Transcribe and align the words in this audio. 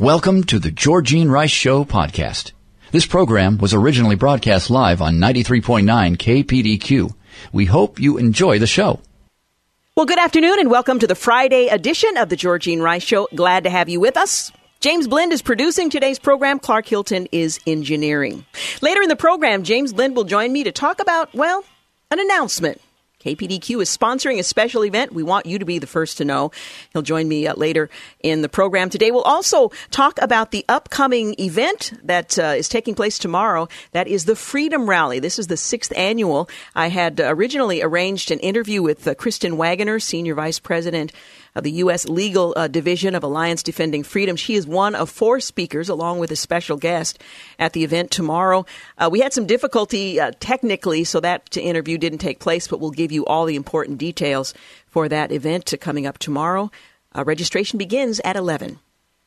Welcome 0.00 0.44
to 0.44 0.58
the 0.58 0.70
Georgine 0.70 1.30
Rice 1.30 1.50
Show 1.50 1.84
podcast. 1.84 2.52
This 2.90 3.04
program 3.04 3.58
was 3.58 3.74
originally 3.74 4.16
broadcast 4.16 4.70
live 4.70 5.02
on 5.02 5.16
93.9 5.16 6.16
KPDQ. 6.16 7.14
We 7.52 7.66
hope 7.66 8.00
you 8.00 8.16
enjoy 8.16 8.58
the 8.58 8.66
show. 8.66 9.00
Well, 9.94 10.06
good 10.06 10.18
afternoon 10.18 10.58
and 10.58 10.70
welcome 10.70 11.00
to 11.00 11.06
the 11.06 11.14
Friday 11.14 11.68
edition 11.68 12.16
of 12.16 12.30
the 12.30 12.36
Georgine 12.36 12.80
Rice 12.80 13.02
Show. 13.02 13.28
Glad 13.34 13.64
to 13.64 13.70
have 13.70 13.90
you 13.90 14.00
with 14.00 14.16
us. 14.16 14.50
James 14.80 15.06
Blend 15.06 15.34
is 15.34 15.42
producing 15.42 15.90
today's 15.90 16.18
program. 16.18 16.60
Clark 16.60 16.86
Hilton 16.86 17.28
is 17.30 17.60
engineering. 17.66 18.46
Later 18.80 19.02
in 19.02 19.10
the 19.10 19.16
program, 19.16 19.64
James 19.64 19.92
Blend 19.92 20.16
will 20.16 20.24
join 20.24 20.50
me 20.50 20.64
to 20.64 20.72
talk 20.72 21.00
about, 21.02 21.34
well, 21.34 21.62
an 22.10 22.20
announcement 22.20 22.80
KPDQ 23.20 23.82
is 23.82 23.94
sponsoring 23.94 24.38
a 24.38 24.42
special 24.42 24.84
event. 24.84 25.12
We 25.12 25.22
want 25.22 25.44
you 25.44 25.58
to 25.58 25.64
be 25.66 25.78
the 25.78 25.86
first 25.86 26.18
to 26.18 26.24
know. 26.24 26.52
He'll 26.92 27.02
join 27.02 27.28
me 27.28 27.46
uh, 27.46 27.54
later 27.54 27.90
in 28.22 28.40
the 28.40 28.48
program 28.48 28.88
today. 28.88 29.10
We'll 29.10 29.22
also 29.22 29.70
talk 29.90 30.18
about 30.22 30.52
the 30.52 30.64
upcoming 30.68 31.34
event 31.38 31.92
that 32.02 32.38
uh, 32.38 32.54
is 32.56 32.68
taking 32.68 32.94
place 32.94 33.18
tomorrow. 33.18 33.68
That 33.92 34.08
is 34.08 34.24
the 34.24 34.36
Freedom 34.36 34.88
Rally. 34.88 35.18
This 35.18 35.38
is 35.38 35.48
the 35.48 35.58
sixth 35.58 35.92
annual. 35.96 36.48
I 36.74 36.88
had 36.88 37.20
originally 37.20 37.82
arranged 37.82 38.30
an 38.30 38.38
interview 38.38 38.82
with 38.82 39.06
uh, 39.06 39.14
Kristen 39.14 39.58
Waggoner, 39.58 40.00
Senior 40.00 40.34
Vice 40.34 40.58
President 40.58 41.12
of 41.54 41.64
the 41.64 41.70
U.S. 41.72 42.08
Legal 42.08 42.52
uh, 42.56 42.68
Division 42.68 43.14
of 43.14 43.22
Alliance 43.22 43.62
Defending 43.62 44.02
Freedom. 44.02 44.36
She 44.36 44.54
is 44.54 44.66
one 44.66 44.94
of 44.94 45.10
four 45.10 45.40
speakers, 45.40 45.88
along 45.88 46.18
with 46.18 46.30
a 46.30 46.36
special 46.36 46.76
guest, 46.76 47.22
at 47.58 47.72
the 47.72 47.84
event 47.84 48.10
tomorrow. 48.10 48.66
Uh, 48.98 49.08
we 49.10 49.20
had 49.20 49.32
some 49.32 49.46
difficulty 49.46 50.20
uh, 50.20 50.32
technically, 50.40 51.04
so 51.04 51.20
that 51.20 51.56
interview 51.56 51.98
didn't 51.98 52.18
take 52.18 52.40
place, 52.40 52.68
but 52.68 52.80
we'll 52.80 52.90
give 52.90 53.12
you 53.12 53.24
all 53.26 53.46
the 53.46 53.56
important 53.56 53.98
details 53.98 54.54
for 54.86 55.08
that 55.08 55.32
event 55.32 55.72
coming 55.80 56.06
up 56.06 56.18
tomorrow. 56.18 56.70
Uh, 57.14 57.24
registration 57.24 57.78
begins 57.78 58.20
at 58.24 58.36
11. 58.36 58.78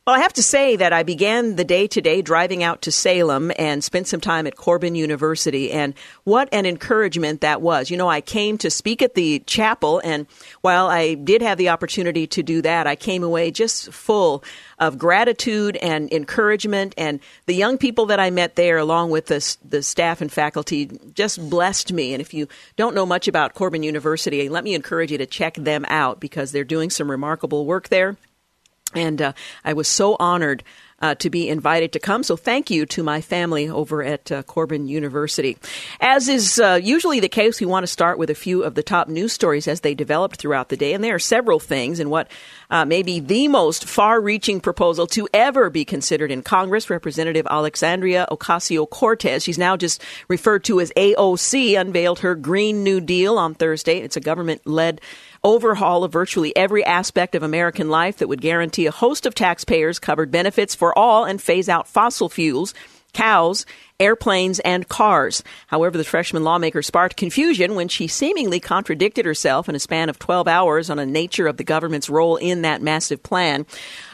Well, 0.06 0.16
I 0.16 0.18
have 0.18 0.34
to 0.34 0.42
say 0.42 0.76
that 0.76 0.92
I 0.92 1.02
began 1.02 1.56
the 1.56 1.64
day 1.64 1.86
today 1.86 2.20
driving 2.20 2.62
out 2.62 2.82
to 2.82 2.92
Salem 2.92 3.50
and 3.58 3.82
spent 3.82 4.06
some 4.06 4.20
time 4.20 4.46
at 4.46 4.54
Corban 4.54 4.94
University, 4.94 5.72
and 5.72 5.94
what 6.24 6.46
an 6.52 6.66
encouragement 6.66 7.40
that 7.40 7.62
was. 7.62 7.88
You 7.88 7.96
know, 7.96 8.10
I 8.10 8.20
came 8.20 8.58
to 8.58 8.68
speak 8.68 9.00
at 9.00 9.14
the 9.14 9.38
chapel, 9.46 10.02
and 10.04 10.26
while 10.60 10.88
I 10.88 11.14
did 11.14 11.40
have 11.40 11.56
the 11.56 11.70
opportunity 11.70 12.26
to 12.26 12.42
do 12.42 12.60
that, 12.60 12.86
I 12.86 12.96
came 12.96 13.22
away 13.22 13.50
just 13.50 13.94
full 13.94 14.44
of 14.78 14.98
gratitude 14.98 15.76
and 15.76 16.12
encouragement, 16.12 16.92
and 16.98 17.18
the 17.46 17.54
young 17.54 17.78
people 17.78 18.04
that 18.06 18.20
I 18.20 18.28
met 18.28 18.56
there, 18.56 18.76
along 18.76 19.08
with 19.08 19.24
the, 19.28 19.56
the 19.66 19.82
staff 19.82 20.20
and 20.20 20.30
faculty, 20.30 21.00
just 21.14 21.48
blessed 21.48 21.94
me. 21.94 22.12
And 22.12 22.20
if 22.20 22.34
you 22.34 22.46
don't 22.76 22.94
know 22.94 23.06
much 23.06 23.26
about 23.26 23.54
Corban 23.54 23.82
University, 23.82 24.50
let 24.50 24.64
me 24.64 24.74
encourage 24.74 25.12
you 25.12 25.16
to 25.16 25.26
check 25.26 25.54
them 25.54 25.86
out 25.88 26.20
because 26.20 26.52
they're 26.52 26.62
doing 26.62 26.90
some 26.90 27.10
remarkable 27.10 27.64
work 27.64 27.88
there. 27.88 28.18
And 28.94 29.20
uh, 29.20 29.32
I 29.64 29.72
was 29.72 29.88
so 29.88 30.16
honored 30.18 30.62
uh, 31.04 31.14
to 31.16 31.28
be 31.28 31.50
invited 31.50 31.92
to 31.92 31.98
come. 31.98 32.22
So 32.22 32.34
thank 32.34 32.70
you 32.70 32.86
to 32.86 33.02
my 33.02 33.20
family 33.20 33.68
over 33.68 34.02
at 34.02 34.32
uh, 34.32 34.42
Corban 34.44 34.88
University. 34.88 35.58
As 36.00 36.28
is 36.28 36.58
uh, 36.58 36.80
usually 36.82 37.20
the 37.20 37.28
case, 37.28 37.60
we 37.60 37.66
want 37.66 37.82
to 37.82 37.88
start 37.88 38.18
with 38.18 38.30
a 38.30 38.34
few 38.34 38.62
of 38.62 38.74
the 38.74 38.82
top 38.82 39.08
news 39.08 39.32
stories 39.32 39.68
as 39.68 39.82
they 39.82 39.94
developed 39.94 40.36
throughout 40.36 40.70
the 40.70 40.78
day. 40.78 40.94
And 40.94 41.04
there 41.04 41.14
are 41.14 41.18
several 41.18 41.60
things 41.60 42.00
in 42.00 42.08
what 42.08 42.30
uh, 42.70 42.86
may 42.86 43.02
be 43.02 43.20
the 43.20 43.48
most 43.48 43.84
far 43.86 44.18
reaching 44.18 44.60
proposal 44.60 45.06
to 45.08 45.28
ever 45.34 45.68
be 45.68 45.84
considered 45.84 46.30
in 46.30 46.42
Congress. 46.42 46.88
Representative 46.88 47.46
Alexandria 47.50 48.26
Ocasio 48.30 48.88
Cortez, 48.88 49.42
she's 49.42 49.58
now 49.58 49.76
just 49.76 50.02
referred 50.28 50.64
to 50.64 50.80
as 50.80 50.90
AOC, 50.96 51.78
unveiled 51.78 52.20
her 52.20 52.34
Green 52.34 52.82
New 52.82 53.00
Deal 53.02 53.36
on 53.36 53.54
Thursday. 53.54 53.98
It's 53.98 54.16
a 54.16 54.20
government 54.20 54.66
led 54.66 55.02
overhaul 55.44 56.02
of 56.02 56.12
virtually 56.12 56.56
every 56.56 56.84
aspect 56.84 57.34
of 57.34 57.42
American 57.42 57.90
life 57.90 58.16
that 58.16 58.28
would 58.28 58.40
guarantee 58.40 58.86
a 58.86 58.90
host 58.90 59.26
of 59.26 59.34
taxpayers 59.34 59.98
covered 59.98 60.30
benefits 60.30 60.74
for 60.74 60.96
all 60.98 61.24
and 61.24 61.40
phase 61.40 61.68
out 61.68 61.86
fossil 61.86 62.28
fuels 62.28 62.74
cows, 63.14 63.64
airplanes, 63.98 64.58
and 64.60 64.88
cars. 64.88 65.42
However, 65.68 65.96
the 65.96 66.04
freshman 66.04 66.44
lawmaker 66.44 66.82
sparked 66.82 67.16
confusion 67.16 67.74
when 67.74 67.88
she 67.88 68.06
seemingly 68.06 68.60
contradicted 68.60 69.24
herself 69.24 69.68
in 69.68 69.74
a 69.74 69.78
span 69.80 70.08
of 70.08 70.18
12 70.18 70.48
hours 70.48 70.90
on 70.90 70.98
the 70.98 71.06
nature 71.06 71.46
of 71.46 71.56
the 71.56 71.64
government's 71.64 72.10
role 72.10 72.36
in 72.36 72.62
that 72.62 72.82
massive 72.82 73.22
plan. 73.22 73.64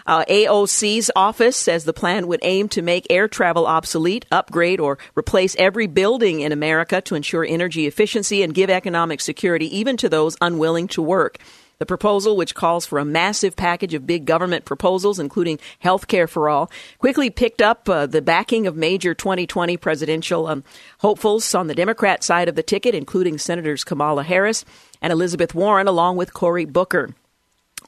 Uh, 0.07 0.25
AOC's 0.27 1.11
office 1.17 1.57
says 1.57 1.85
the 1.85 1.93
plan 1.93 2.27
would 2.27 2.41
aim 2.43 2.69
to 2.69 2.83
make 2.83 3.07
air 3.11 3.27
travel 3.27 3.67
obsolete, 3.67 4.27
upgrade 4.31 4.81
or 4.81 4.99
replace 5.17 5.57
every 5.59 5.87
building 5.87 6.41
in 6.41 6.53
America 6.53 7.01
to 7.01 7.15
ensure 7.15 7.45
energy 7.45 7.87
efficiency 7.87 8.43
and 8.43 8.55
give 8.55 8.71
economic 8.71 9.21
security 9.21 9.75
even 9.77 9.97
to 9.97 10.09
those 10.09 10.37
unwilling 10.41 10.89
to 10.89 11.03
work. 11.03 11.39
The 11.81 11.87
proposal, 11.87 12.37
which 12.37 12.55
calls 12.55 12.85
for 12.85 12.99
a 12.99 13.07
massive 13.07 13.57
package 13.57 13.95
of 13.95 14.07
big 14.07 14.27
government 14.27 14.67
proposals, 14.67 15.19
including 15.19 15.59
health 15.79 16.09
care 16.09 16.27
for 16.27 16.47
all, 16.47 16.71
quickly 16.99 17.31
picked 17.31 17.63
up 17.63 17.89
uh, 17.89 18.05
the 18.05 18.21
backing 18.21 18.67
of 18.67 18.77
major 18.77 19.15
2020 19.15 19.79
presidential 19.79 20.47
um, 20.47 20.63
hopefuls 20.99 21.55
on 21.55 21.69
the 21.69 21.75
Democrat 21.75 22.23
side 22.23 22.51
of 22.51 22.55
the 22.55 22.63
ticket, 22.63 22.95
including 22.95 23.39
Senators 23.39 23.83
Kamala 23.83 24.25
Harris 24.25 24.67
and 25.01 25.11
Elizabeth 25.11 25.55
Warren, 25.55 25.89
along 25.89 26.19
with 26.19 26.35
Cory 26.35 26.67
Booker 26.67 27.15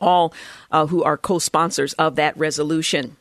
all 0.00 0.32
uh, 0.70 0.86
who 0.86 1.02
are 1.02 1.18
co 1.18 1.38
sponsors 1.38 1.92
of 1.94 2.16
that 2.16 2.36
resolution. 2.38 3.16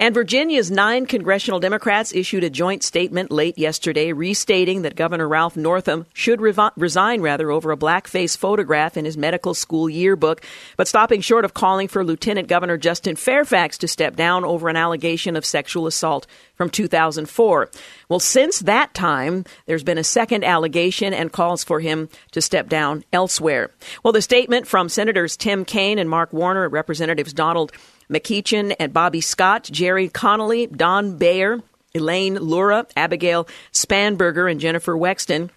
And 0.00 0.14
Virginia's 0.14 0.70
nine 0.70 1.04
congressional 1.04 1.60
Democrats 1.60 2.14
issued 2.14 2.42
a 2.42 2.48
joint 2.48 2.82
statement 2.82 3.30
late 3.30 3.58
yesterday 3.58 4.12
restating 4.14 4.80
that 4.82 4.96
Governor 4.96 5.28
Ralph 5.28 5.58
Northam 5.58 6.06
should 6.14 6.40
resign 6.40 7.20
rather 7.20 7.50
over 7.50 7.70
a 7.70 7.76
blackface 7.76 8.34
photograph 8.34 8.96
in 8.96 9.04
his 9.04 9.18
medical 9.18 9.52
school 9.52 9.90
yearbook, 9.90 10.42
but 10.78 10.88
stopping 10.88 11.20
short 11.20 11.44
of 11.44 11.52
calling 11.52 11.86
for 11.86 12.02
Lieutenant 12.02 12.48
Governor 12.48 12.78
Justin 12.78 13.14
Fairfax 13.14 13.76
to 13.78 13.88
step 13.88 14.16
down 14.16 14.42
over 14.42 14.70
an 14.70 14.76
allegation 14.76 15.36
of 15.36 15.44
sexual 15.44 15.86
assault 15.86 16.26
from 16.54 16.70
2004. 16.70 17.70
Well, 18.08 18.20
since 18.20 18.60
that 18.60 18.94
time, 18.94 19.44
there's 19.66 19.84
been 19.84 19.98
a 19.98 20.04
second 20.04 20.44
allegation 20.44 21.12
and 21.12 21.30
calls 21.30 21.62
for 21.62 21.80
him 21.80 22.08
to 22.32 22.40
step 22.40 22.70
down 22.70 23.04
elsewhere. 23.12 23.70
Well, 24.02 24.12
the 24.12 24.22
statement 24.22 24.66
from 24.66 24.88
Senators 24.88 25.36
Tim 25.36 25.66
Kaine 25.66 25.98
and 25.98 26.08
Mark 26.08 26.32
Warner, 26.32 26.68
Representatives 26.70 27.34
Donald 27.34 27.70
McEachin 28.10 28.74
and 28.78 28.92
Bobby 28.92 29.20
Scott, 29.20 29.68
Gerry 29.70 30.08
Connolly, 30.08 30.66
Don 30.66 31.16
Beyer, 31.16 31.60
Elaine 31.94 32.34
Luria, 32.36 32.86
Abigail 32.96 33.48
Spanberger, 33.72 34.50
and 34.50 34.60
Jennifer 34.60 34.94
Wexton 34.94 35.50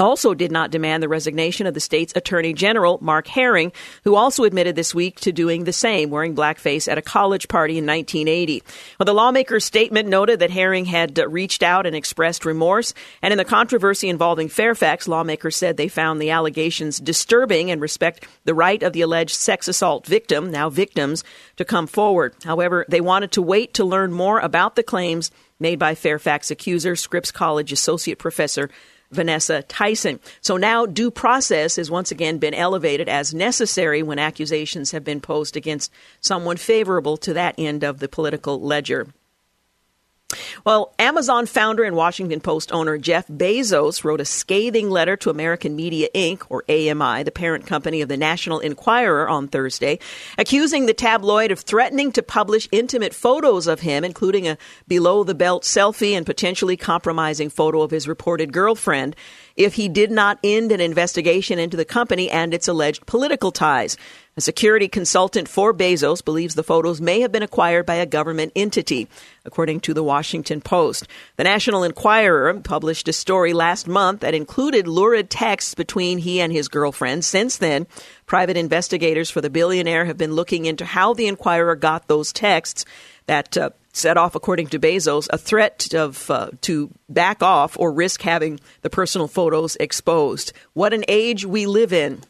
also 0.00 0.32
did 0.32 0.52
not 0.52 0.70
demand 0.70 1.02
the 1.02 1.08
resignation 1.08 1.66
of 1.66 1.74
the 1.74 1.80
state's 1.80 2.12
attorney 2.14 2.52
general, 2.52 2.98
Mark 3.00 3.26
Herring, 3.26 3.72
who 4.04 4.14
also 4.14 4.44
admitted 4.44 4.76
this 4.76 4.94
week 4.94 5.18
to 5.20 5.32
doing 5.32 5.64
the 5.64 5.72
same, 5.72 6.08
wearing 6.08 6.36
blackface 6.36 6.86
at 6.86 6.98
a 6.98 7.02
college 7.02 7.48
party 7.48 7.78
in 7.78 7.84
1980. 7.84 8.62
Well, 9.00 9.06
the 9.06 9.12
lawmaker's 9.12 9.64
statement 9.64 10.08
noted 10.08 10.38
that 10.38 10.52
Herring 10.52 10.84
had 10.84 11.18
uh, 11.18 11.28
reached 11.28 11.64
out 11.64 11.84
and 11.84 11.96
expressed 11.96 12.44
remorse, 12.44 12.94
and 13.22 13.32
in 13.32 13.38
the 13.38 13.44
controversy 13.44 14.08
involving 14.08 14.48
Fairfax, 14.48 15.08
lawmakers 15.08 15.56
said 15.56 15.76
they 15.76 15.88
found 15.88 16.22
the 16.22 16.30
allegations 16.30 17.00
disturbing 17.00 17.72
and 17.72 17.80
respect 17.80 18.24
the 18.44 18.54
right 18.54 18.84
of 18.84 18.92
the 18.92 19.00
alleged 19.00 19.34
sex 19.34 19.66
assault 19.66 20.06
victim, 20.06 20.52
now 20.52 20.70
victims, 20.70 21.24
to 21.56 21.64
come 21.64 21.88
forward. 21.88 22.36
However, 22.44 22.86
they 22.88 23.00
wanted 23.00 23.32
to 23.32 23.42
wait 23.42 23.74
to 23.74 23.84
learn 23.84 24.12
more 24.12 24.38
about 24.38 24.76
the 24.76 24.84
claims 24.84 25.32
made 25.58 25.80
by 25.80 25.96
Fairfax 25.96 26.52
accuser, 26.52 26.94
Scripps 26.94 27.32
College 27.32 27.72
associate 27.72 28.20
professor 28.20 28.70
Vanessa 29.10 29.62
Tyson. 29.62 30.20
So 30.40 30.56
now 30.56 30.86
due 30.86 31.10
process 31.10 31.76
has 31.76 31.90
once 31.90 32.10
again 32.10 32.38
been 32.38 32.54
elevated 32.54 33.08
as 33.08 33.34
necessary 33.34 34.02
when 34.02 34.18
accusations 34.18 34.90
have 34.90 35.04
been 35.04 35.20
posed 35.20 35.56
against 35.56 35.92
someone 36.20 36.56
favorable 36.56 37.16
to 37.18 37.32
that 37.34 37.54
end 37.58 37.84
of 37.84 37.98
the 37.98 38.08
political 38.08 38.60
ledger. 38.60 39.06
Well, 40.62 40.92
Amazon 40.98 41.46
founder 41.46 41.84
and 41.84 41.96
Washington 41.96 42.40
Post 42.40 42.70
owner 42.70 42.98
Jeff 42.98 43.26
Bezos 43.28 44.04
wrote 44.04 44.20
a 44.20 44.26
scathing 44.26 44.90
letter 44.90 45.16
to 45.16 45.30
American 45.30 45.74
Media 45.74 46.08
Inc., 46.14 46.42
or 46.50 46.64
AMI, 46.68 47.22
the 47.22 47.30
parent 47.30 47.66
company 47.66 48.02
of 48.02 48.10
the 48.10 48.16
National 48.18 48.60
Enquirer, 48.60 49.26
on 49.26 49.48
Thursday, 49.48 49.98
accusing 50.36 50.84
the 50.84 50.92
tabloid 50.92 51.50
of 51.50 51.60
threatening 51.60 52.12
to 52.12 52.22
publish 52.22 52.68
intimate 52.72 53.14
photos 53.14 53.66
of 53.66 53.80
him, 53.80 54.04
including 54.04 54.46
a 54.46 54.58
below 54.86 55.24
the 55.24 55.34
belt 55.34 55.62
selfie 55.62 56.12
and 56.12 56.26
potentially 56.26 56.76
compromising 56.76 57.48
photo 57.48 57.80
of 57.80 57.90
his 57.90 58.06
reported 58.06 58.52
girlfriend, 58.52 59.16
if 59.58 59.74
he 59.74 59.88
did 59.88 60.10
not 60.10 60.38
end 60.44 60.70
an 60.70 60.80
investigation 60.80 61.58
into 61.58 61.76
the 61.76 61.84
company 61.84 62.30
and 62.30 62.54
its 62.54 62.68
alleged 62.68 63.04
political 63.06 63.50
ties. 63.50 63.96
A 64.36 64.40
security 64.40 64.86
consultant 64.86 65.48
for 65.48 65.74
Bezos 65.74 66.24
believes 66.24 66.54
the 66.54 66.62
photos 66.62 67.00
may 67.00 67.22
have 67.22 67.32
been 67.32 67.42
acquired 67.42 67.84
by 67.84 67.96
a 67.96 68.06
government 68.06 68.52
entity, 68.54 69.08
according 69.44 69.80
to 69.80 69.92
the 69.92 70.04
Washington 70.04 70.60
Post. 70.60 71.08
The 71.36 71.42
National 71.42 71.82
Enquirer 71.82 72.54
published 72.60 73.08
a 73.08 73.12
story 73.12 73.52
last 73.52 73.88
month 73.88 74.20
that 74.20 74.36
included 74.36 74.86
lurid 74.86 75.28
texts 75.28 75.74
between 75.74 76.18
he 76.18 76.40
and 76.40 76.52
his 76.52 76.68
girlfriend. 76.68 77.24
Since 77.24 77.58
then, 77.58 77.88
private 78.26 78.56
investigators 78.56 79.28
for 79.28 79.40
the 79.40 79.50
billionaire 79.50 80.04
have 80.04 80.16
been 80.16 80.34
looking 80.34 80.66
into 80.66 80.84
how 80.84 81.14
the 81.14 81.26
Enquirer 81.26 81.74
got 81.74 82.06
those 82.06 82.32
texts 82.32 82.84
that 83.26 83.56
uh, 83.56 83.70
set 83.98 84.16
off, 84.16 84.34
according 84.34 84.68
to 84.68 84.78
Bezos, 84.78 85.28
a 85.30 85.38
threat 85.38 85.92
of 85.94 86.30
uh, 86.30 86.50
to 86.62 86.90
back 87.08 87.42
off 87.42 87.76
or 87.78 87.92
risk 87.92 88.22
having 88.22 88.60
the 88.82 88.90
personal 88.90 89.28
photos 89.28 89.76
exposed. 89.76 90.52
What 90.72 90.94
an 90.94 91.04
age 91.08 91.44
we 91.44 91.66
live 91.66 91.92
in! 91.92 92.22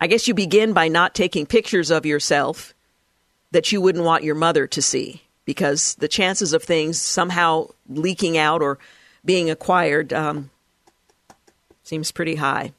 I 0.00 0.06
guess 0.06 0.28
you 0.28 0.34
begin 0.34 0.72
by 0.72 0.88
not 0.88 1.14
taking 1.14 1.46
pictures 1.46 1.90
of 1.90 2.06
yourself 2.06 2.72
that 3.50 3.72
you 3.72 3.80
wouldn't 3.80 4.04
want 4.04 4.24
your 4.24 4.34
mother 4.34 4.66
to 4.68 4.80
see 4.80 5.22
because 5.44 5.94
the 5.96 6.08
chances 6.08 6.52
of 6.52 6.62
things 6.62 7.00
somehow 7.00 7.68
leaking 7.88 8.36
out 8.36 8.62
or 8.62 8.78
being 9.24 9.50
acquired 9.50 10.12
um, 10.12 10.50
seems 11.82 12.12
pretty 12.12 12.36
high. 12.36 12.72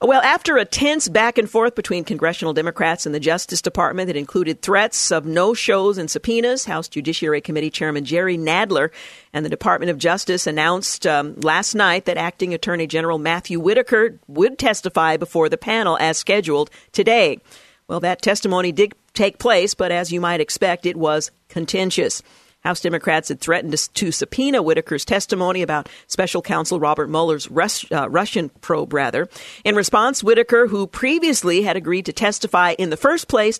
Well, 0.00 0.22
after 0.22 0.56
a 0.56 0.64
tense 0.64 1.08
back 1.08 1.38
and 1.38 1.50
forth 1.50 1.74
between 1.74 2.04
congressional 2.04 2.54
Democrats 2.54 3.04
and 3.04 3.12
the 3.12 3.18
Justice 3.18 3.60
Department 3.60 4.06
that 4.06 4.14
included 4.14 4.62
threats 4.62 5.10
of 5.10 5.26
no 5.26 5.54
shows 5.54 5.98
and 5.98 6.08
subpoenas, 6.08 6.66
House 6.66 6.86
Judiciary 6.86 7.40
Committee 7.40 7.68
Chairman 7.68 8.04
Jerry 8.04 8.38
Nadler 8.38 8.90
and 9.32 9.44
the 9.44 9.50
Department 9.50 9.90
of 9.90 9.98
Justice 9.98 10.46
announced 10.46 11.04
um, 11.04 11.34
last 11.40 11.74
night 11.74 12.04
that 12.04 12.16
Acting 12.16 12.54
Attorney 12.54 12.86
General 12.86 13.18
Matthew 13.18 13.58
Whitaker 13.58 14.20
would 14.28 14.56
testify 14.56 15.16
before 15.16 15.48
the 15.48 15.58
panel 15.58 15.98
as 15.98 16.16
scheduled 16.16 16.70
today. 16.92 17.40
Well, 17.88 17.98
that 17.98 18.22
testimony 18.22 18.70
did 18.70 18.92
take 19.14 19.40
place, 19.40 19.74
but 19.74 19.90
as 19.90 20.12
you 20.12 20.20
might 20.20 20.40
expect, 20.40 20.86
it 20.86 20.96
was 20.96 21.32
contentious. 21.48 22.22
House 22.68 22.80
Democrats 22.80 23.30
had 23.30 23.40
threatened 23.40 23.72
to, 23.94 24.12
subpoena 24.12 24.62
Whitaker's 24.62 25.06
testimony 25.06 25.62
about 25.62 25.88
special 26.06 26.42
counsel 26.42 26.78
Robert 26.78 27.08
Mueller's 27.08 27.50
Rus- 27.50 27.90
uh, 27.90 28.10
Russian 28.10 28.50
probe, 28.60 28.92
rather. 28.92 29.26
In 29.64 29.74
response, 29.74 30.22
Whitaker, 30.22 30.66
who 30.66 30.86
previously 30.86 31.62
had 31.62 31.78
agreed 31.78 32.04
to 32.04 32.12
testify 32.12 32.72
in 32.72 32.90
the 32.90 32.98
first 32.98 33.26
place, 33.26 33.58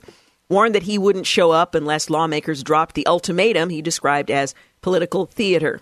warned 0.51 0.75
that 0.75 0.83
he 0.83 0.99
wouldn't 0.99 1.25
show 1.25 1.53
up 1.53 1.75
unless 1.75 2.11
lawmakers 2.11 2.63
dropped 2.63 2.95
the 2.95 3.07
ultimatum 3.07 3.71
he 3.71 3.81
described 3.81 4.31
as 4.31 4.55
political 4.83 5.25
theater. 5.25 5.81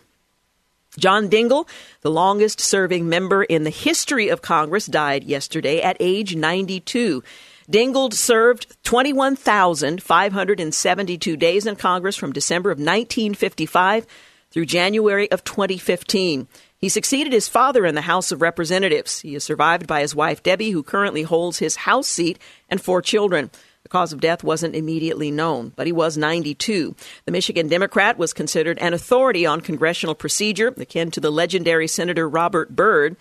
John 0.96 1.28
Dingell, 1.28 1.68
the 2.02 2.12
longest 2.12 2.60
serving 2.60 3.08
member 3.08 3.42
in 3.42 3.64
the 3.64 3.70
history 3.70 4.28
of 4.28 4.40
Congress, 4.40 4.86
died 4.86 5.24
yesterday 5.24 5.82
at 5.82 5.96
age 5.98 6.36
92. 6.36 7.24
Dingell 7.70 8.12
served 8.12 8.76
21,572 8.84 11.36
days 11.36 11.66
in 11.66 11.74
Congress 11.74 12.14
from 12.16 12.32
December 12.32 12.70
of 12.70 12.78
1955 12.78 14.06
through 14.52 14.66
January 14.66 15.28
of 15.32 15.42
2015. 15.42 16.46
He 16.78 16.88
succeeded 16.88 17.32
his 17.32 17.48
father 17.48 17.84
in 17.84 17.96
the 17.96 18.02
House 18.02 18.30
of 18.30 18.40
Representatives. 18.40 19.18
He 19.20 19.34
is 19.34 19.42
survived 19.42 19.88
by 19.88 20.02
his 20.02 20.14
wife, 20.14 20.44
Debbie, 20.44 20.70
who 20.70 20.84
currently 20.84 21.22
holds 21.22 21.58
his 21.58 21.74
House 21.76 22.06
seat, 22.06 22.38
and 22.68 22.80
four 22.80 23.02
children. 23.02 23.50
The 23.82 23.88
cause 23.88 24.12
of 24.12 24.20
death 24.20 24.44
wasn't 24.44 24.76
immediately 24.76 25.32
known, 25.32 25.72
but 25.74 25.86
he 25.86 25.92
was 25.92 26.16
92. 26.16 26.94
The 27.24 27.32
Michigan 27.32 27.66
Democrat 27.68 28.18
was 28.18 28.32
considered 28.32 28.78
an 28.78 28.94
authority 28.94 29.44
on 29.46 29.60
congressional 29.60 30.14
procedure, 30.14 30.72
akin 30.76 31.10
to 31.12 31.20
the 31.20 31.32
legendary 31.32 31.88
Senator 31.88 32.28
Robert 32.28 32.76
Byrd 32.76 33.16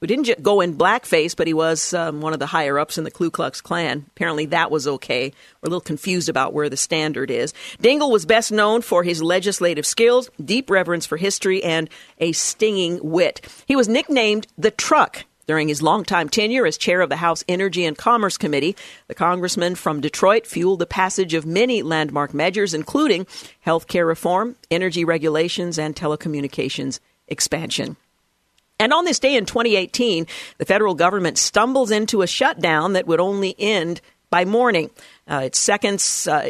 who 0.00 0.06
didn't 0.06 0.42
go 0.42 0.60
in 0.60 0.76
blackface, 0.76 1.36
but 1.36 1.46
he 1.46 1.54
was 1.54 1.92
um, 1.92 2.20
one 2.20 2.32
of 2.32 2.38
the 2.38 2.46
higher 2.46 2.78
ups 2.78 2.96
in 2.96 3.04
the 3.04 3.10
Ku 3.10 3.30
Klux 3.30 3.60
Klan. 3.60 4.06
Apparently, 4.10 4.46
that 4.46 4.70
was 4.70 4.88
okay. 4.88 5.32
We're 5.60 5.66
a 5.66 5.70
little 5.70 5.80
confused 5.80 6.28
about 6.28 6.54
where 6.54 6.70
the 6.70 6.76
standard 6.76 7.30
is. 7.30 7.52
Dingell 7.82 8.10
was 8.10 8.24
best 8.24 8.50
known 8.50 8.82
for 8.82 9.02
his 9.02 9.22
legislative 9.22 9.86
skills, 9.86 10.30
deep 10.42 10.70
reverence 10.70 11.04
for 11.04 11.18
history, 11.18 11.62
and 11.62 11.90
a 12.18 12.32
stinging 12.32 12.98
wit. 13.02 13.46
He 13.66 13.76
was 13.76 13.88
nicknamed 13.88 14.46
the 14.56 14.70
Truck. 14.70 15.24
During 15.46 15.66
his 15.66 15.82
longtime 15.82 16.28
tenure 16.28 16.64
as 16.64 16.78
chair 16.78 17.00
of 17.00 17.08
the 17.08 17.16
House 17.16 17.42
Energy 17.48 17.84
and 17.84 17.98
Commerce 17.98 18.38
Committee, 18.38 18.76
the 19.08 19.16
congressman 19.16 19.74
from 19.74 20.00
Detroit 20.00 20.46
fueled 20.46 20.78
the 20.78 20.86
passage 20.86 21.34
of 21.34 21.44
many 21.44 21.82
landmark 21.82 22.32
measures, 22.32 22.72
including 22.72 23.26
health 23.58 23.88
care 23.88 24.06
reform, 24.06 24.54
energy 24.70 25.04
regulations, 25.04 25.76
and 25.76 25.96
telecommunications 25.96 27.00
expansion. 27.26 27.96
And 28.80 28.94
on 28.94 29.04
this 29.04 29.18
day 29.18 29.36
in 29.36 29.44
2018, 29.44 30.26
the 30.56 30.64
federal 30.64 30.94
government 30.94 31.36
stumbles 31.36 31.90
into 31.90 32.22
a 32.22 32.26
shutdown 32.26 32.94
that 32.94 33.06
would 33.06 33.20
only 33.20 33.54
end 33.58 34.00
by 34.30 34.46
morning. 34.46 34.90
Uh, 35.30 35.42
its 35.44 35.58
seconds 35.58 36.26
uh, 36.26 36.42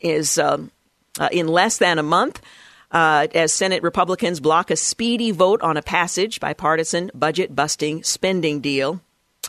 is 0.00 0.38
um, 0.38 0.70
uh, 1.20 1.28
in 1.30 1.46
less 1.46 1.76
than 1.76 1.98
a 1.98 2.02
month. 2.02 2.40
Uh, 2.90 3.26
as 3.34 3.52
Senate 3.52 3.82
Republicans 3.82 4.40
block 4.40 4.70
a 4.70 4.76
speedy 4.76 5.30
vote 5.30 5.60
on 5.60 5.76
a 5.76 5.82
passage 5.82 6.40
bipartisan 6.40 7.10
budget 7.12 7.54
busting 7.54 8.02
spending 8.02 8.60
deal. 8.60 9.00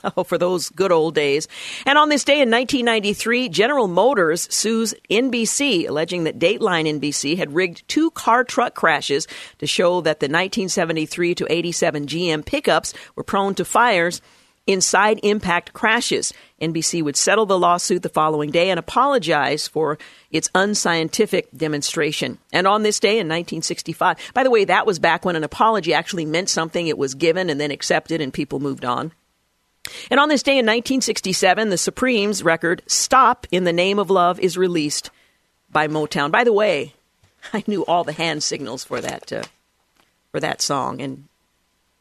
Oh, 0.04 0.24
for 0.24 0.38
those 0.38 0.70
good 0.70 0.92
old 0.92 1.16
days. 1.16 1.48
And 1.86 1.98
on 1.98 2.10
this 2.10 2.24
day 2.24 2.42
in 2.42 2.52
1993, 2.52 3.50
General 3.50 3.88
Motors 3.88 4.48
sues 4.54 4.94
NBC, 5.10 5.88
alleging 5.88 6.24
that 6.26 6.40
Dateline 6.40 7.00
NBC 7.00 7.38
had 7.38 7.54
rigged 7.54 7.88
two 7.88 8.12
car 8.12 8.44
truck 8.44 8.76
crashes 8.76 9.28
to 9.60 9.68
show 9.68 10.02
that 10.02 10.20
the 10.20 10.26
1973 10.26 11.36
to 11.36 11.52
87 11.52 12.06
GM 12.08 12.46
pickups 12.46 12.94
were 13.16 13.24
prone 13.24 13.56
to 13.56 13.66
fires 13.66 14.22
inside 14.68 15.20
impact 15.24 15.74
crashes. 15.74 16.34
NBC 16.62 17.04
would 17.04 17.16
settle 17.16 17.46
the 17.46 17.60
lawsuit 17.60 18.02
the 18.02 18.10
following 18.10 18.52
day 18.52 18.70
and 18.70 18.80
apologize 18.80 19.68
for 19.68 19.98
its 20.32 20.50
unscientific 20.56 21.50
demonstration. 21.56 22.40
And 22.52 22.66
on 22.66 22.84
this 22.84 23.00
day 23.00 23.20
in 23.20 23.28
1965, 23.28 24.18
by 24.34 24.44
the 24.44 24.50
way, 24.50 24.66
that 24.66 24.86
was 24.86 25.00
back 25.00 25.26
when 25.26 25.36
an 25.36 25.44
apology 25.44 25.94
actually 25.94 26.26
meant 26.26 26.50
something. 26.50 26.88
It 26.88 26.98
was 26.98 27.16
given 27.16 27.50
and 27.50 27.60
then 27.60 27.72
accepted 27.72 28.22
and 28.22 28.34
people 28.34 28.60
moved 28.60 28.86
on. 28.86 29.12
And 30.10 30.20
on 30.20 30.30
this 30.30 30.44
day 30.44 30.54
in 30.54 30.66
1967, 30.66 31.70
the 31.70 31.78
Supremes 31.78 32.44
record 32.44 32.82
Stop 32.88 33.48
in 33.52 33.64
the 33.64 33.74
Name 33.74 34.00
of 34.00 34.10
Love 34.10 34.40
is 34.40 34.58
released 34.58 35.12
by 35.72 35.88
Motown. 35.88 36.32
By 36.32 36.44
the 36.44 36.54
way, 36.54 36.94
I 37.54 37.64
knew 37.68 37.86
all 37.86 38.04
the 38.04 38.14
hand 38.14 38.44
signals 38.44 38.84
for 38.84 39.02
that 39.02 39.32
uh, 39.32 39.44
for 40.32 40.40
that 40.40 40.62
song 40.62 41.02
and 41.02 41.26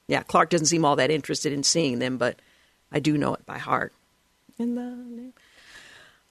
yeah, 0.07 0.23
Clark 0.23 0.51
doesn't 0.51 0.67
seem 0.67 0.85
all 0.85 0.97
that 0.97 1.11
interested 1.11 1.53
in 1.53 1.63
seeing 1.63 1.99
them, 1.99 2.19
but 2.19 2.39
I 2.93 3.01
do 3.01 3.17
know 3.17 3.35
it 3.35 3.47
by 3.47 3.59
heart. 3.59 3.93
In 4.59 4.75
the 4.75 4.83
name 4.83 5.33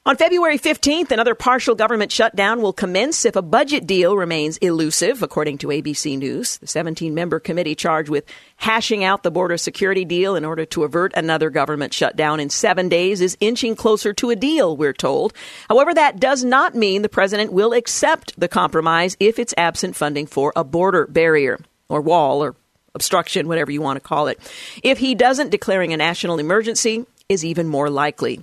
on 0.06 0.18
February 0.18 0.60
15th, 0.60 1.12
another 1.12 1.34
partial 1.34 1.76
government 1.76 2.12
shutdown 2.12 2.62
will 2.62 2.74
commence 2.74 3.24
if 3.24 3.38
a 3.38 3.42
budget 3.42 3.88
deal 3.88 4.18
remains 4.18 4.58
elusive, 4.58 5.24
according 5.24 5.58
to 5.60 5.68
ABC 5.68 6.18
News. 6.18 6.58
The 6.58 6.68
17 6.68 7.14
member 7.14 7.40
committee 7.40 7.74
charged 7.74 8.10
with 8.10 8.26
hashing 8.58 9.06
out 9.06 9.24
the 9.24 9.32
border 9.32 9.58
security 9.58 10.04
deal 10.04 10.36
in 10.36 10.44
order 10.44 10.66
to 10.66 10.84
avert 10.84 11.14
another 11.16 11.50
government 11.50 11.94
shutdown 11.94 12.42
in 12.42 12.50
seven 12.50 12.90
days 12.90 13.22
is 13.22 13.38
inching 13.40 13.78
closer 13.78 14.12
to 14.12 14.30
a 14.30 14.36
deal, 14.36 14.76
we're 14.76 14.92
told. 14.92 15.34
However, 15.70 15.94
that 15.94 16.20
does 16.20 16.44
not 16.44 16.76
mean 16.76 17.02
the 17.02 17.08
president 17.08 17.54
will 17.54 17.72
accept 17.72 18.38
the 18.38 18.50
compromise 18.50 19.16
if 19.22 19.40
it's 19.40 19.54
absent 19.56 19.96
funding 19.96 20.28
for 20.28 20.52
a 20.54 20.66
border 20.66 21.08
barrier 21.08 21.62
or 21.88 22.02
wall 22.02 22.44
or 22.44 22.58
obstruction, 22.94 23.48
whatever 23.48 23.72
you 23.72 23.82
want 23.82 23.96
to 23.96 24.06
call 24.06 24.28
it. 24.28 24.38
If 24.84 24.98
he 24.98 25.16
doesn't, 25.16 25.50
declaring 25.50 25.94
a 25.94 25.98
national 25.98 26.40
emergency 26.40 27.06
is 27.30 27.46
even 27.46 27.70
more 27.70 27.90
likely. 27.90 28.42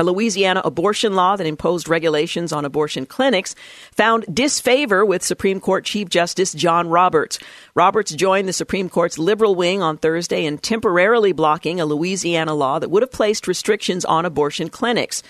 A 0.00 0.04
Louisiana 0.04 0.62
abortion 0.64 1.16
law 1.16 1.34
that 1.34 1.44
imposed 1.44 1.88
regulations 1.88 2.52
on 2.52 2.64
abortion 2.64 3.04
clinics 3.04 3.56
found 3.90 4.32
disfavor 4.32 5.04
with 5.04 5.24
Supreme 5.24 5.58
Court 5.58 5.84
Chief 5.84 6.08
Justice 6.08 6.52
John 6.52 6.88
Roberts. 6.88 7.40
Roberts 7.74 8.12
joined 8.12 8.46
the 8.46 8.52
Supreme 8.52 8.88
Court's 8.88 9.18
liberal 9.18 9.56
wing 9.56 9.82
on 9.82 9.98
Thursday 9.98 10.44
in 10.44 10.58
temporarily 10.58 11.32
blocking 11.32 11.80
a 11.80 11.84
Louisiana 11.84 12.54
law 12.54 12.78
that 12.78 12.92
would 12.92 13.02
have 13.02 13.10
placed 13.10 13.48
restrictions 13.48 14.04
on 14.04 14.24
abortion 14.24 14.68
clinics. 14.68 15.24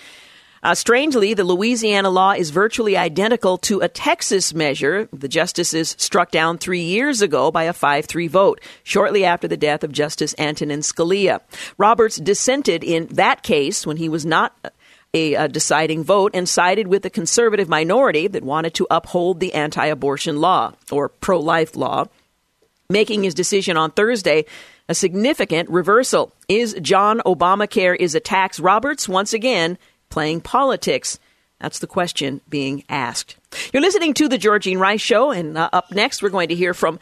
Uh, 0.61 0.75
strangely, 0.75 1.33
the 1.33 1.43
Louisiana 1.43 2.09
law 2.09 2.31
is 2.31 2.49
virtually 2.49 2.97
identical 2.97 3.57
to 3.59 3.79
a 3.79 3.87
Texas 3.87 4.53
measure 4.53 5.07
the 5.13 5.27
justices 5.27 5.95
struck 5.97 6.31
down 6.31 6.57
three 6.57 6.81
years 6.81 7.21
ago 7.21 7.51
by 7.51 7.63
a 7.63 7.73
5 7.73 8.05
3 8.05 8.27
vote, 8.27 8.61
shortly 8.83 9.23
after 9.23 9.47
the 9.47 9.57
death 9.57 9.83
of 9.83 9.91
Justice 9.91 10.35
Antonin 10.37 10.81
Scalia. 10.81 11.39
Roberts 11.77 12.17
dissented 12.17 12.83
in 12.83 13.07
that 13.07 13.43
case 13.43 13.87
when 13.87 13.97
he 13.97 14.09
was 14.09 14.25
not 14.25 14.53
a, 15.13 15.33
a 15.35 15.47
deciding 15.47 16.03
vote 16.03 16.31
and 16.33 16.47
sided 16.47 16.87
with 16.87 17.03
the 17.03 17.09
conservative 17.09 17.69
minority 17.69 18.27
that 18.27 18.43
wanted 18.43 18.73
to 18.75 18.87
uphold 18.91 19.39
the 19.39 19.53
anti 19.53 19.85
abortion 19.85 20.39
law, 20.41 20.73
or 20.91 21.09
pro 21.09 21.39
life 21.39 21.75
law, 21.75 22.05
making 22.89 23.23
his 23.23 23.33
decision 23.33 23.77
on 23.77 23.91
Thursday 23.91 24.45
a 24.87 24.95
significant 24.95 25.69
reversal. 25.69 26.33
Is 26.47 26.75
John 26.81 27.21
Obamacare 27.25 27.95
is 27.97 28.15
a 28.15 28.19
tax? 28.19 28.59
Roberts 28.59 29.07
once 29.07 29.33
again 29.33 29.77
playing 30.09 30.41
politics? 30.41 31.19
That's 31.59 31.79
the 31.79 31.87
question 31.87 32.41
being 32.47 32.83
asked. 32.89 33.35
You're 33.73 33.81
listening 33.81 34.13
to 34.15 34.27
the 34.27 34.37
Georgine 34.37 34.79
Rice 34.79 35.01
Show, 35.01 35.31
and 35.31 35.57
uh, 35.57 35.69
up 35.73 35.91
next, 35.91 36.23
we're 36.23 36.29
going 36.29 36.49
to 36.49 36.55
hear 36.55 36.73
from 36.73 36.99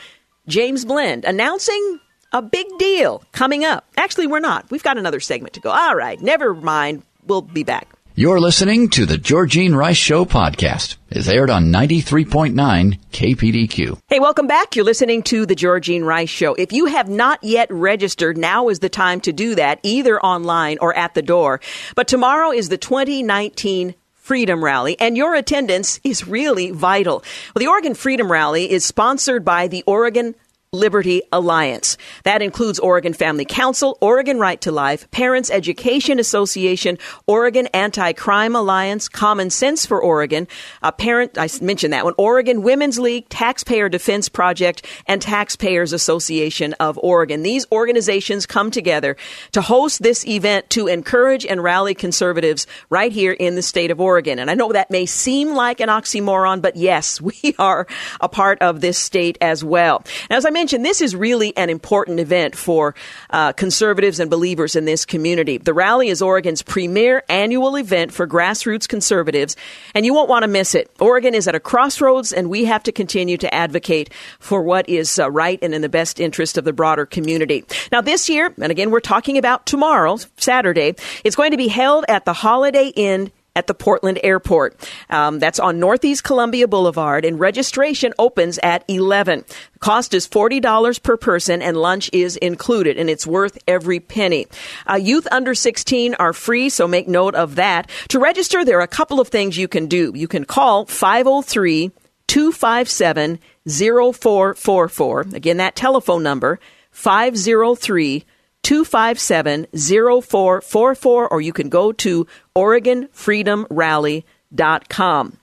James 0.48 0.86
Blend 0.86 1.26
announcing 1.26 2.00
a 2.32 2.42
big 2.42 2.66
deal 2.80 3.24
coming 3.32 3.64
up. 3.64 3.86
Actually, 3.98 4.28
we're 4.28 4.40
not. 4.40 4.70
We've 4.72 4.84
got 4.84 4.98
another 4.98 5.20
segment 5.20 5.54
to 5.54 5.60
go. 5.60 5.70
All 5.70 5.96
right, 5.96 6.20
never 6.22 6.54
mind 6.54 7.04
we'll 7.26 7.42
be 7.42 7.64
back. 7.64 7.97
You're 8.20 8.40
listening 8.40 8.90
to 8.90 9.06
the 9.06 9.20
Georgine 9.20 9.76
Rice 9.76 9.96
Show 9.96 10.26
podcast. 10.26 10.98
It's 11.12 11.28
aired 11.28 11.52
on 11.52 11.66
93.9 11.72 13.00
KPDQ. 13.12 14.00
Hey, 14.08 14.20
welcome 14.20 14.48
back. 14.48 14.76
You're 14.76 14.86
listening 14.86 15.22
to 15.22 15.46
the 15.46 15.54
Georgine 15.54 16.04
Rice 16.04 16.28
Show. 16.28 16.56
If 16.56 16.74
you 16.74 16.88
have 16.88 17.10
not 17.10 17.44
yet 17.44 17.72
registered, 17.72 18.36
now 18.36 18.70
is 18.70 18.80
the 18.80 18.90
time 18.90 19.22
to 19.22 19.32
do 19.32 19.54
that, 19.54 19.80
either 19.84 20.20
online 20.20 20.80
or 20.82 20.96
at 20.96 21.14
the 21.14 21.22
door. 21.22 21.62
But 21.94 22.08
tomorrow 22.08 22.50
is 22.50 22.70
the 22.70 22.78
2019 22.80 23.94
Freedom 24.16 24.64
Rally, 24.64 25.00
and 25.00 25.16
your 25.16 25.36
attendance 25.36 26.00
is 26.04 26.28
really 26.28 26.72
vital. 26.72 27.24
Well, 27.54 27.60
the 27.60 27.68
Oregon 27.68 27.94
Freedom 27.94 28.32
Rally 28.32 28.72
is 28.72 28.84
sponsored 28.84 29.46
by 29.46 29.68
the 29.68 29.84
Oregon 29.86 30.34
Liberty 30.78 31.22
Alliance. 31.32 31.98
That 32.24 32.42
includes 32.42 32.80
Oregon 32.80 33.14
Family 33.14 33.46
Council, 33.46 33.98
Oregon 34.00 34.40
Right 34.40 34.62
to 34.62 34.72
Life, 34.72 35.10
Parents 35.12 35.50
Education 35.50 36.20
Association, 36.20 36.98
Oregon 37.26 37.68
Anti-Crime 37.74 38.56
Alliance, 38.56 39.10
Common 39.10 39.50
Sense 39.50 39.86
for 39.86 40.02
Oregon, 40.02 40.48
a 40.84 40.92
parent, 40.92 41.38
I 41.38 41.50
mentioned 41.62 41.94
that 41.94 42.06
one, 42.06 42.14
Oregon 42.18 42.62
Women's 42.62 43.00
League, 43.00 43.28
Taxpayer 43.30 43.90
Defense 43.90 44.30
Project, 44.30 44.86
and 45.08 45.22
Taxpayers 45.22 45.94
Association 45.94 46.74
of 46.74 46.98
Oregon. 47.00 47.42
These 47.42 47.66
organizations 47.72 48.46
come 48.46 48.72
together 48.72 49.18
to 49.54 49.62
host 49.62 50.04
this 50.04 50.26
event 50.28 50.70
to 50.72 50.88
encourage 50.88 51.46
and 51.46 51.64
rally 51.64 51.96
conservatives 51.96 52.68
right 52.90 53.12
here 53.12 53.32
in 53.32 53.56
the 53.56 53.62
state 53.62 53.92
of 53.92 54.00
Oregon. 54.00 54.40
And 54.40 54.52
I 54.52 54.54
know 54.54 54.72
that 54.72 54.92
may 54.92 55.06
seem 55.06 55.54
like 55.54 55.80
an 55.80 55.90
oxymoron, 55.90 56.62
but 56.62 56.76
yes, 56.76 57.20
we 57.28 57.56
are 57.58 57.88
a 58.22 58.30
part 58.30 58.62
of 58.62 58.82
this 58.82 58.98
state 58.98 59.38
as 59.42 59.64
well. 59.64 60.04
Now, 60.30 60.38
as 60.38 60.46
I 60.46 60.50
mentioned, 60.50 60.67
this 60.76 61.02
is 61.02 61.16
really 61.16 61.56
an 61.56 61.70
important 61.70 62.20
event 62.20 62.56
for 62.56 62.96
uh, 63.30 63.54
conservatives 63.54 64.20
and 64.20 64.30
believers 64.30 64.76
in 64.76 64.86
this 64.86 65.06
community. 65.06 65.58
The 65.58 65.74
rally 65.74 66.10
is 66.10 66.22
Oregon's 66.22 66.62
premier 66.62 67.24
annual 67.30 67.76
event 67.76 68.12
for 68.12 68.28
grassroots 68.28 68.88
conservatives, 68.88 69.56
and 69.94 70.06
you 70.06 70.14
won't 70.14 70.30
want 70.30 70.44
to 70.44 70.48
miss 70.48 70.76
it. 70.76 70.92
Oregon 71.00 71.34
is 71.34 71.48
at 71.48 71.56
a 71.56 71.60
crossroads, 71.60 72.34
and 72.34 72.50
we 72.50 72.66
have 72.66 72.84
to 72.84 72.92
continue 72.92 73.38
to 73.38 73.54
advocate 73.54 74.12
for 74.40 74.62
what 74.62 74.88
is 74.90 75.20
uh, 75.20 75.30
right 75.30 75.60
and 75.62 75.74
in 75.74 75.82
the 75.82 75.90
best 75.90 76.20
interest 76.20 76.58
of 76.58 76.66
the 76.66 76.74
broader 76.74 77.06
community. 77.06 77.64
Now, 77.92 78.02
this 78.02 78.30
year, 78.30 78.54
and 78.62 78.72
again, 78.72 78.92
we're 78.92 79.00
talking 79.00 79.38
about 79.38 79.66
tomorrow, 79.66 80.18
Saturday, 80.38 80.96
it's 81.24 81.36
going 81.36 81.52
to 81.52 81.58
be 81.58 81.68
held 81.68 82.06
at 82.08 82.26
the 82.26 82.34
Holiday 82.34 82.90
Inn 82.96 83.32
at 83.58 83.66
the 83.66 83.74
Portland 83.74 84.20
Airport. 84.24 84.88
Um, 85.10 85.40
that's 85.40 85.60
on 85.60 85.80
Northeast 85.80 86.24
Columbia 86.24 86.68
Boulevard, 86.68 87.26
and 87.26 87.40
registration 87.40 88.14
opens 88.20 88.60
at 88.62 88.86
11. 88.88 89.46
The 89.74 89.80
cost 89.80 90.14
is 90.14 90.28
$40 90.28 91.02
per 91.02 91.18
person, 91.18 91.64
and 91.64 91.76
lunch 91.76 92.10
is 92.14 92.38
included, 92.38 92.98
and 92.98 93.10
it's 93.10 93.26
worth 93.26 93.58
every 93.68 94.00
penny. 94.00 94.46
Uh, 94.90 94.96
youth 94.96 95.28
under 95.32 95.56
16 95.56 96.14
are 96.16 96.34
free, 96.34 96.70
so 96.70 96.88
make 96.88 97.08
note 97.08 97.34
of 97.34 97.56
that. 97.56 97.90
To 98.10 98.20
register, 98.20 98.64
there 98.64 98.78
are 98.78 98.82
a 98.82 98.88
couple 98.88 99.20
of 99.20 99.30
things 99.30 99.58
you 99.58 99.68
can 99.68 99.88
do. 99.88 100.14
You 100.16 100.28
can 100.28 100.46
call 100.46 100.86
503 100.86 101.92
257 102.28 103.40
0444. 103.68 105.22
Again, 105.34 105.58
that 105.58 105.76
telephone 105.76 106.22
number, 106.22 106.60
503 106.92 108.24
257 108.68 109.68
0444, 109.74 111.30
or 111.30 111.40
you 111.40 111.54
can 111.54 111.70
go 111.70 111.94
to 111.94 112.28
OregonFreedomRally.com. 112.54 115.38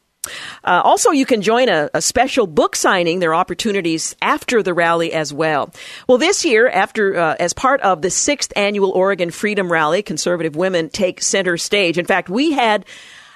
Uh, 0.62 0.82
also, 0.84 1.10
you 1.10 1.24
can 1.24 1.40
join 1.40 1.70
a, 1.70 1.88
a, 1.94 2.02
special 2.02 2.46
book 2.46 2.76
signing. 2.76 3.20
There 3.20 3.30
are 3.30 3.34
opportunities 3.34 4.14
after 4.20 4.62
the 4.62 4.74
rally 4.74 5.14
as 5.14 5.32
well. 5.32 5.72
Well, 6.06 6.18
this 6.18 6.44
year, 6.44 6.68
after 6.68 7.16
uh, 7.16 7.36
as 7.40 7.54
part 7.54 7.80
of 7.80 8.02
the 8.02 8.10
sixth 8.10 8.52
annual 8.56 8.90
Oregon 8.90 9.30
Freedom 9.30 9.72
Rally, 9.72 10.02
conservative 10.02 10.54
women 10.54 10.90
take 10.90 11.22
center 11.22 11.56
stage. 11.56 11.96
In 11.96 12.04
fact, 12.04 12.28
we 12.28 12.52
had 12.52 12.84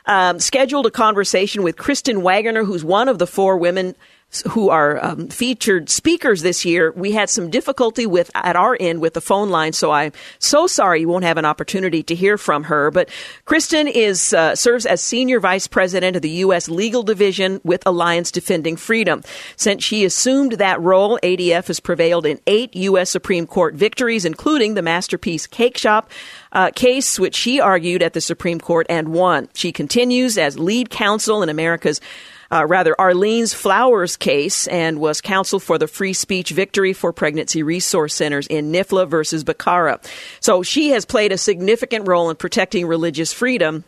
um, 0.05 0.39
scheduled 0.39 0.85
a 0.85 0.91
conversation 0.91 1.63
with 1.63 1.79
Kristen 1.79 2.21
Waggoner, 2.21 2.65
who's 2.65 2.85
one 2.85 3.09
of 3.09 3.19
the 3.19 3.27
four 3.27 3.57
women 3.57 3.97
who 4.51 4.69
are 4.69 5.03
um, 5.03 5.29
featured 5.29 5.89
speakers 5.89 6.43
this 6.43 6.65
year, 6.65 6.93
we 6.95 7.13
had 7.13 7.31
some 7.31 7.49
difficulty 7.49 8.07
with 8.07 8.31
at 8.35 8.57
our 8.57 8.77
end 8.79 9.01
with 9.01 9.15
the 9.15 9.23
phone 9.23 9.49
line. 9.49 9.73
So 9.73 9.91
I'm 9.91 10.13
so 10.39 10.67
sorry 10.67 11.01
you 11.01 11.09
won't 11.09 11.25
have 11.25 11.39
an 11.39 11.47
opportunity 11.47 12.03
to 12.05 12.15
hear 12.15 12.37
from 12.37 12.65
her. 12.65 12.91
But 12.91 13.09
Kristen 13.47 13.89
is 13.89 14.35
uh, 14.35 14.55
serves 14.55 14.85
as 14.85 15.01
senior 15.01 15.41
vice 15.41 15.67
president 15.67 16.15
of 16.15 16.23
the 16.23 16.29
U.S. 16.29 16.69
Legal 16.69 17.03
Division 17.03 17.61
with 17.65 17.83
Alliance 17.87 18.31
Defending 18.31 18.77
Freedom. 18.77 19.23
Since 19.57 19.83
she 19.83 20.05
assumed 20.05 20.53
that 20.53 20.81
role, 20.81 21.19
ADF 21.23 21.69
has 21.69 21.81
prevailed 21.81 22.27
in 22.27 22.39
eight 22.47 22.77
U.S. 22.77 23.09
Supreme 23.09 23.47
Court 23.47 23.75
victories, 23.75 24.27
including 24.27 24.75
the 24.75 24.83
Masterpiece 24.83 25.47
Cake 25.47 25.79
Shop. 25.79 26.11
Uh, 26.51 26.71
case 26.71 27.19
which 27.19 27.35
she 27.35 27.61
argued 27.61 28.03
at 28.03 28.15
the 28.15 28.23
Supreme 28.23 28.59
Court 28.59 28.87
and 28.89 29.09
won. 29.09 29.51
She 29.53 29.71
continues 29.71 30.39
as 30.39 30.59
lead 30.59 30.89
counsel 30.89 31.43
in 31.43 31.51
America's 31.51 32.01
uh, 32.51 32.67
rather 32.67 32.95
Arlene's 32.99 33.55
Flowers 33.55 34.17
case 34.17 34.67
and 34.69 35.01
was 35.01 35.21
counsel 35.21 35.61
for 35.61 35.79
the 35.79 35.87
free 35.87 36.13
speech 36.13 36.51
victory 36.51 36.93
for 36.93 37.13
pregnancy 37.13 37.63
resource 37.63 38.15
centers 38.15 38.47
in 38.47 38.73
NIFLA 38.73 39.09
versus 39.09 39.45
Becerra. 39.45 40.05
So 40.41 40.63
she 40.63 40.91
has 40.91 41.05
played 41.05 41.33
a 41.33 41.39
significant 41.39 42.09
role 42.09 42.31
in 42.31 42.37
protecting 42.37 42.87
religious 42.87 43.33
freedom 43.33 43.85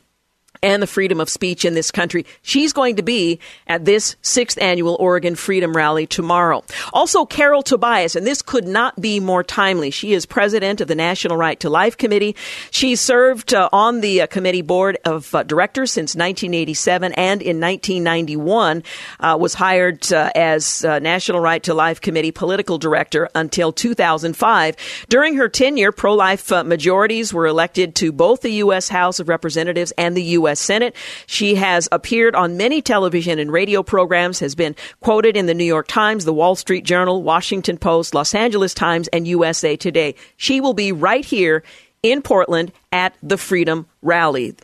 and 0.63 0.83
the 0.83 0.87
freedom 0.87 1.21
of 1.21 1.29
speech 1.29 1.65
in 1.65 1.75
this 1.75 1.91
country. 1.91 2.27
She's 2.43 2.73
going 2.73 2.97
to 2.97 3.03
be 3.03 3.41
at 3.67 3.85
this 3.85 4.17
sixth 4.23 4.61
annual 4.61 4.97
Oregon 5.01 5.35
Freedom 5.35 5.75
Rally 5.75 6.07
tomorrow. 6.07 6.65
Also, 6.93 7.25
Carol 7.25 7.63
Tobias, 7.63 8.17
and 8.17 8.27
this 8.27 8.43
could 8.43 8.67
not 8.67 9.01
be 9.01 9.21
more 9.21 9.43
timely. 9.43 9.91
She 9.91 10.13
is 10.13 10.27
president 10.27 10.81
of 10.81 10.89
the 10.89 10.95
National 10.95 11.37
Right 11.37 11.59
to 11.61 11.71
Life 11.71 11.97
Committee. 11.97 12.37
She 12.71 12.97
served 12.97 13.55
uh, 13.55 13.69
on 13.73 14.01
the 14.01 14.23
uh, 14.23 14.27
committee 14.27 14.63
board 14.63 14.99
of 15.05 15.35
uh, 15.35 15.43
directors 15.43 15.93
since 15.93 16.15
1987 16.15 17.13
and 17.15 17.43
in 17.43 17.61
1991 17.61 18.83
uh, 19.21 19.37
was 19.41 19.55
hired 19.55 20.13
uh, 20.13 20.31
as 20.35 20.85
uh, 20.85 20.99
National 20.99 21.41
Right 21.41 21.63
to 21.63 21.75
Life 21.75 22.01
Committee 22.01 22.33
political 22.33 22.79
director 22.79 23.29
until 23.35 23.73
2005. 23.73 24.77
During 25.09 25.37
her 25.37 25.49
tenure, 25.49 25.93
pro-life 25.93 26.51
majorities 26.51 27.33
were 27.33 27.47
elected 27.47 27.95
to 27.97 28.13
both 28.13 28.41
the 28.43 28.53
U.S. 28.55 28.89
House 28.89 29.21
of 29.21 29.29
Representatives 29.29 29.93
and 29.97 30.17
the 30.17 30.23
U.S. 30.23 30.50
U.S. 30.51 30.61
Senate. 30.61 30.97
She 31.27 31.55
has 31.55 31.89
appeared 31.93 32.35
on 32.35 32.57
many 32.57 32.83
television 32.83 33.39
and 33.39 33.53
radio 33.53 33.85
programs, 33.85 34.41
has 34.41 34.57
been 34.57 34.75
quoted 35.01 35.37
in 35.37 35.47
the 35.47 35.55
New 35.55 35.65
York 35.65 35.87
Times, 35.87 36.25
the 36.25 36.33
Wall 36.33 36.57
Street 36.57 36.85
Journal, 36.85 37.23
Washington 37.23 37.79
Post, 37.79 38.15
Los 38.15 38.35
Angeles 38.35 38.75
Times, 38.75 39.07
and 39.09 39.29
USA 39.29 39.77
Today. 39.77 40.17
She 40.37 40.61
will 40.61 40.75
be 40.75 40.91
right 40.91 41.25
here 41.25 41.63
in 42.03 42.21
Portland 42.21 42.73
at 42.91 43.15
the 43.23 43.39
Freedom 43.39 43.87
Rally. 44.03 44.57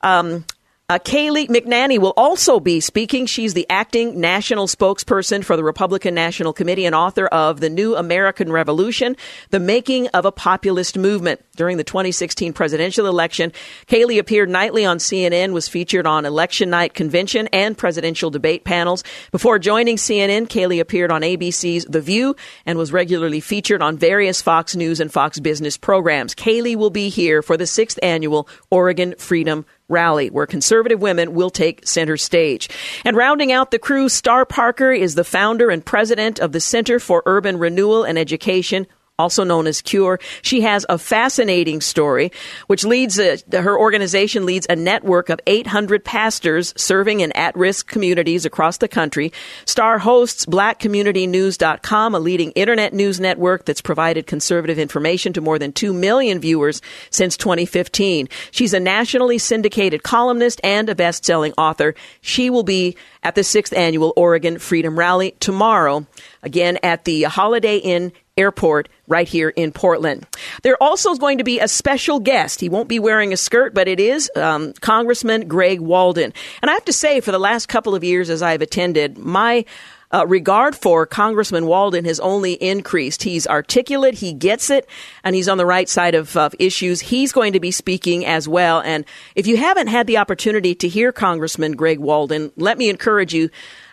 Um, 0.00 0.44
uh, 0.90 0.98
Kayleigh 0.98 1.46
McEnany 1.46 2.00
will 2.00 2.14
also 2.16 2.58
be 2.58 2.80
speaking. 2.80 3.24
She's 3.26 3.54
the 3.54 3.64
acting 3.70 4.18
national 4.18 4.66
spokesperson 4.66 5.44
for 5.44 5.56
the 5.56 5.62
Republican 5.62 6.16
National 6.16 6.52
Committee 6.52 6.84
and 6.84 6.96
author 6.96 7.28
of 7.28 7.60
The 7.60 7.70
New 7.70 7.94
American 7.94 8.50
Revolution, 8.50 9.16
The 9.50 9.60
Making 9.60 10.08
of 10.08 10.24
a 10.24 10.32
Populist 10.32 10.98
Movement. 10.98 11.42
During 11.54 11.76
the 11.76 11.84
2016 11.84 12.52
presidential 12.54 13.06
election, 13.06 13.52
Kayleigh 13.86 14.18
appeared 14.18 14.48
nightly 14.48 14.84
on 14.84 14.98
CNN, 14.98 15.52
was 15.52 15.68
featured 15.68 16.08
on 16.08 16.26
election 16.26 16.70
night 16.70 16.92
convention 16.94 17.48
and 17.52 17.78
presidential 17.78 18.30
debate 18.30 18.64
panels. 18.64 19.04
Before 19.30 19.60
joining 19.60 19.96
CNN, 19.96 20.48
Kayleigh 20.48 20.80
appeared 20.80 21.12
on 21.12 21.22
ABC's 21.22 21.84
The 21.84 22.00
View 22.00 22.34
and 22.66 22.76
was 22.76 22.92
regularly 22.92 23.38
featured 23.38 23.80
on 23.80 23.96
various 23.96 24.42
Fox 24.42 24.74
News 24.74 24.98
and 24.98 25.12
Fox 25.12 25.38
Business 25.38 25.76
programs. 25.76 26.34
Kayleigh 26.34 26.74
will 26.74 26.90
be 26.90 27.10
here 27.10 27.42
for 27.42 27.56
the 27.56 27.66
sixth 27.66 28.00
annual 28.02 28.48
Oregon 28.72 29.14
Freedom 29.18 29.64
rally 29.90 30.30
where 30.30 30.46
conservative 30.46 31.00
women 31.00 31.34
will 31.34 31.50
take 31.50 31.86
center 31.86 32.16
stage. 32.16 32.68
And 33.04 33.16
rounding 33.16 33.52
out 33.52 33.70
the 33.70 33.78
crew, 33.78 34.08
Star 34.08 34.46
Parker 34.46 34.92
is 34.92 35.14
the 35.14 35.24
founder 35.24 35.70
and 35.70 35.84
president 35.84 36.38
of 36.38 36.52
the 36.52 36.60
Center 36.60 36.98
for 37.00 37.22
Urban 37.26 37.58
Renewal 37.58 38.04
and 38.04 38.18
Education, 38.18 38.86
also 39.20 39.44
known 39.44 39.66
as 39.66 39.82
Cure. 39.82 40.18
She 40.40 40.62
has 40.62 40.86
a 40.88 40.96
fascinating 40.96 41.82
story, 41.82 42.32
which 42.66 42.84
leads 42.84 43.18
a, 43.18 43.38
her 43.52 43.78
organization 43.78 44.46
leads 44.46 44.66
a 44.70 44.76
network 44.76 45.28
of 45.28 45.40
800 45.46 46.04
pastors 46.04 46.72
serving 46.76 47.20
in 47.20 47.30
at-risk 47.32 47.86
communities 47.86 48.46
across 48.46 48.78
the 48.78 48.88
country. 48.88 49.32
Star 49.66 49.98
hosts 49.98 50.46
blackcommunitynews.com, 50.46 52.14
a 52.14 52.18
leading 52.18 52.50
internet 52.52 52.94
news 52.94 53.20
network 53.20 53.66
that's 53.66 53.82
provided 53.82 54.26
conservative 54.26 54.78
information 54.78 55.34
to 55.34 55.40
more 55.40 55.58
than 55.58 55.72
2 55.72 55.92
million 55.92 56.40
viewers 56.40 56.80
since 57.10 57.36
2015. 57.36 58.28
She's 58.50 58.72
a 58.72 58.80
nationally 58.80 59.36
syndicated 59.38 60.02
columnist 60.02 60.60
and 60.64 60.88
a 60.88 60.94
best-selling 60.94 61.52
author. 61.58 61.94
She 62.22 62.48
will 62.48 62.62
be 62.62 62.96
at 63.22 63.34
the 63.34 63.42
6th 63.42 63.76
annual 63.76 64.14
Oregon 64.16 64.58
Freedom 64.58 64.98
Rally 64.98 65.36
tomorrow, 65.40 66.06
again 66.42 66.78
at 66.82 67.04
the 67.04 67.24
Holiday 67.24 67.76
Inn 67.76 68.12
Airport 68.36 68.88
right 69.06 69.28
here 69.28 69.50
in 69.50 69.72
Portland. 69.72 70.26
There 70.62 70.82
also 70.82 71.10
is 71.10 71.18
going 71.18 71.38
to 71.38 71.44
be 71.44 71.60
a 71.60 71.68
special 71.68 72.20
guest. 72.20 72.60
He 72.60 72.68
won't 72.68 72.88
be 72.88 72.98
wearing 72.98 73.32
a 73.32 73.36
skirt, 73.36 73.74
but 73.74 73.88
it 73.88 74.00
is 74.00 74.30
um, 74.36 74.72
Congressman 74.80 75.46
Greg 75.46 75.80
Walden. 75.80 76.32
And 76.62 76.70
I 76.70 76.74
have 76.74 76.84
to 76.86 76.92
say, 76.92 77.20
for 77.20 77.32
the 77.32 77.38
last 77.38 77.68
couple 77.68 77.94
of 77.94 78.02
years 78.02 78.30
as 78.30 78.42
I've 78.42 78.62
attended, 78.62 79.18
my 79.18 79.64
uh, 80.12 80.26
regard 80.26 80.74
for 80.74 81.06
Congressman 81.06 81.66
Walden 81.66 82.04
has 82.04 82.18
only 82.20 82.54
increased. 82.54 83.22
He's 83.22 83.46
articulate, 83.46 84.14
he 84.14 84.32
gets 84.32 84.70
it, 84.70 84.88
and 85.22 85.36
he's 85.36 85.48
on 85.48 85.58
the 85.58 85.66
right 85.66 85.88
side 85.88 86.14
of, 86.14 86.36
of 86.36 86.54
issues. 86.58 87.00
He's 87.00 87.32
going 87.32 87.52
to 87.52 87.60
be 87.60 87.70
speaking 87.70 88.26
as 88.26 88.48
well. 88.48 88.80
And 88.80 89.04
if 89.34 89.46
you 89.46 89.56
haven't 89.56 89.86
had 89.86 90.06
the 90.06 90.18
opportunity 90.18 90.74
to 90.76 90.88
hear 90.88 91.12
Congressman 91.12 91.72
Greg 91.72 92.00
Walden, 92.00 92.50
let 92.56 92.76
me 92.76 92.88
encourage 92.88 93.32
you 93.32 93.50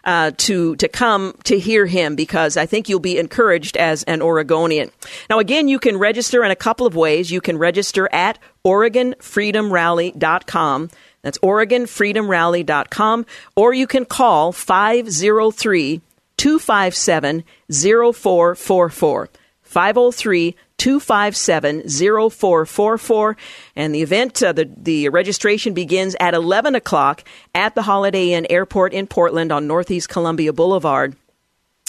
uh, 0.07 0.31
to 0.37 0.75
to 0.77 0.87
come 0.87 1.35
to 1.43 1.59
hear 1.59 1.85
him 1.85 2.15
because 2.15 2.57
I 2.57 2.65
think 2.65 2.89
you'll 2.89 2.99
be 2.99 3.19
encouraged 3.19 3.77
as 3.77 4.01
an 4.03 4.23
Oregonian. 4.23 4.89
Now, 5.29 5.39
again, 5.39 5.67
you 5.67 5.79
can 5.79 5.97
register 5.97 6.41
in 6.43 6.49
a 6.49 6.55
couple 6.55 6.87
of 6.87 6.95
ways. 6.95 7.29
You 7.29 7.41
can 7.41 7.57
register 7.57 8.07
at 8.13 8.39
OregonFreedomRally.com. 8.65 10.89
That's 11.21 11.37
OregonFreedomRally.com, 11.39 13.25
or 13.55 13.73
you 13.73 13.85
can 13.85 14.05
call 14.05 14.53
503 14.53 16.01
257 16.37 17.43
0444. 17.69 19.29
503 19.63 20.55
257 20.77 21.89
0444. 21.89 23.37
And 23.75 23.95
the 23.95 24.01
event, 24.01 24.41
uh, 24.43 24.53
the, 24.53 24.69
the 24.77 25.09
registration 25.09 25.73
begins 25.73 26.15
at 26.19 26.33
11 26.33 26.75
o'clock 26.75 27.23
at 27.55 27.75
the 27.75 27.81
Holiday 27.81 28.33
Inn 28.33 28.47
Airport 28.49 28.93
in 28.93 29.07
Portland 29.07 29.51
on 29.51 29.67
Northeast 29.67 30.09
Columbia 30.09 30.53
Boulevard. 30.53 31.15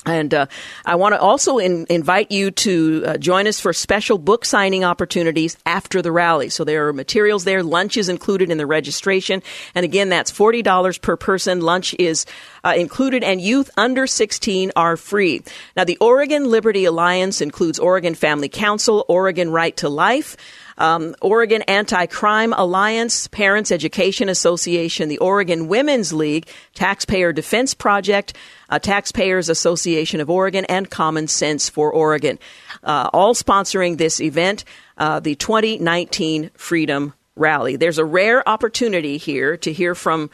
And 0.06 0.32
uh, 0.32 0.46
I 0.86 0.94
want 0.94 1.14
to 1.14 1.20
also 1.20 1.58
in, 1.58 1.86
invite 1.90 2.30
you 2.30 2.50
to 2.50 3.04
uh, 3.04 3.16
join 3.18 3.46
us 3.46 3.60
for 3.60 3.72
special 3.72 4.16
book 4.16 4.44
signing 4.44 4.84
opportunities 4.84 5.56
after 5.66 6.00
the 6.00 6.12
rally. 6.12 6.48
So 6.48 6.64
there 6.64 6.88
are 6.88 6.92
materials 6.92 7.44
there. 7.44 7.62
Lunch 7.62 7.96
is 7.96 8.08
included 8.08 8.50
in 8.50 8.58
the 8.58 8.66
registration. 8.66 9.42
And 9.74 9.84
again, 9.84 10.08
that's 10.08 10.32
$40 10.32 11.02
per 11.02 11.16
person. 11.16 11.60
Lunch 11.60 11.94
is 11.98 12.26
uh, 12.68 12.74
included, 12.74 13.24
and 13.24 13.40
youth 13.40 13.70
under 13.76 14.06
16 14.06 14.72
are 14.76 14.96
free. 14.96 15.42
Now, 15.76 15.84
the 15.84 15.96
Oregon 15.98 16.50
Liberty 16.50 16.84
Alliance 16.84 17.40
includes 17.40 17.78
Oregon 17.78 18.14
Family 18.14 18.48
Council, 18.48 19.04
Oregon 19.08 19.50
Right 19.50 19.76
to 19.78 19.88
Life, 19.88 20.36
um, 20.76 21.14
Oregon 21.22 21.62
Anti 21.62 22.06
Crime 22.06 22.52
Alliance, 22.52 23.26
Parents 23.28 23.72
Education 23.72 24.28
Association, 24.28 25.08
the 25.08 25.18
Oregon 25.18 25.68
Women's 25.68 26.12
League, 26.12 26.48
Taxpayer 26.74 27.32
Defense 27.32 27.72
Project, 27.74 28.34
uh, 28.68 28.78
Taxpayers 28.78 29.48
Association 29.48 30.20
of 30.20 30.28
Oregon, 30.28 30.64
and 30.66 30.90
Common 30.90 31.26
Sense 31.26 31.68
for 31.68 31.90
Oregon, 31.90 32.38
uh, 32.84 33.08
all 33.12 33.34
sponsoring 33.34 33.96
this 33.96 34.20
event, 34.20 34.64
uh, 34.98 35.20
the 35.20 35.34
2019 35.34 36.50
Freedom 36.54 37.14
Rally. 37.34 37.76
There's 37.76 37.98
a 37.98 38.04
rare 38.04 38.46
opportunity 38.48 39.16
here 39.16 39.56
to 39.58 39.72
hear 39.72 39.94
from 39.94 40.30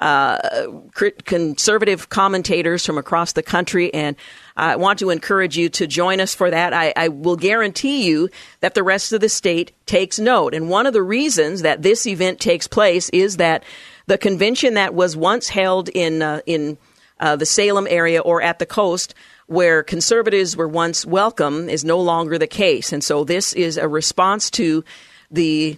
uh, 0.00 0.38
conservative 1.24 2.08
commentators 2.08 2.86
from 2.86 2.96
across 2.96 3.32
the 3.32 3.42
country, 3.42 3.92
and 3.92 4.16
I 4.56 4.76
want 4.76 4.98
to 5.00 5.10
encourage 5.10 5.58
you 5.58 5.68
to 5.70 5.86
join 5.86 6.20
us 6.20 6.34
for 6.34 6.50
that. 6.50 6.72
I, 6.72 6.92
I, 6.96 7.08
will 7.08 7.36
guarantee 7.36 8.06
you 8.06 8.30
that 8.60 8.74
the 8.74 8.82
rest 8.82 9.12
of 9.12 9.20
the 9.20 9.28
state 9.28 9.72
takes 9.84 10.18
note. 10.18 10.54
And 10.54 10.70
one 10.70 10.86
of 10.86 10.94
the 10.94 11.02
reasons 11.02 11.62
that 11.62 11.82
this 11.82 12.06
event 12.06 12.40
takes 12.40 12.66
place 12.66 13.10
is 13.10 13.36
that 13.36 13.62
the 14.06 14.16
convention 14.16 14.74
that 14.74 14.94
was 14.94 15.16
once 15.16 15.50
held 15.50 15.90
in 15.90 16.22
uh, 16.22 16.40
in 16.46 16.78
uh, 17.20 17.36
the 17.36 17.46
Salem 17.46 17.86
area 17.90 18.20
or 18.20 18.40
at 18.40 18.58
the 18.58 18.66
coast 18.66 19.14
where 19.46 19.82
conservatives 19.82 20.56
were 20.56 20.68
once 20.68 21.04
welcome 21.04 21.68
is 21.68 21.84
no 21.84 22.00
longer 22.00 22.38
the 22.38 22.46
case. 22.46 22.92
And 22.92 23.02
so 23.02 23.24
this 23.24 23.52
is 23.52 23.76
a 23.76 23.88
response 23.88 24.48
to 24.52 24.84
the 25.30 25.76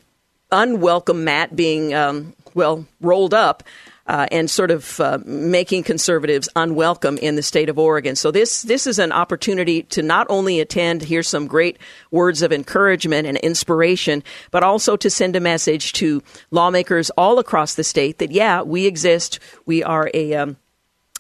unwelcome 0.52 1.24
mat 1.24 1.56
being, 1.56 1.94
um, 1.94 2.34
well, 2.54 2.86
rolled 3.00 3.34
up 3.34 3.62
uh, 4.06 4.26
and 4.30 4.50
sort 4.50 4.70
of 4.70 5.00
uh, 5.00 5.18
making 5.24 5.82
conservatives 5.82 6.48
unwelcome 6.56 7.18
in 7.18 7.36
the 7.36 7.42
state 7.42 7.68
of 7.68 7.78
Oregon. 7.78 8.16
So 8.16 8.30
this 8.30 8.62
this 8.62 8.86
is 8.86 8.98
an 8.98 9.12
opportunity 9.12 9.82
to 9.84 10.02
not 10.02 10.26
only 10.28 10.60
attend, 10.60 11.02
hear 11.02 11.22
some 11.22 11.46
great 11.46 11.78
words 12.10 12.42
of 12.42 12.52
encouragement 12.52 13.26
and 13.26 13.36
inspiration, 13.38 14.22
but 14.50 14.62
also 14.62 14.96
to 14.96 15.10
send 15.10 15.36
a 15.36 15.40
message 15.40 15.92
to 15.94 16.22
lawmakers 16.50 17.10
all 17.10 17.38
across 17.38 17.74
the 17.74 17.84
state 17.84 18.18
that 18.18 18.30
yeah, 18.30 18.62
we 18.62 18.86
exist. 18.86 19.38
We 19.66 19.82
are 19.82 20.10
a 20.14 20.34
um, 20.34 20.56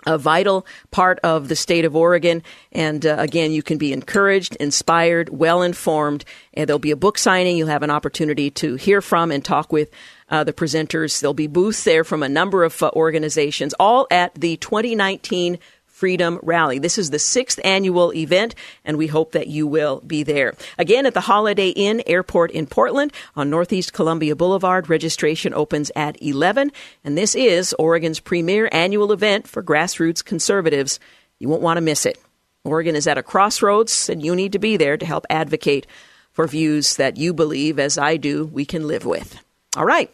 a 0.06 0.18
vital 0.18 0.66
part 0.90 1.18
of 1.20 1.48
the 1.48 1.56
state 1.56 1.84
of 1.84 1.94
Oregon. 1.94 2.42
And 2.72 3.04
uh, 3.06 3.16
again, 3.18 3.52
you 3.52 3.62
can 3.62 3.78
be 3.78 3.92
encouraged, 3.92 4.56
inspired, 4.56 5.28
well 5.28 5.62
informed, 5.62 6.24
and 6.54 6.68
there'll 6.68 6.78
be 6.78 6.90
a 6.90 6.96
book 6.96 7.18
signing. 7.18 7.56
You'll 7.56 7.68
have 7.68 7.82
an 7.82 7.90
opportunity 7.90 8.50
to 8.52 8.74
hear 8.76 9.00
from 9.00 9.30
and 9.30 9.44
talk 9.44 9.72
with 9.72 9.90
uh, 10.32 10.42
the 10.42 10.52
presenters. 10.52 11.20
There'll 11.20 11.34
be 11.34 11.46
booths 11.46 11.84
there 11.84 12.02
from 12.02 12.24
a 12.24 12.28
number 12.28 12.64
of 12.64 12.82
uh, 12.82 12.90
organizations, 12.96 13.74
all 13.78 14.08
at 14.10 14.34
the 14.34 14.56
2019 14.56 15.58
Freedom 15.86 16.40
Rally. 16.42 16.80
This 16.80 16.98
is 16.98 17.10
the 17.10 17.20
sixth 17.20 17.60
annual 17.62 18.12
event, 18.12 18.56
and 18.84 18.98
we 18.98 19.06
hope 19.06 19.32
that 19.32 19.46
you 19.46 19.68
will 19.68 20.00
be 20.00 20.24
there. 20.24 20.54
Again, 20.76 21.06
at 21.06 21.14
the 21.14 21.20
Holiday 21.20 21.68
Inn 21.68 22.02
Airport 22.08 22.50
in 22.50 22.66
Portland 22.66 23.12
on 23.36 23.50
Northeast 23.50 23.92
Columbia 23.92 24.34
Boulevard. 24.34 24.88
Registration 24.88 25.54
opens 25.54 25.92
at 25.94 26.20
11, 26.20 26.72
and 27.04 27.16
this 27.16 27.36
is 27.36 27.72
Oregon's 27.74 28.18
premier 28.18 28.68
annual 28.72 29.12
event 29.12 29.46
for 29.46 29.62
grassroots 29.62 30.24
conservatives. 30.24 30.98
You 31.38 31.48
won't 31.48 31.62
want 31.62 31.76
to 31.76 31.82
miss 31.82 32.04
it. 32.04 32.18
Oregon 32.64 32.96
is 32.96 33.06
at 33.06 33.18
a 33.18 33.22
crossroads, 33.22 34.08
and 34.08 34.24
you 34.24 34.34
need 34.34 34.52
to 34.52 34.58
be 34.58 34.76
there 34.76 34.96
to 34.96 35.06
help 35.06 35.26
advocate 35.30 35.86
for 36.32 36.48
views 36.48 36.96
that 36.96 37.16
you 37.16 37.32
believe, 37.32 37.78
as 37.78 37.96
I 37.98 38.16
do, 38.16 38.46
we 38.46 38.64
can 38.64 38.88
live 38.88 39.04
with. 39.04 39.38
All 39.76 39.84
right. 39.84 40.10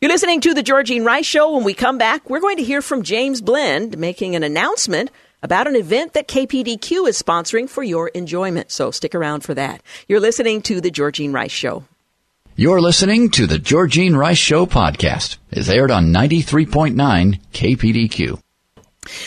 You're 0.00 0.10
listening 0.10 0.40
to 0.42 0.54
the 0.54 0.62
Georgine 0.62 1.04
Rice 1.04 1.26
Show. 1.26 1.54
When 1.54 1.64
we 1.64 1.74
come 1.74 1.98
back, 1.98 2.28
we're 2.28 2.40
going 2.40 2.56
to 2.56 2.64
hear 2.64 2.82
from 2.82 3.02
James 3.02 3.40
Blend 3.40 3.98
making 3.98 4.34
an 4.34 4.42
announcement 4.42 5.10
about 5.42 5.66
an 5.66 5.76
event 5.76 6.14
that 6.14 6.28
KPDQ 6.28 7.08
is 7.08 7.20
sponsoring 7.20 7.68
for 7.68 7.82
your 7.82 8.08
enjoyment. 8.08 8.70
So 8.70 8.90
stick 8.90 9.14
around 9.14 9.42
for 9.42 9.54
that. 9.54 9.82
You're 10.08 10.20
listening 10.20 10.62
to 10.62 10.80
the 10.80 10.90
Georgine 10.90 11.32
Rice 11.32 11.52
Show. 11.52 11.84
You're 12.56 12.80
listening 12.80 13.30
to 13.32 13.46
the 13.46 13.58
Georgine 13.58 14.16
Rice 14.16 14.38
Show 14.38 14.64
podcast. 14.64 15.36
It's 15.50 15.68
aired 15.68 15.90
on 15.90 16.06
93.9 16.06 17.40
KPDQ. 17.52 18.40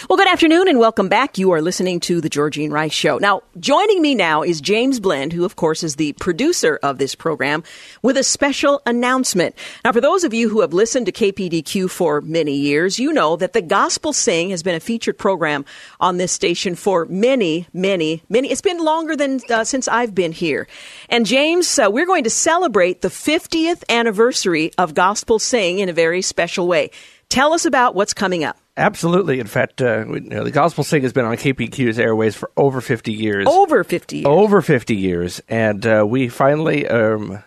Well, 0.10 0.18
good 0.18 0.28
afternoon 0.28 0.68
and 0.68 0.78
welcome 0.78 1.08
back. 1.08 1.38
You 1.38 1.52
are 1.52 1.62
listening 1.62 2.02
to 2.02 2.20
the 2.20 2.28
Georgine 2.28 2.72
Rice 2.72 2.92
Show. 2.94 3.18
Now, 3.18 3.44
joining 3.60 4.02
me 4.02 4.14
now 4.14 4.44
is 4.44 4.60
James 4.60 5.00
Blend, 5.00 5.32
who, 5.32 5.46
of 5.46 5.56
course, 5.56 5.84
is 5.84 5.96
the 5.96 6.14
producer 6.14 6.80
of 6.84 6.98
this 6.98 7.16
program, 7.16 7.64
with 8.02 8.18
a 8.18 8.24
special 8.24 8.82
announcement. 8.86 9.56
Now, 9.86 9.94
for 9.94 10.02
those 10.02 10.26
of 10.26 10.34
you 10.34 10.50
who 10.50 10.62
have 10.62 10.74
listened 10.74 11.06
to 11.06 11.12
KPDQ 11.14 11.90
for 11.90 12.20
many 12.20 12.56
years, 12.56 13.00
you 13.00 13.14
know 13.14 13.38
that 13.38 13.54
the 13.54 13.62
Gospel 13.62 14.12
Sing 14.12 14.50
has 14.50 14.64
been 14.64 14.76
a 14.76 14.82
featured 14.82 15.18
program 15.18 15.64
on 16.00 16.18
this 16.18 16.34
station 16.34 16.76
for 16.76 17.06
many, 17.06 17.68
many, 17.72 18.22
many. 18.28 18.52
It's 18.52 18.62
been 18.62 18.84
longer 18.84 19.16
than 19.16 19.40
uh, 19.50 19.64
since 19.64 19.88
I've 19.88 20.14
been 20.14 20.34
here. 20.34 20.68
And 21.08 21.26
James, 21.26 21.80
uh, 21.80 21.90
we're 21.90 22.06
going 22.06 22.26
to 22.26 22.30
celebrate 22.30 23.02
the 23.02 23.08
50th 23.08 23.84
anniversary 23.88 24.72
of 24.78 24.94
Gospel 24.94 25.40
Sing 25.40 25.80
in 25.80 25.88
a 25.88 25.94
very 25.94 26.22
special 26.22 26.68
way. 26.68 26.92
Tell 27.30 27.54
us 27.54 27.66
about 27.66 27.96
what's 27.96 28.14
coming 28.14 28.44
up. 28.44 28.58
Absolutely. 28.80 29.42
In 29.42 29.48
fact, 29.48 29.82
uh, 29.82 30.08
you 30.08 30.22
know, 30.22 30.46
the 30.46 30.52
Gospel 30.52 30.86
Sing 30.86 31.02
has 31.04 31.12
been 31.12 31.26
on 31.26 31.36
KPQ's 31.36 32.00
airways 32.00 32.36
for 32.36 32.50
over 32.56 32.80
50 32.80 33.12
years. 33.12 33.46
Over 33.46 33.84
50 33.84 34.18
years. 34.18 34.26
Over 34.26 34.62
50 34.62 34.96
years. 34.96 35.42
And 35.50 35.86
uh, 35.86 36.06
we 36.08 36.30
finally 36.30 36.88
um, 36.88 37.44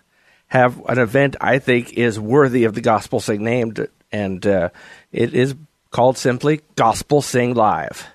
have 0.48 0.84
an 0.86 0.98
event 0.98 1.36
I 1.40 1.58
think 1.58 1.94
is 1.94 2.20
worthy 2.20 2.64
of 2.64 2.74
the 2.74 2.82
Gospel 2.82 3.18
Sing 3.18 3.42
named, 3.42 3.88
and 4.12 4.46
uh, 4.46 4.68
it 5.10 5.32
is 5.32 5.54
called 5.90 6.18
simply 6.18 6.60
Gospel 6.76 7.22
Sing 7.22 7.54
Live. 7.54 8.06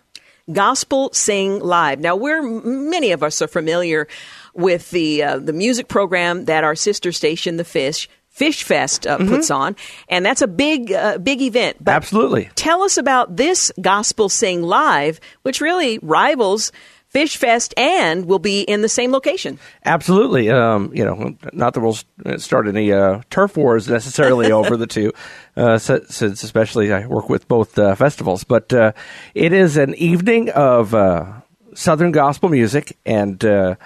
Gospel 0.51 1.09
Sing 1.11 1.59
Live. 1.59 1.99
Now, 1.99 2.15
we're 2.15 2.43
many 2.43 3.11
of 3.11 3.23
us 3.23 3.41
are 3.41 3.47
familiar 3.47 4.07
with 4.53 4.91
the 4.91 5.23
uh, 5.23 5.39
the 5.39 5.53
music 5.53 5.87
program 5.87 6.45
that 6.45 6.63
our 6.63 6.75
sister 6.75 7.11
station, 7.11 7.57
The 7.57 7.65
Fish, 7.65 8.07
Fish 8.37 8.61
Fest 8.61 9.07
uh, 9.07 9.17
mm-hmm. 9.17 9.29
puts 9.29 9.49
on, 9.49 9.75
and 10.09 10.23
that's 10.23 10.43
a 10.43 10.47
big, 10.47 10.91
uh, 10.91 11.17
big 11.17 11.41
event. 11.41 11.77
But 11.83 11.95
Absolutely. 11.95 12.51
Tell 12.53 12.83
us 12.83 12.95
about 12.95 13.35
this 13.35 13.71
Gospel 13.81 14.29
Sing 14.29 14.61
Live, 14.61 15.19
which 15.41 15.59
really 15.59 15.97
rivals 16.03 16.71
Fish 17.07 17.37
Fest 17.37 17.73
and 17.77 18.25
will 18.25 18.37
be 18.37 18.61
in 18.61 18.83
the 18.83 18.89
same 18.89 19.11
location. 19.11 19.57
Absolutely. 19.85 20.51
Um, 20.51 20.91
you 20.93 21.03
know, 21.03 21.35
not 21.51 21.73
that 21.73 21.79
we'll 21.79 22.37
start 22.37 22.67
any 22.67 22.93
uh, 22.93 23.21
turf 23.31 23.57
wars 23.57 23.87
necessarily 23.87 24.51
over 24.59 24.77
the 24.77 24.85
two, 24.85 25.13
uh, 25.55 25.79
since 25.79 26.21
especially 26.43 26.93
I 26.93 27.07
work 27.07 27.29
with 27.29 27.47
both 27.47 27.79
uh, 27.79 27.95
festivals. 27.95 28.43
But 28.43 28.71
uh, 28.71 28.91
it 29.33 29.51
is 29.51 29.77
an 29.77 29.95
evening 29.95 30.51
of 30.51 30.93
uh, 30.93 31.41
Southern 31.73 32.11
gospel 32.11 32.49
music, 32.49 32.95
and 33.03 33.43
uh, 33.43 33.77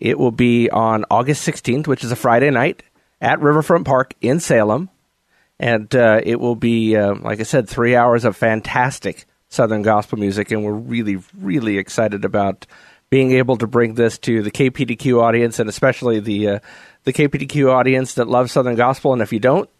it 0.00 0.18
will 0.18 0.32
be 0.32 0.70
on 0.70 1.04
August 1.08 1.46
16th, 1.46 1.86
which 1.86 2.02
is 2.02 2.10
a 2.10 2.16
Friday 2.16 2.50
night 2.50 2.82
at 3.22 3.40
Riverfront 3.40 3.86
Park 3.86 4.14
in 4.20 4.40
Salem. 4.40 4.90
And 5.58 5.94
uh, 5.94 6.20
it 6.22 6.40
will 6.40 6.56
be, 6.56 6.96
uh, 6.96 7.14
like 7.14 7.38
I 7.38 7.44
said, 7.44 7.68
three 7.68 7.94
hours 7.94 8.24
of 8.24 8.36
fantastic 8.36 9.26
Southern 9.48 9.82
gospel 9.82 10.18
music. 10.18 10.50
And 10.50 10.64
we're 10.64 10.72
really, 10.72 11.18
really 11.38 11.78
excited 11.78 12.24
about 12.24 12.66
being 13.10 13.32
able 13.32 13.56
to 13.58 13.66
bring 13.68 13.94
this 13.94 14.18
to 14.18 14.42
the 14.42 14.50
KPDQ 14.50 15.22
audience 15.22 15.60
and 15.60 15.68
especially 15.68 16.18
the, 16.18 16.48
uh, 16.48 16.58
the 17.04 17.12
KPDQ 17.12 17.70
audience 17.70 18.14
that 18.14 18.26
loves 18.26 18.50
Southern 18.50 18.74
gospel. 18.74 19.12
And 19.12 19.22
if 19.22 19.32
you 19.32 19.38
don't, 19.38 19.70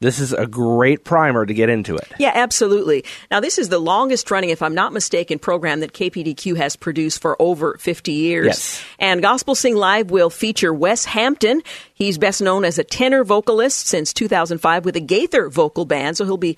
this 0.00 0.18
is 0.18 0.32
a 0.32 0.46
great 0.46 1.04
primer 1.04 1.44
to 1.44 1.52
get 1.52 1.68
into 1.68 1.94
it. 1.96 2.10
Yeah, 2.18 2.32
absolutely. 2.34 3.04
Now, 3.30 3.40
this 3.40 3.58
is 3.58 3.68
the 3.68 3.78
longest 3.78 4.30
running, 4.30 4.48
if 4.48 4.62
I'm 4.62 4.74
not 4.74 4.92
mistaken, 4.94 5.38
program 5.38 5.80
that 5.80 5.92
KPDQ 5.92 6.56
has 6.56 6.74
produced 6.74 7.20
for 7.20 7.40
over 7.40 7.76
50 7.78 8.12
years. 8.12 8.46
Yes. 8.46 8.84
And 8.98 9.20
Gospel 9.20 9.54
Sing 9.54 9.76
Live 9.76 10.10
will 10.10 10.30
feature 10.30 10.72
Wes 10.72 11.04
Hampton. 11.04 11.62
He's 11.92 12.16
best 12.16 12.40
known 12.40 12.64
as 12.64 12.78
a 12.78 12.84
tenor 12.84 13.24
vocalist 13.24 13.86
since 13.86 14.14
2005 14.14 14.86
with 14.86 14.94
the 14.94 15.00
Gaither 15.00 15.50
Vocal 15.50 15.84
Band, 15.84 16.16
so 16.16 16.24
he'll 16.24 16.38
be 16.38 16.56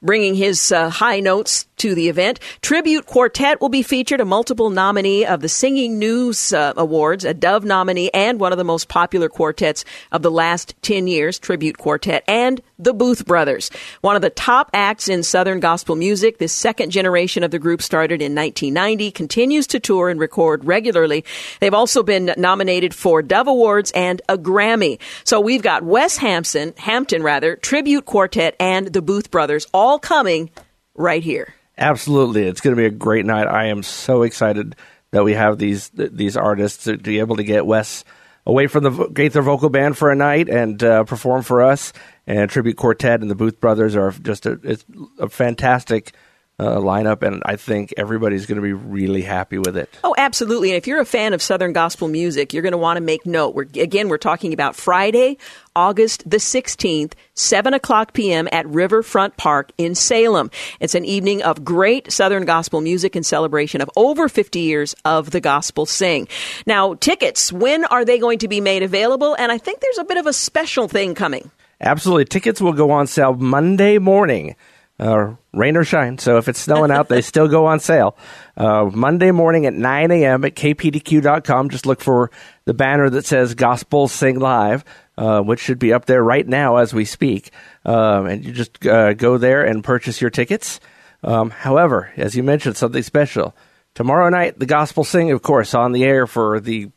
bringing 0.00 0.34
his 0.34 0.70
uh, 0.70 0.88
high 0.88 1.18
notes 1.18 1.66
to 1.76 1.94
the 1.94 2.08
event. 2.08 2.40
Tribute 2.62 3.06
Quartet 3.06 3.60
will 3.60 3.68
be 3.68 3.82
featured, 3.82 4.20
a 4.20 4.24
multiple 4.24 4.70
nominee 4.70 5.24
of 5.24 5.40
the 5.40 5.48
Singing 5.48 5.98
News 5.98 6.52
uh, 6.52 6.72
Awards, 6.76 7.24
a 7.24 7.34
Dove 7.34 7.64
nominee, 7.64 8.10
and 8.12 8.40
one 8.40 8.52
of 8.52 8.58
the 8.58 8.64
most 8.64 8.88
popular 8.88 9.28
quartets 9.28 9.84
of 10.12 10.22
the 10.22 10.30
last 10.30 10.74
10 10.82 11.06
years, 11.06 11.38
Tribute 11.38 11.78
Quartet, 11.78 12.24
and 12.28 12.60
the 12.78 12.92
Booth 12.92 13.24
Brothers, 13.26 13.70
one 14.00 14.16
of 14.16 14.22
the 14.22 14.30
top 14.30 14.70
acts 14.72 15.08
in 15.08 15.22
Southern 15.22 15.60
gospel 15.60 15.96
music. 15.96 16.38
This 16.38 16.52
second 16.52 16.90
generation 16.90 17.42
of 17.42 17.50
the 17.50 17.58
group 17.58 17.82
started 17.82 18.20
in 18.20 18.34
1990, 18.34 19.10
continues 19.10 19.66
to 19.68 19.80
tour 19.80 20.08
and 20.08 20.20
record 20.20 20.64
regularly. 20.64 21.24
They've 21.60 21.74
also 21.74 22.02
been 22.02 22.34
nominated 22.36 22.94
for 22.94 23.22
Dove 23.22 23.48
Awards 23.48 23.92
and 23.92 24.20
a 24.28 24.36
Grammy. 24.36 24.98
So 25.24 25.40
we've 25.40 25.62
got 25.62 25.82
Wes 25.82 26.16
Hampton, 26.16 26.74
Hampton 26.76 27.22
rather, 27.22 27.56
Tribute 27.56 28.06
Quartet, 28.06 28.56
and 28.58 28.92
the 28.92 29.02
Booth 29.02 29.30
Brothers 29.30 29.66
all 29.72 29.98
coming 29.98 30.50
right 30.94 31.22
here. 31.22 31.54
Absolutely, 31.76 32.46
it's 32.46 32.60
going 32.60 32.76
to 32.76 32.80
be 32.80 32.86
a 32.86 32.90
great 32.90 33.26
night. 33.26 33.48
I 33.48 33.66
am 33.66 33.82
so 33.82 34.22
excited 34.22 34.76
that 35.10 35.24
we 35.24 35.34
have 35.34 35.58
these 35.58 35.90
these 35.90 36.36
artists 36.36 36.84
to 36.84 36.96
be 36.96 37.18
able 37.18 37.36
to 37.36 37.44
get 37.44 37.66
Wes 37.66 38.04
away 38.46 38.66
from 38.66 38.84
the 38.84 39.08
Gaither 39.08 39.42
Vocal 39.42 39.70
Band 39.70 39.96
for 39.96 40.10
a 40.10 40.16
night 40.16 40.48
and 40.48 40.82
uh, 40.82 41.04
perform 41.04 41.42
for 41.42 41.62
us. 41.62 41.92
And 42.26 42.50
Tribute 42.50 42.76
Quartet 42.76 43.20
and 43.20 43.30
the 43.30 43.34
Booth 43.34 43.60
Brothers 43.60 43.96
are 43.96 44.12
just 44.12 44.46
a, 44.46 44.58
it's 44.62 44.84
a 45.18 45.28
fantastic 45.28 46.14
uh, 46.58 46.76
lineup, 46.76 47.22
and 47.22 47.42
I 47.44 47.56
think 47.56 47.92
everybody's 47.96 48.46
going 48.46 48.56
to 48.56 48.62
be 48.62 48.72
really 48.72 49.22
happy 49.22 49.58
with 49.58 49.76
it. 49.76 49.92
Oh, 50.04 50.14
absolutely! 50.16 50.70
And 50.70 50.76
if 50.76 50.86
you're 50.86 51.00
a 51.00 51.04
fan 51.04 51.32
of 51.32 51.42
Southern 51.42 51.72
gospel 51.72 52.06
music, 52.06 52.52
you're 52.52 52.62
going 52.62 52.72
to 52.72 52.78
want 52.78 52.96
to 52.96 53.00
make 53.00 53.26
note. 53.26 53.54
We're 53.54 53.66
again, 53.74 54.08
we're 54.08 54.18
talking 54.18 54.52
about 54.52 54.76
Friday, 54.76 55.36
August 55.74 56.28
the 56.30 56.36
16th, 56.36 57.14
7 57.34 57.74
o'clock 57.74 58.12
p.m. 58.12 58.48
at 58.52 58.66
Riverfront 58.68 59.36
Park 59.36 59.72
in 59.78 59.96
Salem. 59.96 60.50
It's 60.78 60.94
an 60.94 61.04
evening 61.04 61.42
of 61.42 61.64
great 61.64 62.12
Southern 62.12 62.44
gospel 62.44 62.80
music 62.80 63.16
in 63.16 63.24
celebration 63.24 63.80
of 63.80 63.90
over 63.96 64.28
50 64.28 64.60
years 64.60 64.94
of 65.04 65.30
the 65.32 65.40
gospel 65.40 65.86
sing. 65.86 66.28
Now, 66.66 66.94
tickets, 66.94 67.52
when 67.52 67.84
are 67.86 68.04
they 68.04 68.18
going 68.18 68.38
to 68.38 68.48
be 68.48 68.60
made 68.60 68.84
available? 68.84 69.34
And 69.34 69.50
I 69.50 69.58
think 69.58 69.80
there's 69.80 69.98
a 69.98 70.04
bit 70.04 70.18
of 70.18 70.26
a 70.26 70.32
special 70.32 70.86
thing 70.86 71.16
coming. 71.16 71.50
Absolutely. 71.80 72.26
Tickets 72.26 72.60
will 72.60 72.72
go 72.72 72.92
on 72.92 73.08
sale 73.08 73.34
Monday 73.34 73.98
morning 73.98 74.54
uh, 74.98 75.34
rain 75.52 75.76
or 75.76 75.84
shine. 75.84 76.18
So 76.18 76.38
if 76.38 76.48
it's 76.48 76.60
snowing 76.60 76.90
out, 76.90 77.08
they 77.08 77.20
still 77.20 77.48
go 77.48 77.66
on 77.66 77.80
sale. 77.80 78.16
Uh, 78.56 78.90
Monday 78.92 79.30
morning 79.30 79.66
at 79.66 79.74
9 79.74 80.10
a.m. 80.10 80.44
at 80.44 80.54
kpdq.com. 80.54 81.70
Just 81.70 81.86
look 81.86 82.00
for 82.00 82.30
the 82.64 82.74
banner 82.74 83.10
that 83.10 83.26
says 83.26 83.54
Gospel 83.54 84.08
Sing 84.08 84.38
Live, 84.38 84.84
uh, 85.18 85.40
which 85.40 85.60
should 85.60 85.78
be 85.78 85.92
up 85.92 86.06
there 86.06 86.22
right 86.22 86.46
now 86.46 86.76
as 86.76 86.94
we 86.94 87.04
speak. 87.04 87.50
Um, 87.84 88.26
and 88.26 88.44
you 88.44 88.52
just 88.52 88.86
uh, 88.86 89.14
go 89.14 89.38
there 89.38 89.64
and 89.64 89.82
purchase 89.82 90.20
your 90.20 90.30
tickets. 90.30 90.80
Um, 91.22 91.50
however, 91.50 92.12
as 92.16 92.36
you 92.36 92.42
mentioned, 92.42 92.76
something 92.76 93.02
special. 93.02 93.56
Tomorrow 93.94 94.28
night, 94.28 94.58
the 94.58 94.66
Gospel 94.66 95.04
Sing, 95.04 95.30
of 95.30 95.42
course, 95.42 95.74
on 95.74 95.92
the 95.92 96.04
air 96.04 96.26
for 96.26 96.60
the 96.60 96.90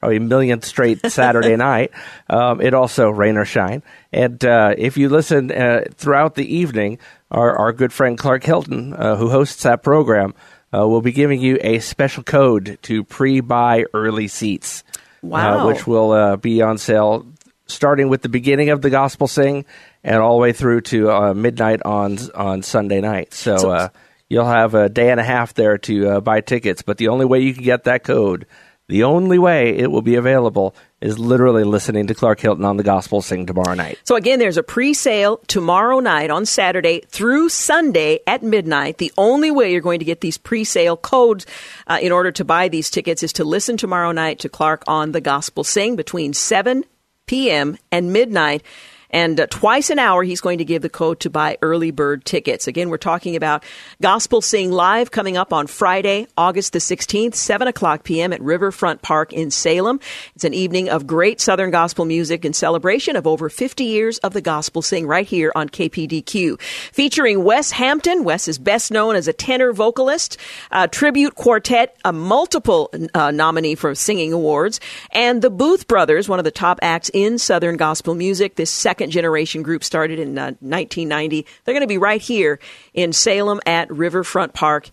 probably 0.00 0.18
millionth 0.18 0.64
straight 0.64 1.04
Saturday 1.10 1.56
night. 1.56 1.90
Um, 2.28 2.60
it 2.60 2.74
also 2.74 3.10
rain 3.10 3.36
or 3.36 3.44
shine. 3.44 3.82
And 4.12 4.44
uh, 4.44 4.74
if 4.76 4.96
you 4.96 5.08
listen 5.08 5.50
uh, 5.50 5.84
throughout 5.94 6.34
the 6.34 6.54
evening, 6.56 6.98
our, 7.30 7.56
our 7.56 7.72
good 7.72 7.92
friend 7.92 8.16
Clark 8.16 8.44
Hilton, 8.44 8.94
uh, 8.94 9.16
who 9.16 9.30
hosts 9.30 9.62
that 9.64 9.82
program, 9.82 10.34
uh, 10.72 10.86
will 10.86 11.02
be 11.02 11.12
giving 11.12 11.40
you 11.40 11.58
a 11.60 11.78
special 11.78 12.22
code 12.22 12.78
to 12.82 13.04
pre-buy 13.04 13.84
early 13.94 14.28
seats. 14.28 14.84
Uh, 15.24 15.28
wow. 15.28 15.66
which 15.66 15.86
will 15.88 16.12
uh, 16.12 16.36
be 16.36 16.62
on 16.62 16.78
sale 16.78 17.26
starting 17.66 18.08
with 18.08 18.22
the 18.22 18.28
beginning 18.28 18.70
of 18.70 18.80
the 18.80 18.90
gospel 18.90 19.26
sing 19.26 19.64
and 20.04 20.18
all 20.18 20.36
the 20.36 20.42
way 20.42 20.52
through 20.52 20.80
to 20.80 21.34
midnight 21.34 21.82
on 21.84 22.16
on 22.34 22.62
Sunday 22.62 23.00
night. 23.00 23.34
So, 23.34 23.56
so 23.56 23.88
you'll 24.28 24.44
have 24.44 24.74
a 24.74 24.88
day 24.88 25.10
and 25.10 25.18
a 25.18 25.24
half 25.24 25.54
there 25.54 25.78
to 25.78 26.20
buy 26.20 26.42
tickets. 26.42 26.82
But 26.82 26.98
the 26.98 27.08
only 27.08 27.24
way 27.24 27.40
you 27.40 27.54
can 27.54 27.64
get 27.64 27.84
that 27.84 28.04
code 28.04 28.46
the 28.88 29.04
only 29.04 29.38
way 29.38 29.76
it 29.76 29.90
will 29.90 30.02
be 30.02 30.14
available 30.14 30.74
is 31.06 31.18
literally 31.20 31.62
listening 31.62 32.08
to 32.08 32.14
Clark 32.14 32.40
Hilton 32.40 32.64
on 32.64 32.76
the 32.76 32.82
Gospel 32.82 33.22
Sing 33.22 33.46
tomorrow 33.46 33.74
night. 33.74 33.98
So 34.02 34.16
again, 34.16 34.40
there's 34.40 34.56
a 34.56 34.62
pre-sale 34.62 35.38
tomorrow 35.46 36.00
night 36.00 36.30
on 36.30 36.44
Saturday 36.44 37.02
through 37.08 37.48
Sunday 37.48 38.18
at 38.26 38.42
midnight. 38.42 38.98
The 38.98 39.12
only 39.16 39.52
way 39.52 39.70
you're 39.70 39.80
going 39.80 40.00
to 40.00 40.04
get 40.04 40.20
these 40.20 40.36
pre-sale 40.36 40.96
codes 40.96 41.46
uh, 41.86 41.98
in 42.02 42.10
order 42.10 42.32
to 42.32 42.44
buy 42.44 42.68
these 42.68 42.90
tickets 42.90 43.22
is 43.22 43.32
to 43.34 43.44
listen 43.44 43.76
tomorrow 43.76 44.10
night 44.10 44.40
to 44.40 44.48
Clark 44.48 44.82
on 44.88 45.12
the 45.12 45.20
Gospel 45.20 45.62
Sing 45.62 45.94
between 45.94 46.32
7 46.32 46.84
p.m. 47.26 47.78
and 47.92 48.12
midnight. 48.12 48.62
And 49.10 49.38
uh, 49.38 49.46
twice 49.48 49.90
an 49.90 49.98
hour, 49.98 50.22
he's 50.22 50.40
going 50.40 50.58
to 50.58 50.64
give 50.64 50.82
the 50.82 50.88
code 50.88 51.20
to 51.20 51.30
buy 51.30 51.58
early 51.62 51.90
bird 51.90 52.24
tickets. 52.24 52.66
Again, 52.66 52.90
we're 52.90 52.96
talking 52.96 53.36
about 53.36 53.64
Gospel 54.02 54.40
Sing 54.40 54.70
Live 54.70 55.10
coming 55.10 55.36
up 55.36 55.52
on 55.52 55.66
Friday, 55.66 56.26
August 56.36 56.72
the 56.72 56.78
16th, 56.78 57.34
7 57.34 57.68
o'clock 57.68 58.04
p.m. 58.04 58.32
at 58.32 58.40
Riverfront 58.40 59.02
Park 59.02 59.32
in 59.32 59.50
Salem. 59.50 60.00
It's 60.34 60.44
an 60.44 60.54
evening 60.54 60.88
of 60.88 61.06
great 61.06 61.40
Southern 61.40 61.70
gospel 61.70 62.04
music 62.04 62.44
in 62.44 62.52
celebration 62.52 63.16
of 63.16 63.26
over 63.26 63.48
50 63.48 63.84
years 63.84 64.18
of 64.18 64.32
the 64.32 64.40
Gospel 64.40 64.82
Sing 64.82 65.06
right 65.06 65.26
here 65.26 65.52
on 65.54 65.68
KPDQ. 65.68 66.60
Featuring 66.60 67.44
Wes 67.44 67.70
Hampton. 67.70 68.24
Wes 68.24 68.48
is 68.48 68.58
best 68.58 68.90
known 68.90 69.16
as 69.16 69.28
a 69.28 69.32
tenor 69.32 69.72
vocalist, 69.72 70.36
a 70.70 70.88
tribute 70.88 71.34
quartet, 71.34 71.96
a 72.04 72.12
multiple 72.12 72.90
uh, 73.14 73.30
nominee 73.30 73.74
for 73.74 73.94
singing 73.94 74.32
awards, 74.32 74.80
and 75.12 75.42
the 75.42 75.50
Booth 75.50 75.86
Brothers, 75.86 76.28
one 76.28 76.38
of 76.38 76.44
the 76.44 76.50
top 76.50 76.78
acts 76.82 77.10
in 77.12 77.38
Southern 77.38 77.76
gospel 77.76 78.14
music. 78.14 78.56
This 78.56 78.70
second 78.70 78.95
second 78.96 79.10
generation 79.10 79.62
group 79.62 79.84
started 79.84 80.18
in 80.18 80.38
uh, 80.38 80.56
1990. 80.60 81.44
They're 81.64 81.74
going 81.74 81.82
to 81.82 81.86
be 81.86 81.98
right 81.98 82.22
here 82.22 82.58
in 82.94 83.12
Salem 83.12 83.60
at 83.66 83.90
Riverfront 83.90 84.54
Park 84.54 84.88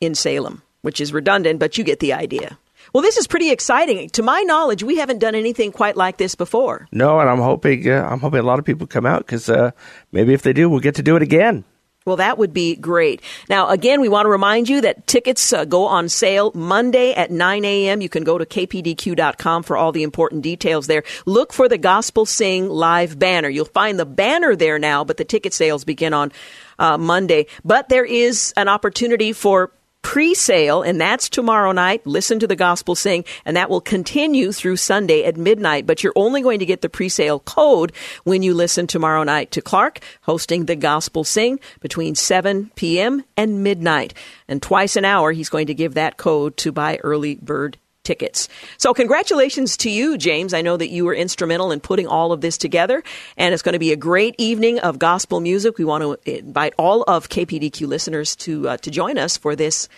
in 0.00 0.16
Salem, 0.16 0.62
which 0.82 1.00
is 1.00 1.12
redundant, 1.12 1.60
but 1.60 1.78
you 1.78 1.84
get 1.84 2.00
the 2.00 2.14
idea. 2.14 2.58
Well, 2.92 3.04
this 3.04 3.16
is 3.16 3.28
pretty 3.28 3.52
exciting. 3.52 4.10
To 4.10 4.24
my 4.24 4.42
knowledge, 4.42 4.82
we 4.82 4.96
haven't 4.96 5.20
done 5.20 5.36
anything 5.36 5.70
quite 5.70 5.96
like 5.96 6.16
this 6.16 6.34
before. 6.34 6.88
No, 6.90 7.20
and 7.20 7.30
I'm 7.30 7.38
hoping 7.38 7.88
uh, 7.88 8.08
I'm 8.10 8.18
hoping 8.18 8.40
a 8.40 8.42
lot 8.42 8.58
of 8.58 8.64
people 8.64 8.88
come 8.88 9.06
out 9.06 9.20
because 9.20 9.48
uh, 9.48 9.70
maybe 10.10 10.34
if 10.34 10.42
they 10.42 10.52
do, 10.52 10.68
we'll 10.68 10.80
get 10.80 10.96
to 10.96 11.02
do 11.04 11.14
it 11.14 11.22
again. 11.22 11.62
Well, 12.06 12.16
that 12.16 12.36
would 12.36 12.52
be 12.52 12.76
great. 12.76 13.22
Now, 13.48 13.70
again, 13.70 14.02
we 14.02 14.10
want 14.10 14.26
to 14.26 14.30
remind 14.30 14.68
you 14.68 14.82
that 14.82 15.06
tickets 15.06 15.54
uh, 15.54 15.64
go 15.64 15.86
on 15.86 16.10
sale 16.10 16.52
Monday 16.54 17.14
at 17.14 17.30
9 17.30 17.64
a.m. 17.64 18.02
You 18.02 18.10
can 18.10 18.24
go 18.24 18.36
to 18.36 18.44
kpdq.com 18.44 19.62
for 19.62 19.78
all 19.78 19.90
the 19.90 20.02
important 20.02 20.42
details 20.42 20.86
there. 20.86 21.02
Look 21.24 21.54
for 21.54 21.66
the 21.66 21.78
Gospel 21.78 22.26
Sing 22.26 22.68
live 22.68 23.18
banner. 23.18 23.48
You'll 23.48 23.64
find 23.64 23.98
the 23.98 24.04
banner 24.04 24.54
there 24.54 24.78
now, 24.78 25.02
but 25.04 25.16
the 25.16 25.24
ticket 25.24 25.54
sales 25.54 25.84
begin 25.84 26.12
on 26.12 26.30
uh, 26.78 26.98
Monday. 26.98 27.46
But 27.64 27.88
there 27.88 28.04
is 28.04 28.52
an 28.58 28.68
opportunity 28.68 29.32
for 29.32 29.72
pre-sale, 30.04 30.82
and 30.82 31.00
that's 31.00 31.28
tomorrow 31.28 31.72
night. 31.72 32.06
Listen 32.06 32.38
to 32.38 32.46
the 32.46 32.54
gospel 32.54 32.94
sing, 32.94 33.24
and 33.44 33.56
that 33.56 33.68
will 33.68 33.80
continue 33.80 34.52
through 34.52 34.76
Sunday 34.76 35.24
at 35.24 35.36
midnight. 35.36 35.86
But 35.86 36.04
you're 36.04 36.12
only 36.14 36.42
going 36.42 36.60
to 36.60 36.66
get 36.66 36.82
the 36.82 36.88
pre-sale 36.88 37.40
code 37.40 37.92
when 38.22 38.44
you 38.44 38.54
listen 38.54 38.86
tomorrow 38.86 39.24
night 39.24 39.50
to 39.52 39.62
Clark 39.62 39.98
hosting 40.22 40.66
the 40.66 40.76
gospel 40.76 41.24
sing 41.24 41.58
between 41.80 42.14
7 42.14 42.70
p.m. 42.76 43.24
and 43.36 43.64
midnight. 43.64 44.14
And 44.46 44.62
twice 44.62 44.94
an 44.94 45.04
hour, 45.04 45.32
he's 45.32 45.48
going 45.48 45.66
to 45.66 45.74
give 45.74 45.94
that 45.94 46.18
code 46.18 46.56
to 46.58 46.70
buy 46.70 47.00
early 47.02 47.36
bird 47.36 47.78
tickets. 48.04 48.48
So, 48.76 48.94
congratulations 48.94 49.76
to 49.78 49.90
you, 49.90 50.16
James. 50.16 50.54
I 50.54 50.62
know 50.62 50.76
that 50.76 50.90
you 50.90 51.04
were 51.04 51.14
instrumental 51.14 51.72
in 51.72 51.80
putting 51.80 52.06
all 52.06 52.32
of 52.32 52.40
this 52.40 52.56
together, 52.56 53.02
and 53.36 53.52
it's 53.52 53.62
going 53.62 53.72
to 53.72 53.78
be 53.78 53.92
a 53.92 53.96
great 53.96 54.34
evening 54.38 54.78
of 54.80 54.98
gospel 54.98 55.40
music. 55.40 55.78
We 55.78 55.84
want 55.84 56.02
to 56.02 56.38
invite 56.38 56.74
all 56.78 57.02
of 57.02 57.28
KPDQ 57.28 57.86
listeners 57.88 58.36
to 58.36 58.68
uh, 58.68 58.76
to 58.78 58.90
join 58.90 59.18
us 59.18 59.36
for 59.36 59.56
this 59.56 59.88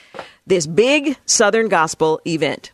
this 0.46 0.66
big 0.66 1.16
Southern 1.26 1.68
gospel 1.68 2.20
event. 2.26 2.72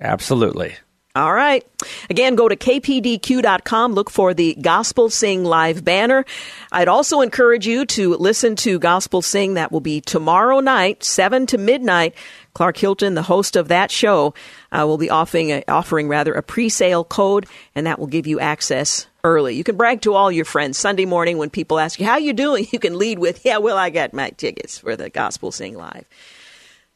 Absolutely. 0.00 0.76
All 1.14 1.34
right. 1.34 1.62
Again, 2.08 2.36
go 2.36 2.48
to 2.48 2.56
kpdq.com, 2.56 3.92
look 3.92 4.08
for 4.08 4.32
the 4.32 4.54
Gospel 4.54 5.10
Sing 5.10 5.44
live 5.44 5.84
banner. 5.84 6.24
I'd 6.70 6.88
also 6.88 7.20
encourage 7.20 7.66
you 7.66 7.84
to 7.84 8.14
listen 8.16 8.56
to 8.56 8.78
Gospel 8.78 9.20
Sing. 9.20 9.54
That 9.54 9.70
will 9.70 9.80
be 9.80 10.00
tomorrow 10.00 10.60
night, 10.60 11.04
7 11.04 11.46
to 11.48 11.58
midnight. 11.58 12.14
Clark 12.54 12.76
Hilton, 12.76 13.14
the 13.14 13.22
host 13.22 13.56
of 13.56 13.68
that 13.68 13.90
show, 13.90 14.34
uh, 14.70 14.84
will 14.86 14.98
be 14.98 15.10
offering, 15.10 15.50
a, 15.50 15.64
offering 15.68 16.08
rather 16.08 16.32
a 16.34 16.42
pre-sale 16.42 17.04
code, 17.04 17.46
and 17.74 17.86
that 17.86 17.98
will 17.98 18.06
give 18.06 18.26
you 18.26 18.40
access 18.40 19.06
early. 19.24 19.54
You 19.54 19.64
can 19.64 19.76
brag 19.76 20.02
to 20.02 20.14
all 20.14 20.30
your 20.30 20.44
friends 20.44 20.78
Sunday 20.78 21.06
morning 21.06 21.38
when 21.38 21.50
people 21.50 21.78
ask 21.78 21.98
you 21.98 22.06
how 22.06 22.16
you 22.18 22.32
doing. 22.32 22.66
You 22.72 22.78
can 22.78 22.98
lead 22.98 23.18
with, 23.18 23.44
"Yeah, 23.44 23.58
well, 23.58 23.76
I 23.76 23.90
got 23.90 24.14
my 24.14 24.30
tickets 24.30 24.78
for 24.78 24.96
the 24.96 25.10
Gospel 25.10 25.52
Sing 25.52 25.76
live." 25.76 26.06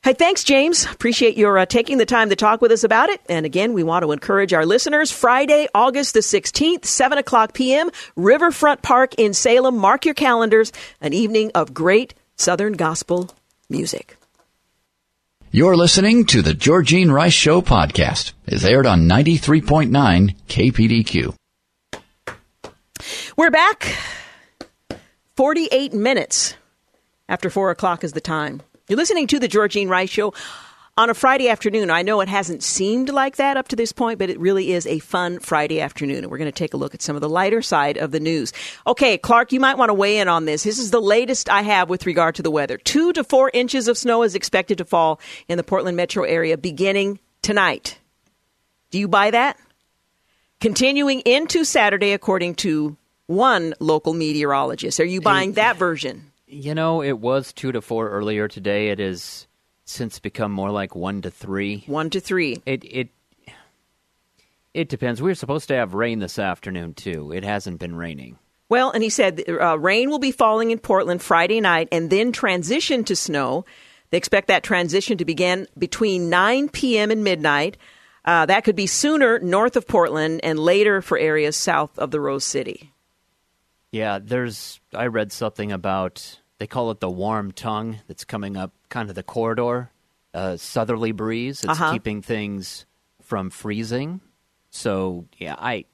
Hey, 0.02 0.12
thanks, 0.12 0.44
James. 0.44 0.86
Appreciate 0.86 1.36
your 1.36 1.58
uh, 1.58 1.66
taking 1.66 1.98
the 1.98 2.06
time 2.06 2.30
to 2.30 2.36
talk 2.36 2.62
with 2.62 2.70
us 2.70 2.84
about 2.84 3.08
it. 3.08 3.20
And 3.28 3.44
again, 3.44 3.72
we 3.72 3.82
want 3.82 4.04
to 4.04 4.12
encourage 4.12 4.52
our 4.52 4.64
listeners 4.64 5.10
Friday, 5.10 5.66
August 5.74 6.14
the 6.14 6.20
16th, 6.20 6.84
7 6.84 7.18
o'clock 7.18 7.54
p.m., 7.54 7.90
Riverfront 8.14 8.82
Park 8.82 9.14
in 9.18 9.34
Salem. 9.34 9.76
Mark 9.76 10.04
your 10.04 10.14
calendars, 10.14 10.70
an 11.00 11.12
evening 11.12 11.50
of 11.56 11.74
great 11.74 12.14
Southern 12.36 12.74
gospel 12.74 13.30
music. 13.68 14.16
You're 15.52 15.76
listening 15.76 16.26
to 16.26 16.42
the 16.42 16.54
Georgine 16.54 17.10
Rice 17.10 17.32
Show 17.32 17.62
podcast. 17.62 18.32
It's 18.46 18.64
aired 18.64 18.86
on 18.86 19.08
93.9 19.08 20.34
KPDQ. 20.48 21.34
We're 23.36 23.50
back. 23.50 23.96
48 25.36 25.92
minutes 25.94 26.56
after 27.28 27.48
4 27.48 27.70
o'clock 27.70 28.02
is 28.02 28.12
the 28.12 28.20
time. 28.20 28.60
You're 28.88 28.96
listening 28.96 29.26
to 29.28 29.38
the 29.38 29.48
Georgine 29.48 29.88
Rice 29.88 30.10
Show 30.10 30.34
on 30.98 31.10
a 31.10 31.14
Friday 31.14 31.48
afternoon. 31.50 31.90
I 31.90 32.02
know 32.02 32.20
it 32.22 32.28
hasn't 32.28 32.62
seemed 32.62 33.10
like 33.10 33.36
that 33.36 33.56
up 33.56 33.68
to 33.68 33.76
this 33.76 33.92
point, 33.92 34.18
but 34.18 34.30
it 34.30 34.40
really 34.40 34.72
is 34.72 34.86
a 34.86 34.98
fun 35.00 35.40
Friday 35.40 35.80
afternoon. 35.80 36.18
And 36.18 36.30
we're 36.30 36.38
going 36.38 36.50
to 36.50 36.58
take 36.58 36.72
a 36.72 36.78
look 36.78 36.94
at 36.94 37.02
some 37.02 37.16
of 37.16 37.22
the 37.22 37.28
lighter 37.28 37.60
side 37.60 37.98
of 37.98 38.12
the 38.12 38.20
news. 38.20 38.52
Okay, 38.86 39.18
Clark, 39.18 39.52
you 39.52 39.60
might 39.60 39.76
want 39.76 39.90
to 39.90 39.94
weigh 39.94 40.18
in 40.18 40.28
on 40.28 40.46
this. 40.46 40.62
This 40.62 40.78
is 40.78 40.90
the 40.90 41.00
latest 41.00 41.50
I 41.50 41.62
have 41.62 41.90
with 41.90 42.06
regard 42.06 42.34
to 42.36 42.42
the 42.42 42.50
weather. 42.50 42.78
Two 42.78 43.12
to 43.12 43.24
four 43.24 43.50
inches 43.52 43.88
of 43.88 43.98
snow 43.98 44.22
is 44.22 44.34
expected 44.34 44.78
to 44.78 44.84
fall 44.84 45.20
in 45.48 45.58
the 45.58 45.64
Portland 45.64 45.96
metro 45.96 46.24
area 46.24 46.56
beginning 46.56 47.20
tonight. 47.42 47.98
Do 48.90 48.98
you 48.98 49.08
buy 49.08 49.30
that? 49.32 49.58
Continuing 50.60 51.20
into 51.20 51.64
Saturday, 51.64 52.12
according 52.12 52.54
to 52.56 52.96
one 53.26 53.74
local 53.80 54.14
meteorologist. 54.14 54.98
Are 55.00 55.04
you 55.04 55.20
buying 55.20 55.52
that 55.52 55.76
version? 55.76 56.32
You 56.46 56.74
know, 56.74 57.02
it 57.02 57.18
was 57.18 57.52
two 57.52 57.72
to 57.72 57.82
four 57.82 58.08
earlier 58.08 58.48
today. 58.48 58.88
It 58.88 59.00
has 59.00 59.45
since 59.86 60.18
become 60.18 60.52
more 60.52 60.70
like 60.70 60.94
one 60.94 61.22
to 61.22 61.30
three. 61.30 61.84
One 61.86 62.10
to 62.10 62.20
three. 62.20 62.60
It 62.66 62.84
it 62.84 63.08
it 64.74 64.88
depends. 64.90 65.22
We 65.22 65.30
were 65.30 65.34
supposed 65.34 65.68
to 65.68 65.76
have 65.76 65.94
rain 65.94 66.18
this 66.18 66.38
afternoon 66.38 66.92
too. 66.92 67.32
It 67.32 67.44
hasn't 67.44 67.78
been 67.78 67.96
raining. 67.96 68.38
Well, 68.68 68.90
and 68.90 69.02
he 69.02 69.08
said 69.08 69.42
uh, 69.48 69.78
rain 69.78 70.10
will 70.10 70.18
be 70.18 70.32
falling 70.32 70.70
in 70.72 70.78
Portland 70.78 71.22
Friday 71.22 71.60
night 71.60 71.88
and 71.92 72.10
then 72.10 72.32
transition 72.32 73.04
to 73.04 73.16
snow. 73.16 73.64
They 74.10 74.18
expect 74.18 74.48
that 74.48 74.64
transition 74.64 75.18
to 75.18 75.24
begin 75.24 75.66
between 75.78 76.28
9 76.28 76.68
p.m. 76.68 77.10
and 77.10 77.24
midnight. 77.24 77.76
Uh, 78.24 78.44
that 78.46 78.64
could 78.64 78.76
be 78.76 78.86
sooner 78.86 79.38
north 79.38 79.76
of 79.76 79.86
Portland 79.86 80.40
and 80.42 80.58
later 80.58 81.00
for 81.00 81.16
areas 81.16 81.56
south 81.56 81.96
of 81.98 82.10
the 82.10 82.20
Rose 82.20 82.44
City. 82.44 82.92
Yeah, 83.92 84.18
there's. 84.20 84.80
I 84.92 85.06
read 85.06 85.32
something 85.32 85.70
about 85.70 86.40
they 86.58 86.66
call 86.66 86.90
it 86.90 87.00
the 87.00 87.10
warm 87.10 87.52
tongue 87.52 87.98
that's 88.06 88.24
coming 88.24 88.56
up 88.56 88.72
kind 88.88 89.08
of 89.08 89.14
the 89.14 89.22
corridor, 89.22 89.90
uh, 90.34 90.56
southerly 90.56 91.12
breeze. 91.12 91.60
It's 91.64 91.68
Uh-huh. 91.72 91.92
keeping 91.92 92.22
things 92.22 92.86
from 93.22 93.50
freezing. 93.50 94.20
So 94.70 95.26
yeah, 95.38 95.56
I, 95.58 95.84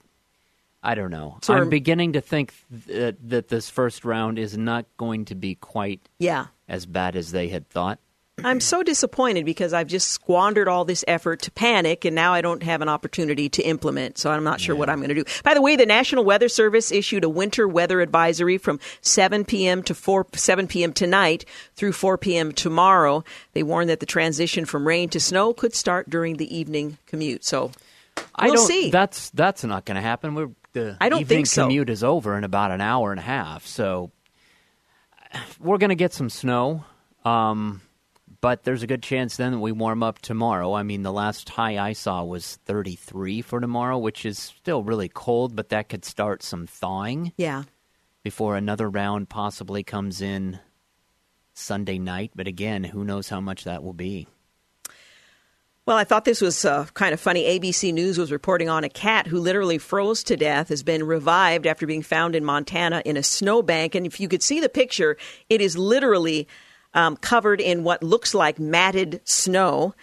I 0.82 0.94
don't 0.94 1.10
know. 1.10 1.38
So 1.42 1.54
I'm 1.54 1.68
beginning 1.68 2.12
to 2.14 2.20
think 2.20 2.54
that, 2.86 3.16
that 3.28 3.48
this 3.48 3.70
first 3.70 4.04
round 4.04 4.38
is 4.38 4.56
not 4.56 4.86
going 4.96 5.24
to 5.26 5.34
be 5.34 5.54
quite 5.54 6.00
Yeah. 6.18 6.46
as 6.68 6.86
bad 6.86 7.16
as 7.16 7.30
they 7.32 7.48
had 7.48 7.68
thought. 7.68 7.98
I'm 8.44 8.60
so 8.60 8.82
disappointed 8.82 9.44
because 9.44 9.72
I've 9.72 9.86
just 9.86 10.08
squandered 10.08 10.68
all 10.68 10.84
this 10.84 11.04
effort 11.08 11.42
to 11.42 11.50
panic, 11.50 12.04
and 12.04 12.14
now 12.14 12.32
I 12.32 12.40
don't 12.40 12.62
have 12.62 12.80
an 12.82 12.88
opportunity 12.88 13.48
to 13.50 13.62
implement. 13.62 14.18
So 14.18 14.30
I'm 14.30 14.44
not 14.44 14.60
sure 14.60 14.74
what 14.76 14.88
I'm 14.90 14.98
going 14.98 15.08
to 15.10 15.14
do. 15.14 15.24
By 15.44 15.54
the 15.54 15.62
way, 15.62 15.76
the 15.76 15.86
National 15.86 16.24
Weather 16.24 16.48
Service 16.48 16.90
issued 16.92 17.24
a 17.24 17.28
winter 17.28 17.66
weather 17.68 18.00
advisory 18.00 18.58
from 18.58 18.80
7 19.00 19.44
p.m. 19.44 19.82
to 19.84 19.94
4 19.94 20.26
7 20.34 20.66
p.m. 20.66 20.92
tonight 20.92 21.44
through 21.74 21.92
4 21.92 22.18
p.m. 22.18 22.52
tomorrow. 22.52 23.24
They 23.52 23.62
warned 23.62 23.90
that 23.90 24.00
the 24.00 24.06
transition 24.06 24.64
from 24.64 24.86
rain 24.86 25.08
to 25.10 25.20
snow 25.20 25.52
could 25.52 25.74
start 25.74 26.10
during 26.10 26.36
the 26.36 26.56
evening 26.56 26.98
commute. 27.06 27.44
So 27.44 27.70
I 28.34 28.46
We'll 28.46 28.54
don't. 28.56 28.66
see. 28.66 28.90
That's 28.90 29.30
that's 29.30 29.64
not 29.64 29.84
going 29.84 29.96
to 29.96 30.02
happen. 30.02 30.34
We're, 30.34 30.50
the 30.72 30.96
I 31.00 31.08
don't 31.08 31.20
evening 31.20 31.36
think 31.38 31.46
so. 31.48 31.62
commute 31.64 31.90
is 31.90 32.02
over 32.02 32.36
in 32.36 32.44
about 32.44 32.70
an 32.70 32.80
hour 32.80 33.10
and 33.10 33.20
a 33.20 33.22
half, 33.22 33.66
so 33.66 34.10
we're 35.60 35.78
going 35.78 35.90
to 35.90 35.94
get 35.94 36.12
some 36.12 36.28
snow. 36.30 36.84
Um, 37.24 37.80
but 38.42 38.64
there's 38.64 38.82
a 38.82 38.88
good 38.88 39.04
chance 39.04 39.36
then 39.36 39.52
that 39.52 39.58
we 39.60 39.70
warm 39.70 40.02
up 40.02 40.18
tomorrow. 40.18 40.74
I 40.74 40.82
mean, 40.82 41.02
the 41.02 41.12
last 41.12 41.48
high 41.48 41.78
I 41.78 41.92
saw 41.92 42.24
was 42.24 42.56
33 42.64 43.40
for 43.40 43.60
tomorrow, 43.60 43.96
which 43.96 44.26
is 44.26 44.36
still 44.36 44.82
really 44.82 45.08
cold, 45.08 45.54
but 45.54 45.68
that 45.68 45.88
could 45.88 46.04
start 46.04 46.42
some 46.42 46.66
thawing 46.66 47.32
yeah. 47.36 47.62
before 48.24 48.56
another 48.56 48.90
round 48.90 49.28
possibly 49.28 49.84
comes 49.84 50.20
in 50.20 50.58
Sunday 51.54 51.98
night. 51.98 52.32
But 52.34 52.48
again, 52.48 52.82
who 52.82 53.04
knows 53.04 53.28
how 53.28 53.40
much 53.40 53.62
that 53.62 53.84
will 53.84 53.92
be. 53.92 54.26
Well, 55.86 55.96
I 55.96 56.04
thought 56.04 56.24
this 56.24 56.40
was 56.40 56.64
uh, 56.64 56.86
kind 56.94 57.14
of 57.14 57.20
funny. 57.20 57.44
ABC 57.44 57.92
News 57.92 58.18
was 58.18 58.32
reporting 58.32 58.68
on 58.68 58.82
a 58.82 58.88
cat 58.88 59.28
who 59.28 59.38
literally 59.38 59.78
froze 59.78 60.24
to 60.24 60.36
death 60.36 60.68
has 60.68 60.82
been 60.82 61.04
revived 61.04 61.66
after 61.66 61.86
being 61.86 62.02
found 62.02 62.34
in 62.34 62.44
Montana 62.44 63.02
in 63.04 63.16
a 63.16 63.22
snowbank. 63.22 63.94
And 63.94 64.04
if 64.04 64.18
you 64.18 64.28
could 64.28 64.42
see 64.42 64.58
the 64.58 64.68
picture, 64.68 65.16
it 65.48 65.60
is 65.60 65.78
literally 65.78 66.48
um, 66.94 67.16
covered 67.16 67.60
in 67.60 67.84
what 67.84 68.02
looks 68.02 68.34
like 68.34 68.58
matted 68.58 69.20
snow. 69.24 69.94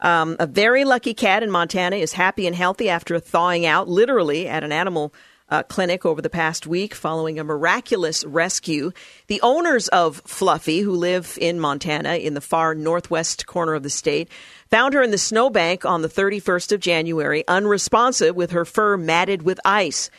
Um, 0.00 0.36
a 0.38 0.46
very 0.46 0.84
lucky 0.84 1.14
cat 1.14 1.42
in 1.42 1.50
Montana 1.50 1.96
is 1.96 2.12
happy 2.12 2.46
and 2.46 2.54
healthy 2.54 2.88
after 2.88 3.18
thawing 3.18 3.64
out, 3.66 3.88
literally 3.88 4.46
at 4.46 4.62
an 4.62 4.72
animal 4.72 5.12
uh, 5.48 5.62
clinic 5.62 6.04
over 6.04 6.20
the 6.20 6.30
past 6.30 6.66
week 6.66 6.94
following 6.94 7.38
a 7.38 7.44
miraculous 7.44 8.24
rescue. 8.24 8.92
The 9.28 9.40
owners 9.42 9.88
of 9.88 10.20
Fluffy, 10.26 10.80
who 10.80 10.92
live 10.92 11.38
in 11.40 11.60
Montana 11.60 12.16
in 12.16 12.34
the 12.34 12.40
far 12.40 12.74
northwest 12.74 13.46
corner 13.46 13.74
of 13.74 13.82
the 13.82 13.90
state, 13.90 14.28
found 14.70 14.94
her 14.94 15.02
in 15.02 15.12
the 15.12 15.18
snowbank 15.18 15.84
on 15.84 16.02
the 16.02 16.08
31st 16.08 16.72
of 16.72 16.80
January, 16.80 17.44
unresponsive 17.46 18.34
with 18.34 18.50
her 18.50 18.64
fur 18.64 18.96
matted 18.96 19.42
with 19.42 19.60
ice. 19.64 20.10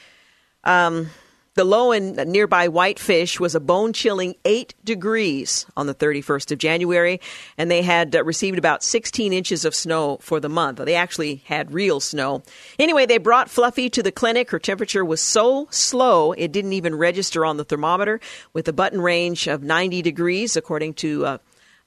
Um, 0.63 1.09
the 1.57 1.65
low 1.65 1.91
in 1.91 2.13
nearby 2.13 2.67
Whitefish 2.67 3.39
was 3.39 3.55
a 3.55 3.59
bone 3.59 3.91
chilling 3.91 4.35
8 4.45 4.75
degrees 4.83 5.65
on 5.75 5.87
the 5.87 5.95
31st 5.95 6.51
of 6.51 6.59
January, 6.59 7.19
and 7.57 7.69
they 7.69 7.81
had 7.81 8.15
uh, 8.15 8.23
received 8.23 8.59
about 8.59 8.83
16 8.83 9.33
inches 9.33 9.65
of 9.65 9.73
snow 9.73 10.19
for 10.21 10.39
the 10.39 10.49
month. 10.49 10.77
They 10.77 10.93
actually 10.93 11.41
had 11.45 11.73
real 11.73 11.99
snow. 11.99 12.43
Anyway, 12.77 13.07
they 13.07 13.17
brought 13.17 13.49
Fluffy 13.49 13.89
to 13.89 14.03
the 14.03 14.11
clinic. 14.11 14.51
Her 14.51 14.59
temperature 14.59 15.03
was 15.03 15.19
so 15.19 15.67
slow 15.71 16.31
it 16.33 16.51
didn't 16.51 16.73
even 16.73 16.93
register 16.93 17.43
on 17.43 17.57
the 17.57 17.65
thermometer, 17.65 18.19
with 18.53 18.67
a 18.67 18.73
button 18.73 19.01
range 19.01 19.47
of 19.47 19.63
90 19.63 20.03
degrees, 20.03 20.55
according 20.55 20.93
to 20.95 21.25
uh, 21.25 21.37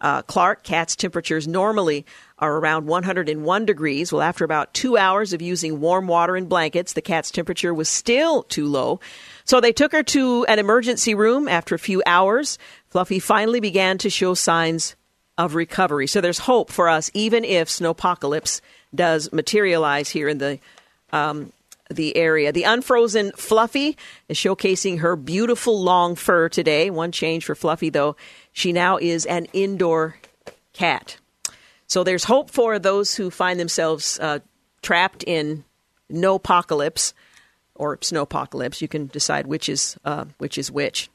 uh, 0.00 0.22
Clark. 0.22 0.64
Cats' 0.64 0.96
temperatures 0.96 1.46
normally 1.46 2.04
are 2.40 2.56
around 2.56 2.86
101 2.86 3.66
degrees. 3.66 4.12
Well, 4.12 4.22
after 4.22 4.44
about 4.44 4.72
two 4.74 4.96
hours 4.96 5.32
of 5.32 5.42
using 5.42 5.80
warm 5.80 6.08
water 6.08 6.36
and 6.36 6.48
blankets, 6.48 6.94
the 6.94 7.02
cat's 7.02 7.30
temperature 7.30 7.72
was 7.72 7.88
still 7.88 8.42
too 8.44 8.66
low. 8.66 9.00
So 9.44 9.60
they 9.60 9.72
took 9.72 9.92
her 9.92 10.02
to 10.04 10.44
an 10.46 10.58
emergency 10.58 11.14
room. 11.14 11.48
After 11.48 11.74
a 11.74 11.78
few 11.78 12.02
hours, 12.06 12.58
Fluffy 12.88 13.18
finally 13.18 13.60
began 13.60 13.98
to 13.98 14.10
show 14.10 14.34
signs 14.34 14.96
of 15.36 15.54
recovery. 15.54 16.06
So 16.06 16.20
there's 16.20 16.38
hope 16.38 16.70
for 16.70 16.88
us, 16.88 17.10
even 17.14 17.44
if 17.44 17.68
snowpocalypse 17.68 18.60
does 18.94 19.32
materialize 19.32 20.08
here 20.10 20.28
in 20.28 20.38
the 20.38 20.58
um, 21.12 21.52
the 21.90 22.16
area. 22.16 22.52
The 22.52 22.62
unfrozen 22.62 23.32
Fluffy 23.32 23.96
is 24.28 24.36
showcasing 24.36 25.00
her 25.00 25.16
beautiful 25.16 25.82
long 25.82 26.14
fur 26.14 26.48
today. 26.48 26.88
One 26.88 27.12
change 27.12 27.44
for 27.44 27.54
Fluffy, 27.54 27.90
though, 27.90 28.16
she 28.52 28.72
now 28.72 28.96
is 28.96 29.26
an 29.26 29.46
indoor 29.52 30.16
cat. 30.72 31.18
So 31.90 32.04
there's 32.04 32.22
hope 32.22 32.50
for 32.50 32.78
those 32.78 33.16
who 33.16 33.32
find 33.32 33.58
themselves 33.58 34.16
uh, 34.20 34.38
trapped 34.80 35.24
in 35.26 35.64
no 36.08 36.36
apocalypse 36.36 37.14
or 37.74 37.98
snow 38.00 38.22
apocalypse. 38.22 38.80
You 38.80 38.86
can 38.86 39.08
decide 39.08 39.48
which 39.48 39.68
is 39.68 39.98
uh, 40.04 40.26
which 40.38 40.56
is 40.56 40.70
which. 40.70 41.10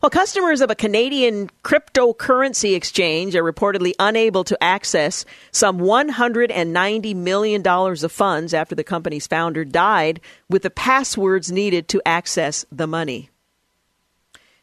Well, 0.00 0.10
customers 0.10 0.60
of 0.60 0.70
a 0.70 0.76
Canadian 0.76 1.50
cryptocurrency 1.64 2.76
exchange 2.76 3.34
are 3.34 3.42
reportedly 3.42 3.94
unable 3.98 4.44
to 4.44 4.62
access 4.62 5.24
some 5.50 5.80
$190 5.80 7.16
million 7.16 7.66
of 7.66 8.12
funds 8.12 8.54
after 8.54 8.76
the 8.76 8.84
company's 8.84 9.26
founder 9.26 9.64
died 9.64 10.20
with 10.48 10.62
the 10.62 10.70
passwords 10.70 11.50
needed 11.50 11.88
to 11.88 12.02
access 12.06 12.64
the 12.70 12.86
money. 12.86 13.28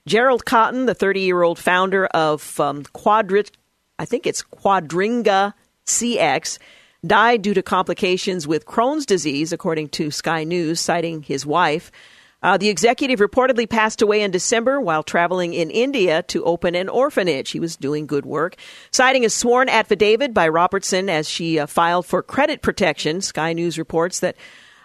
Gerald 0.06 0.46
Cotten, 0.46 0.86
the 0.86 0.94
30 0.94 1.20
year 1.20 1.42
old 1.42 1.60
founder 1.60 2.06
of 2.06 2.60
um, 2.62 2.84
I 4.00 4.06
think 4.06 4.26
it's 4.26 4.42
Quadringa 4.42 5.54
CX, 5.86 6.58
died 7.06 7.42
due 7.42 7.54
to 7.54 7.62
complications 7.62 8.48
with 8.48 8.66
Crohn's 8.66 9.06
disease, 9.06 9.52
according 9.52 9.90
to 9.90 10.10
Sky 10.10 10.46
News, 10.46 10.80
citing 10.80 11.22
his 11.22 11.46
wife. 11.46 11.92
Uh, 12.42 12.56
the 12.56 12.70
executive 12.70 13.20
reportedly 13.20 13.70
passed 13.70 14.02
away 14.02 14.22
in 14.22 14.32
December 14.32 14.80
while 14.80 15.04
traveling 15.04 15.54
in 15.54 15.70
India 15.70 16.24
to 16.24 16.46
open 16.46 16.74
an 16.74 16.88
orphanage. 16.88 17.50
He 17.50 17.60
was 17.60 17.76
doing 17.76 18.08
good 18.08 18.26
work. 18.26 18.56
Citing 18.92 19.26
a 19.26 19.30
sworn 19.30 19.68
affidavit 19.68 20.34
by 20.34 20.48
Robertson 20.48 21.10
as 21.10 21.28
she 21.28 21.60
uh, 21.60 21.68
filed 21.68 22.06
for 22.06 22.24
credit 22.24 22.62
protection, 22.62 23.20
Sky 23.20 23.52
News 23.52 23.78
reports 23.78 24.22
that 24.22 24.38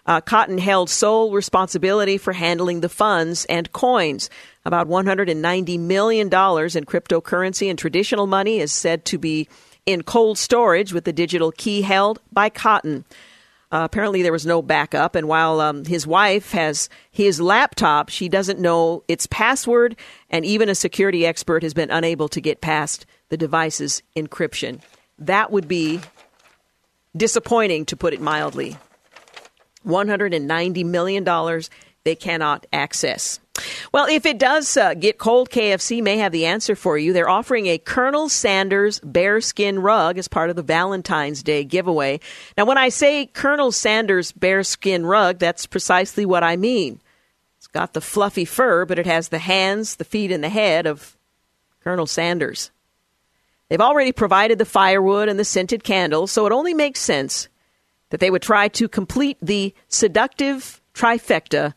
uh, 0.07 0.21
Cotten 0.21 0.59
held 0.59 0.91
sole 0.91 1.33
responsibility 1.33 2.19
for 2.19 2.33
handling 2.33 2.81
the 2.81 2.89
funds 2.89 3.45
and 3.45 3.71
coins. 3.73 4.29
About 4.67 4.89
$190 4.89 5.79
million 5.79 6.27
in 6.27 6.31
cryptocurrency 6.31 7.69
and 7.69 7.79
traditional 7.79 8.27
money 8.27 8.61
is 8.61 8.73
said 8.73 9.05
to 9.07 9.19
be 9.19 9.49
in 9.85 10.03
cold 10.03 10.39
storage 10.39 10.93
with 10.93 11.05
the 11.05 11.13
digital 11.13 11.53
key 11.53 11.83
held 11.83 12.21
by 12.33 12.49
Cotten. 12.49 13.05
Uh, 13.71 13.83
apparently, 13.85 14.23
there 14.23 14.33
was 14.33 14.47
no 14.47 14.63
backup, 14.63 15.17
and 15.17 15.27
while 15.27 15.61
um, 15.61 15.85
his 15.85 16.07
wife 16.07 16.53
has 16.53 16.89
his 17.11 17.41
laptop, 17.41 18.09
she 18.09 18.29
doesn't 18.29 18.61
know 18.61 19.03
its 19.09 19.27
password, 19.27 19.97
and 20.31 20.45
even 20.45 20.69
a 20.69 20.75
security 20.75 21.27
expert 21.27 21.63
has 21.63 21.75
been 21.75 21.91
unable 21.91 22.29
to 22.29 22.41
get 22.41 22.61
past 22.61 23.05
the 23.31 23.37
device's 23.37 24.03
encryption. 24.17 24.81
That 25.19 25.51
would 25.51 25.67
be 25.67 26.01
disappointing, 27.17 27.87
to 27.87 27.97
put 27.97 28.15
it 28.15 28.21
mildly. 28.21 28.77
$190 29.85 30.85
million 30.85 31.25
they 32.05 32.15
cannot 32.15 32.67
access. 32.73 33.41
Well, 33.93 34.07
if 34.07 34.27
it 34.27 34.39
does 34.39 34.77
uh, 34.77 34.95
get 34.95 35.19
cold, 35.19 35.49
KFC 35.49 36.03
may 36.03 36.19
have 36.19 36.33
the 36.33 36.47
answer 36.47 36.75
for 36.75 36.99
you. 36.99 37.13
They're 37.13 37.29
offering 37.29 37.67
a 37.67 37.79
Colonel 37.79 38.29
Sanders 38.29 39.01
bearskin 39.01 39.79
rug 39.79 40.19
as 40.19 40.29
part 40.29 40.51
of 40.51 40.57
the 40.57 40.63
Valentine's 40.63 41.43
Day 41.43 41.65
giveaway. 41.65 42.21
Now, 42.59 42.65
when 42.65 42.79
I 42.79 42.89
say 42.89 43.27
Colonel 43.27 43.71
Sanders 43.71 44.33
bearskin 44.33 45.07
rug, 45.07 45.39
that's 45.39 45.67
precisely 45.67 46.27
what 46.27 46.43
I 46.43 46.57
mean. 46.57 47.01
It's 47.59 47.69
got 47.69 47.93
the 47.93 48.01
fluffy 48.01 48.45
fur, 48.45 48.85
but 48.85 48.99
it 48.99 49.07
has 49.07 49.29
the 49.29 49.39
hands, 49.39 49.97
the 49.97 50.05
feet, 50.05 50.33
and 50.33 50.43
the 50.43 50.49
head 50.49 50.87
of 50.87 51.17
Colonel 51.81 52.07
Sanders. 52.07 52.71
They've 53.69 53.81
already 53.81 54.13
provided 54.13 54.59
the 54.59 54.65
firewood 54.65 55.29
and 55.29 55.39
the 55.39 55.45
scented 55.45 55.85
candles, 55.85 56.31
so 56.33 56.45
it 56.45 56.53
only 56.53 56.75
makes 56.75 57.01
sense 57.01 57.49
that 58.11 58.21
they 58.21 58.31
would 58.31 58.43
try 58.43 58.69
to 58.69 58.89
complete 58.89 59.39
the 59.41 59.75
seductive 59.89 60.83
trifecta 60.93 61.75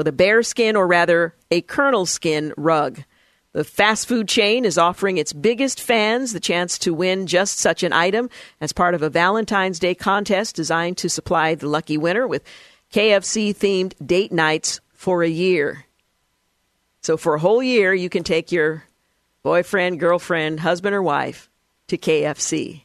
with 0.00 0.08
a 0.08 0.12
bearskin 0.12 0.76
or 0.76 0.86
rather 0.86 1.34
a 1.50 1.60
colonel 1.60 2.06
skin 2.06 2.54
rug. 2.56 3.04
The 3.52 3.64
fast 3.64 4.08
food 4.08 4.28
chain 4.28 4.64
is 4.64 4.78
offering 4.78 5.18
its 5.18 5.34
biggest 5.34 5.78
fans 5.78 6.32
the 6.32 6.40
chance 6.40 6.78
to 6.78 6.94
win 6.94 7.26
just 7.26 7.58
such 7.58 7.82
an 7.82 7.92
item 7.92 8.30
as 8.62 8.72
part 8.72 8.94
of 8.94 9.02
a 9.02 9.10
Valentine's 9.10 9.78
Day 9.78 9.94
contest 9.94 10.56
designed 10.56 10.96
to 10.96 11.10
supply 11.10 11.54
the 11.54 11.68
lucky 11.68 11.98
winner 11.98 12.26
with 12.26 12.42
KFC 12.90 13.54
themed 13.54 13.92
date 14.06 14.32
nights 14.32 14.80
for 14.94 15.22
a 15.22 15.28
year. 15.28 15.84
So, 17.02 17.18
for 17.18 17.34
a 17.34 17.40
whole 17.40 17.62
year, 17.62 17.92
you 17.92 18.08
can 18.08 18.24
take 18.24 18.50
your 18.50 18.84
boyfriend, 19.42 20.00
girlfriend, 20.00 20.60
husband, 20.60 20.94
or 20.94 21.02
wife 21.02 21.50
to 21.88 21.98
KFC. 21.98 22.84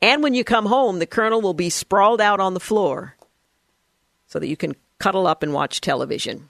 And 0.00 0.22
when 0.22 0.32
you 0.32 0.44
come 0.44 0.64
home, 0.64 0.98
the 0.98 1.04
colonel 1.04 1.42
will 1.42 1.52
be 1.52 1.68
sprawled 1.68 2.22
out 2.22 2.40
on 2.40 2.54
the 2.54 2.58
floor 2.58 3.16
so 4.28 4.38
that 4.38 4.48
you 4.48 4.56
can 4.56 4.74
cuddle 4.98 5.26
up 5.26 5.42
and 5.42 5.52
watch 5.52 5.82
television. 5.82 6.48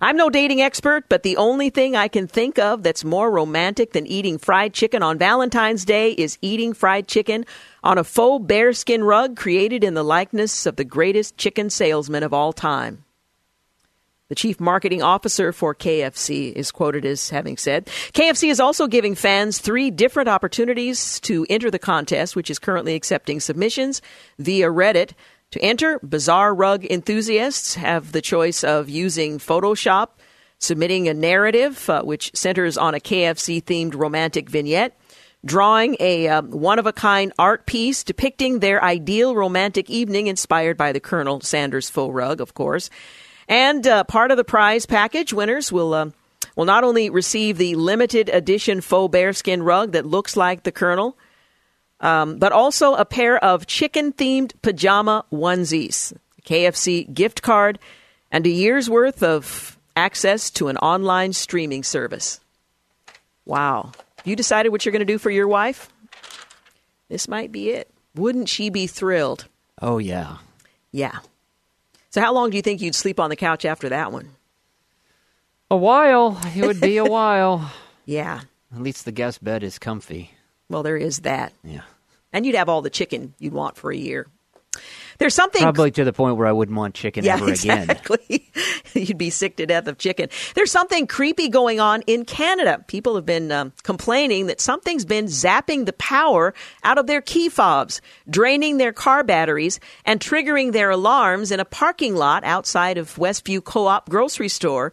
I'm 0.00 0.16
no 0.16 0.30
dating 0.30 0.60
expert, 0.60 1.08
but 1.08 1.22
the 1.22 1.36
only 1.36 1.70
thing 1.70 1.96
I 1.96 2.08
can 2.08 2.26
think 2.26 2.58
of 2.58 2.82
that's 2.82 3.04
more 3.04 3.30
romantic 3.30 3.92
than 3.92 4.06
eating 4.06 4.38
fried 4.38 4.74
chicken 4.74 5.02
on 5.02 5.18
Valentine's 5.18 5.84
Day 5.84 6.12
is 6.12 6.38
eating 6.40 6.72
fried 6.72 7.08
chicken 7.08 7.44
on 7.82 7.98
a 7.98 8.04
faux 8.04 8.44
bearskin 8.46 9.04
rug 9.04 9.36
created 9.36 9.84
in 9.84 9.94
the 9.94 10.04
likeness 10.04 10.66
of 10.66 10.76
the 10.76 10.84
greatest 10.84 11.36
chicken 11.36 11.70
salesman 11.70 12.22
of 12.22 12.32
all 12.32 12.52
time. 12.52 13.04
The 14.28 14.34
chief 14.34 14.60
marketing 14.60 15.02
officer 15.02 15.52
for 15.52 15.74
KFC 15.74 16.52
is 16.52 16.70
quoted 16.70 17.06
as 17.06 17.30
having 17.30 17.56
said 17.56 17.86
KFC 18.12 18.50
is 18.50 18.60
also 18.60 18.86
giving 18.86 19.14
fans 19.14 19.58
three 19.58 19.90
different 19.90 20.28
opportunities 20.28 21.18
to 21.20 21.46
enter 21.48 21.70
the 21.70 21.78
contest, 21.78 22.36
which 22.36 22.50
is 22.50 22.58
currently 22.58 22.94
accepting 22.94 23.40
submissions 23.40 24.02
via 24.38 24.68
Reddit. 24.68 25.12
To 25.52 25.62
enter, 25.62 25.98
bizarre 26.00 26.54
rug 26.54 26.84
enthusiasts 26.84 27.74
have 27.76 28.12
the 28.12 28.20
choice 28.20 28.62
of 28.62 28.90
using 28.90 29.38
Photoshop, 29.38 30.08
submitting 30.58 31.08
a 31.08 31.14
narrative 31.14 31.88
uh, 31.88 32.02
which 32.02 32.30
centers 32.34 32.76
on 32.76 32.94
a 32.94 33.00
KFC 33.00 33.64
themed 33.64 33.94
romantic 33.94 34.50
vignette, 34.50 34.98
drawing 35.44 35.96
a 36.00 36.28
uh, 36.28 36.42
one 36.42 36.78
of 36.78 36.86
a 36.86 36.92
kind 36.92 37.32
art 37.38 37.64
piece 37.64 38.04
depicting 38.04 38.58
their 38.58 38.84
ideal 38.84 39.34
romantic 39.34 39.88
evening 39.88 40.26
inspired 40.26 40.76
by 40.76 40.92
the 40.92 41.00
Colonel 41.00 41.40
Sanders 41.40 41.88
faux 41.88 42.12
rug, 42.12 42.42
of 42.42 42.52
course. 42.52 42.90
And 43.48 43.86
uh, 43.86 44.04
part 44.04 44.30
of 44.30 44.36
the 44.36 44.44
prize 44.44 44.84
package, 44.84 45.32
winners 45.32 45.72
will 45.72 45.94
uh, 45.94 46.10
will 46.56 46.66
not 46.66 46.84
only 46.84 47.08
receive 47.08 47.56
the 47.56 47.74
limited 47.74 48.28
edition 48.28 48.82
faux 48.82 49.10
bearskin 49.10 49.62
rug 49.62 49.92
that 49.92 50.04
looks 50.04 50.36
like 50.36 50.64
the 50.64 50.72
Colonel, 50.72 51.16
um, 52.00 52.38
but 52.38 52.52
also 52.52 52.94
a 52.94 53.04
pair 53.04 53.42
of 53.42 53.66
chicken 53.66 54.12
themed 54.12 54.52
pajama 54.62 55.24
onesies, 55.32 56.12
KFC 56.44 57.12
gift 57.12 57.42
card, 57.42 57.78
and 58.30 58.46
a 58.46 58.50
year's 58.50 58.88
worth 58.88 59.22
of 59.22 59.78
access 59.96 60.50
to 60.50 60.68
an 60.68 60.76
online 60.78 61.32
streaming 61.32 61.82
service. 61.82 62.40
Wow. 63.44 63.92
You 64.24 64.36
decided 64.36 64.70
what 64.70 64.84
you're 64.84 64.92
going 64.92 65.00
to 65.00 65.12
do 65.12 65.18
for 65.18 65.30
your 65.30 65.48
wife? 65.48 65.88
This 67.08 67.28
might 67.28 67.50
be 67.50 67.70
it. 67.70 67.90
Wouldn't 68.14 68.48
she 68.48 68.70
be 68.70 68.86
thrilled? 68.86 69.46
Oh, 69.80 69.98
yeah. 69.98 70.38
Yeah. 70.92 71.18
So, 72.10 72.20
how 72.20 72.32
long 72.32 72.50
do 72.50 72.56
you 72.56 72.62
think 72.62 72.80
you'd 72.80 72.94
sleep 72.94 73.20
on 73.20 73.30
the 73.30 73.36
couch 73.36 73.64
after 73.64 73.88
that 73.90 74.12
one? 74.12 74.30
A 75.70 75.76
while. 75.76 76.40
It 76.54 76.66
would 76.66 76.80
be 76.80 76.96
a 76.96 77.04
while. 77.04 77.70
Yeah. 78.04 78.40
At 78.74 78.80
least 78.80 79.04
the 79.04 79.12
guest 79.12 79.44
bed 79.44 79.62
is 79.62 79.78
comfy. 79.78 80.30
Well, 80.68 80.82
there 80.82 80.96
is 80.96 81.20
that. 81.20 81.52
Yeah. 81.64 81.82
And 82.32 82.44
you'd 82.44 82.54
have 82.54 82.68
all 82.68 82.82
the 82.82 82.90
chicken 82.90 83.34
you'd 83.38 83.54
want 83.54 83.76
for 83.76 83.90
a 83.90 83.96
year. 83.96 84.26
There's 85.18 85.34
something 85.34 85.62
Probably 85.62 85.90
to 85.92 86.04
the 86.04 86.12
point 86.12 86.36
where 86.36 86.46
I 86.46 86.52
wouldn't 86.52 86.76
want 86.76 86.94
chicken 86.94 87.24
yeah, 87.24 87.34
ever 87.34 87.44
again. 87.52 87.90
exactly. 87.90 88.50
You'd 88.94 89.18
be 89.18 89.30
sick 89.30 89.56
to 89.56 89.66
death 89.66 89.88
of 89.88 89.98
chicken. 89.98 90.28
There's 90.54 90.70
something 90.70 91.08
creepy 91.08 91.48
going 91.48 91.80
on 91.80 92.02
in 92.02 92.24
Canada. 92.24 92.84
People 92.86 93.16
have 93.16 93.26
been 93.26 93.50
um, 93.50 93.72
complaining 93.82 94.46
that 94.46 94.60
something's 94.60 95.04
been 95.04 95.24
zapping 95.26 95.86
the 95.86 95.92
power 95.94 96.54
out 96.84 96.98
of 96.98 97.08
their 97.08 97.20
key 97.20 97.48
fobs, 97.48 98.00
draining 98.30 98.76
their 98.76 98.92
car 98.92 99.24
batteries, 99.24 99.80
and 100.04 100.20
triggering 100.20 100.72
their 100.72 100.90
alarms 100.90 101.50
in 101.50 101.58
a 101.58 101.64
parking 101.64 102.14
lot 102.14 102.44
outside 102.44 102.96
of 102.96 103.16
Westview 103.16 103.62
Co-op 103.62 104.08
grocery 104.08 104.48
store, 104.48 104.92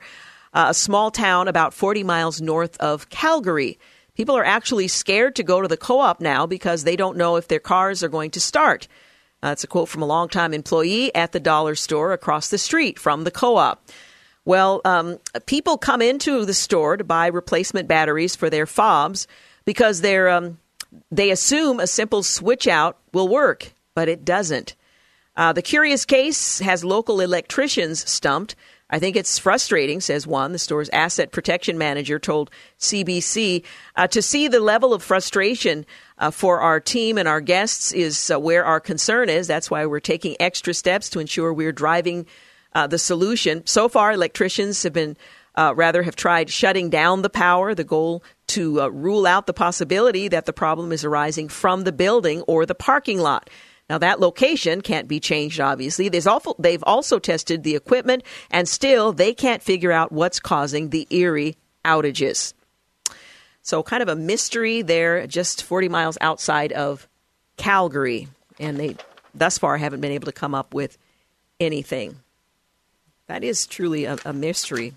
uh, 0.56 0.66
a 0.70 0.74
small 0.74 1.12
town 1.12 1.48
about 1.48 1.74
40 1.74 2.04
miles 2.04 2.42
north 2.42 2.78
of 2.78 3.10
Calgary. 3.10 3.78
People 4.16 4.38
are 4.38 4.46
actually 4.46 4.88
scared 4.88 5.36
to 5.36 5.44
go 5.44 5.62
to 5.62 5.68
the 5.68 5.78
co-op 5.78 6.22
now 6.22 6.46
because 6.46 6.84
they 6.84 6.96
don't 6.96 7.18
know 7.18 7.36
if 7.36 7.48
their 7.48 7.60
cars 7.60 8.04
are 8.04 8.10
going 8.10 8.32
to 8.32 8.40
start. 8.40 8.88
That's 9.42 9.64
a 9.64 9.68
quote 9.68 9.90
from 9.90 10.02
a 10.02 10.08
longtime 10.08 10.54
employee 10.54 11.14
at 11.14 11.32
the 11.32 11.40
dollar 11.40 11.76
store 11.76 12.14
across 12.14 12.50
the 12.50 12.58
street 12.58 12.98
from 12.98 13.24
the 13.24 13.32
co 13.32 13.58
op. 13.58 13.88
Well, 14.46 14.82
um, 14.86 15.20
people 15.46 15.78
come 15.78 16.02
into 16.02 16.46
the 16.46 16.54
store 16.54 16.98
to 16.98 17.04
buy 17.04 17.28
replacement 17.28 17.88
batteries 17.88 18.36
for 18.36 18.50
their 18.50 18.66
fobs 18.66 19.28
because 19.66 20.02
they're, 20.02 20.30
um, 20.30 20.60
they 21.12 21.32
assume 21.32 21.80
a 21.80 21.88
simple 21.88 22.24
switch 22.24 22.68
out 22.68 22.98
will 23.12 23.28
work, 23.28 23.74
but 23.96 24.08
it 24.08 24.24
doesn't. 24.24 24.76
Uh, 25.36 25.52
the 25.52 25.62
curious 25.62 26.06
case 26.06 26.60
has 26.60 26.86
local 26.86 27.20
electricians 27.20 28.08
stumped. 28.10 28.56
I 28.96 29.00
think 29.00 29.18
it's 29.18 29.38
frustrating, 29.38 30.00
says 30.00 30.26
one. 30.26 30.54
The 30.54 30.58
store's 30.58 30.88
asset 30.92 31.34
protection 31.34 31.78
manager 31.78 32.18
told 32.18 32.50
CBC. 32.80 33.66
Uh, 33.98 34.08
to 34.08 34.22
see 34.22 34.48
the 34.48 34.62
level 34.62 34.94
of 34.94 35.04
frustration 35.04 35.86
uh, 36.18 36.32
for 36.32 36.62
our 36.62 36.80
team 36.80 37.18
and 37.18 37.28
our 37.28 37.42
guests 37.42 37.92
is 37.92 38.32
uh, 38.32 38.40
where 38.40 38.64
our 38.64 38.80
concern 38.80 39.28
is. 39.28 39.48
That's 39.48 39.70
why 39.70 39.86
we're 39.86 40.00
taking 40.00 40.38
extra 40.40 40.74
steps 40.74 41.10
to 41.10 41.20
ensure 41.20 41.52
we're 41.52 41.74
driving 41.74 42.26
uh, 42.72 42.88
the 42.88 42.98
solution. 42.98 43.64
So 43.66 43.90
far, 43.90 44.14
electricians 44.14 44.82
have 44.84 44.94
been 44.94 45.18
uh, 45.56 45.74
rather 45.76 46.02
have 46.02 46.16
tried 46.16 46.50
shutting 46.50 46.90
down 46.90 47.22
the 47.22 47.30
power. 47.30 47.76
The 47.76 47.84
goal 47.84 48.24
to 48.48 48.82
uh, 48.82 48.88
rule 48.88 49.28
out 49.28 49.46
the 49.46 49.54
possibility 49.54 50.30
that 50.30 50.46
the 50.46 50.54
problem 50.54 50.94
is 50.94 51.04
arising 51.04 51.50
from 51.50 51.84
the 51.84 51.92
building 51.92 52.44
or 52.44 52.66
the 52.66 52.76
parking 52.76 53.20
lot. 53.20 53.50
Now 53.90 54.00
that 54.00 54.20
location 54.20 54.82
can't 54.82 55.08
be 55.08 55.20
changed, 55.20 55.60
obviously. 55.60 56.10
They've 56.10 56.84
also 56.84 57.20
tested 57.20 57.64
the 57.64 57.76
equipment 57.76 58.24
and 58.50 58.68
still 58.68 59.14
they 59.14 59.34
can't 59.34 59.62
figure 59.62 59.92
out 59.92 60.12
what's 60.12 60.40
causing 60.40 60.90
the 60.90 61.08
eerie 61.10 61.56
outages. 61.84 62.54
So 63.62 63.84
kind 63.84 64.04
of 64.04 64.10
a 64.10 64.16
mystery 64.16 64.82
there, 64.82 65.26
just 65.28 65.64
40 65.64 65.90
miles 65.90 66.18
outside 66.22 66.72
of 66.72 67.08
Calgary. 67.58 68.28
And 68.60 68.78
they 68.80 68.96
thus 69.34 69.58
far 69.58 69.78
haven't 69.78 70.02
been 70.02 70.12
able 70.12 70.28
to 70.28 70.32
come 70.32 70.56
up 70.56 70.74
with 70.74 70.98
anything. 71.60 72.18
That 73.28 73.44
is 73.44 73.66
truly 73.66 74.06
a, 74.06 74.18
a 74.26 74.34
mystery. 74.34 74.94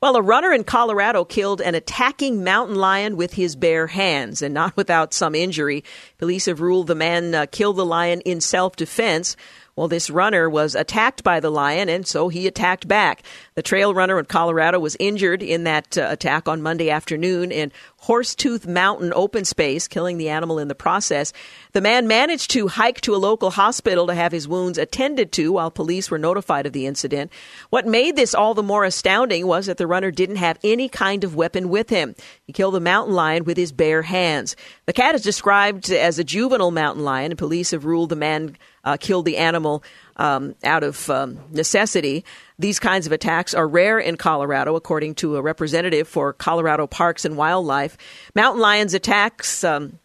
Well, 0.00 0.14
a 0.14 0.22
runner 0.22 0.52
in 0.52 0.62
Colorado 0.62 1.24
killed 1.24 1.60
an 1.60 1.74
attacking 1.74 2.44
mountain 2.44 2.76
lion 2.76 3.16
with 3.16 3.34
his 3.34 3.56
bare 3.56 3.88
hands 3.88 4.42
and 4.42 4.54
not 4.54 4.76
without 4.76 5.12
some 5.12 5.34
injury. 5.34 5.82
Police 6.18 6.46
have 6.46 6.60
ruled 6.60 6.86
the 6.86 6.94
man 6.94 7.34
uh, 7.34 7.46
killed 7.50 7.76
the 7.76 7.84
lion 7.84 8.20
in 8.20 8.40
self 8.40 8.76
defense. 8.76 9.36
Well, 9.78 9.86
this 9.86 10.10
runner 10.10 10.50
was 10.50 10.74
attacked 10.74 11.22
by 11.22 11.38
the 11.38 11.52
lion, 11.52 11.88
and 11.88 12.04
so 12.04 12.28
he 12.28 12.48
attacked 12.48 12.88
back. 12.88 13.22
The 13.54 13.62
trail 13.62 13.94
runner 13.94 14.18
in 14.18 14.24
Colorado 14.24 14.80
was 14.80 14.96
injured 14.98 15.40
in 15.40 15.62
that 15.64 15.96
uh, 15.96 16.08
attack 16.10 16.48
on 16.48 16.62
Monday 16.62 16.90
afternoon 16.90 17.52
in 17.52 17.70
Horsetooth 18.02 18.66
Mountain 18.66 19.12
open 19.14 19.44
space, 19.44 19.86
killing 19.86 20.18
the 20.18 20.30
animal 20.30 20.58
in 20.58 20.66
the 20.66 20.74
process. 20.74 21.32
The 21.74 21.80
man 21.80 22.08
managed 22.08 22.50
to 22.50 22.66
hike 22.66 23.00
to 23.02 23.14
a 23.14 23.18
local 23.22 23.50
hospital 23.50 24.08
to 24.08 24.14
have 24.14 24.32
his 24.32 24.48
wounds 24.48 24.78
attended 24.78 25.30
to 25.32 25.52
while 25.52 25.70
police 25.70 26.10
were 26.10 26.18
notified 26.18 26.66
of 26.66 26.72
the 26.72 26.86
incident. 26.86 27.30
What 27.70 27.86
made 27.86 28.16
this 28.16 28.34
all 28.34 28.54
the 28.54 28.64
more 28.64 28.84
astounding 28.84 29.46
was 29.46 29.66
that 29.66 29.76
the 29.76 29.86
runner 29.86 30.10
didn't 30.10 30.36
have 30.36 30.58
any 30.64 30.88
kind 30.88 31.22
of 31.22 31.36
weapon 31.36 31.68
with 31.68 31.88
him. 31.88 32.16
He 32.44 32.52
killed 32.52 32.74
the 32.74 32.80
mountain 32.80 33.14
lion 33.14 33.44
with 33.44 33.56
his 33.56 33.70
bare 33.70 34.02
hands. 34.02 34.56
The 34.86 34.92
cat 34.92 35.14
is 35.14 35.22
described 35.22 35.88
as 35.88 36.18
a 36.18 36.24
juvenile 36.24 36.72
mountain 36.72 37.04
lion, 37.04 37.30
and 37.30 37.38
police 37.38 37.70
have 37.70 37.84
ruled 37.84 38.08
the 38.08 38.16
man 38.16 38.56
uh, 38.88 38.96
killed 38.96 39.26
the 39.26 39.36
animal 39.36 39.84
um, 40.16 40.54
out 40.64 40.82
of 40.82 41.10
um, 41.10 41.38
necessity. 41.50 42.24
These 42.58 42.78
kinds 42.78 43.06
of 43.06 43.12
attacks 43.12 43.52
are 43.52 43.68
rare 43.68 43.98
in 43.98 44.16
Colorado, 44.16 44.76
according 44.76 45.16
to 45.16 45.36
a 45.36 45.42
representative 45.42 46.08
for 46.08 46.32
Colorado 46.32 46.86
Parks 46.86 47.26
and 47.26 47.36
Wildlife. 47.36 47.98
Mountain 48.34 48.62
lions 48.62 48.94
attacks. 48.94 49.62
Um, 49.62 49.98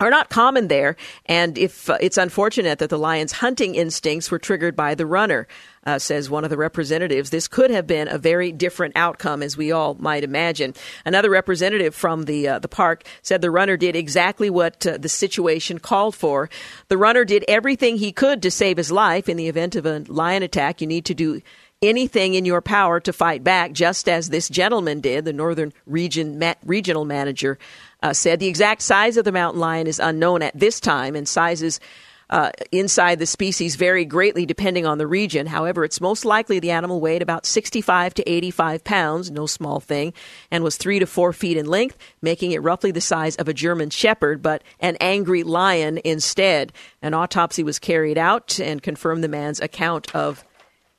are 0.00 0.10
not 0.10 0.28
common 0.28 0.68
there, 0.68 0.96
and 1.26 1.56
if 1.56 1.88
uh, 1.88 1.98
it's 2.00 2.18
unfortunate 2.18 2.78
that 2.78 2.90
the 2.90 2.98
lion's 2.98 3.32
hunting 3.32 3.74
instincts 3.74 4.30
were 4.30 4.38
triggered 4.38 4.76
by 4.76 4.94
the 4.94 5.06
runner, 5.06 5.46
uh, 5.84 5.98
says 5.98 6.28
one 6.28 6.44
of 6.44 6.50
the 6.50 6.56
representatives. 6.56 7.30
This 7.30 7.48
could 7.48 7.70
have 7.70 7.86
been 7.86 8.08
a 8.08 8.18
very 8.18 8.52
different 8.52 8.96
outcome, 8.96 9.42
as 9.42 9.56
we 9.56 9.72
all 9.72 9.94
might 9.94 10.24
imagine. 10.24 10.74
Another 11.04 11.30
representative 11.30 11.94
from 11.94 12.24
the 12.24 12.48
uh, 12.48 12.58
the 12.58 12.68
park 12.68 13.04
said 13.22 13.40
the 13.40 13.50
runner 13.50 13.76
did 13.76 13.96
exactly 13.96 14.50
what 14.50 14.86
uh, 14.86 14.98
the 14.98 15.08
situation 15.08 15.78
called 15.78 16.14
for. 16.14 16.50
The 16.88 16.98
runner 16.98 17.24
did 17.24 17.44
everything 17.48 17.96
he 17.96 18.12
could 18.12 18.42
to 18.42 18.50
save 18.50 18.76
his 18.76 18.92
life. 18.92 19.28
In 19.28 19.36
the 19.36 19.48
event 19.48 19.76
of 19.76 19.86
a 19.86 20.04
lion 20.08 20.42
attack, 20.42 20.80
you 20.80 20.86
need 20.86 21.04
to 21.06 21.14
do 21.14 21.40
anything 21.88 22.34
in 22.34 22.44
your 22.44 22.60
power 22.60 23.00
to 23.00 23.12
fight 23.12 23.42
back, 23.44 23.72
just 23.72 24.08
as 24.08 24.28
this 24.28 24.48
gentleman 24.48 25.00
did, 25.00 25.24
the 25.24 25.32
Northern 25.32 25.72
Region 25.86 26.38
ma- 26.38 26.54
Regional 26.64 27.04
Manager 27.04 27.58
uh, 28.02 28.12
said. 28.12 28.40
The 28.40 28.48
exact 28.48 28.82
size 28.82 29.16
of 29.16 29.24
the 29.24 29.32
mountain 29.32 29.60
lion 29.60 29.86
is 29.86 29.98
unknown 29.98 30.42
at 30.42 30.58
this 30.58 30.80
time, 30.80 31.16
and 31.16 31.26
sizes 31.26 31.80
uh, 32.28 32.50
inside 32.72 33.18
the 33.18 33.26
species 33.26 33.76
vary 33.76 34.04
greatly 34.04 34.46
depending 34.46 34.84
on 34.86 34.98
the 34.98 35.06
region. 35.06 35.46
However, 35.46 35.84
it's 35.84 36.00
most 36.00 36.24
likely 36.24 36.58
the 36.58 36.72
animal 36.72 37.00
weighed 37.00 37.22
about 37.22 37.46
65 37.46 38.14
to 38.14 38.28
85 38.28 38.84
pounds, 38.84 39.30
no 39.30 39.46
small 39.46 39.80
thing, 39.80 40.12
and 40.50 40.64
was 40.64 40.76
three 40.76 40.98
to 40.98 41.06
four 41.06 41.32
feet 41.32 41.56
in 41.56 41.66
length, 41.66 41.96
making 42.20 42.52
it 42.52 42.62
roughly 42.62 42.90
the 42.90 43.00
size 43.00 43.36
of 43.36 43.48
a 43.48 43.54
German 43.54 43.90
shepherd, 43.90 44.42
but 44.42 44.62
an 44.80 44.96
angry 45.00 45.42
lion 45.42 46.00
instead. 46.04 46.72
An 47.00 47.14
autopsy 47.14 47.62
was 47.62 47.78
carried 47.78 48.18
out 48.18 48.58
and 48.58 48.82
confirmed 48.82 49.22
the 49.22 49.28
man's 49.28 49.60
account 49.60 50.14
of 50.14 50.44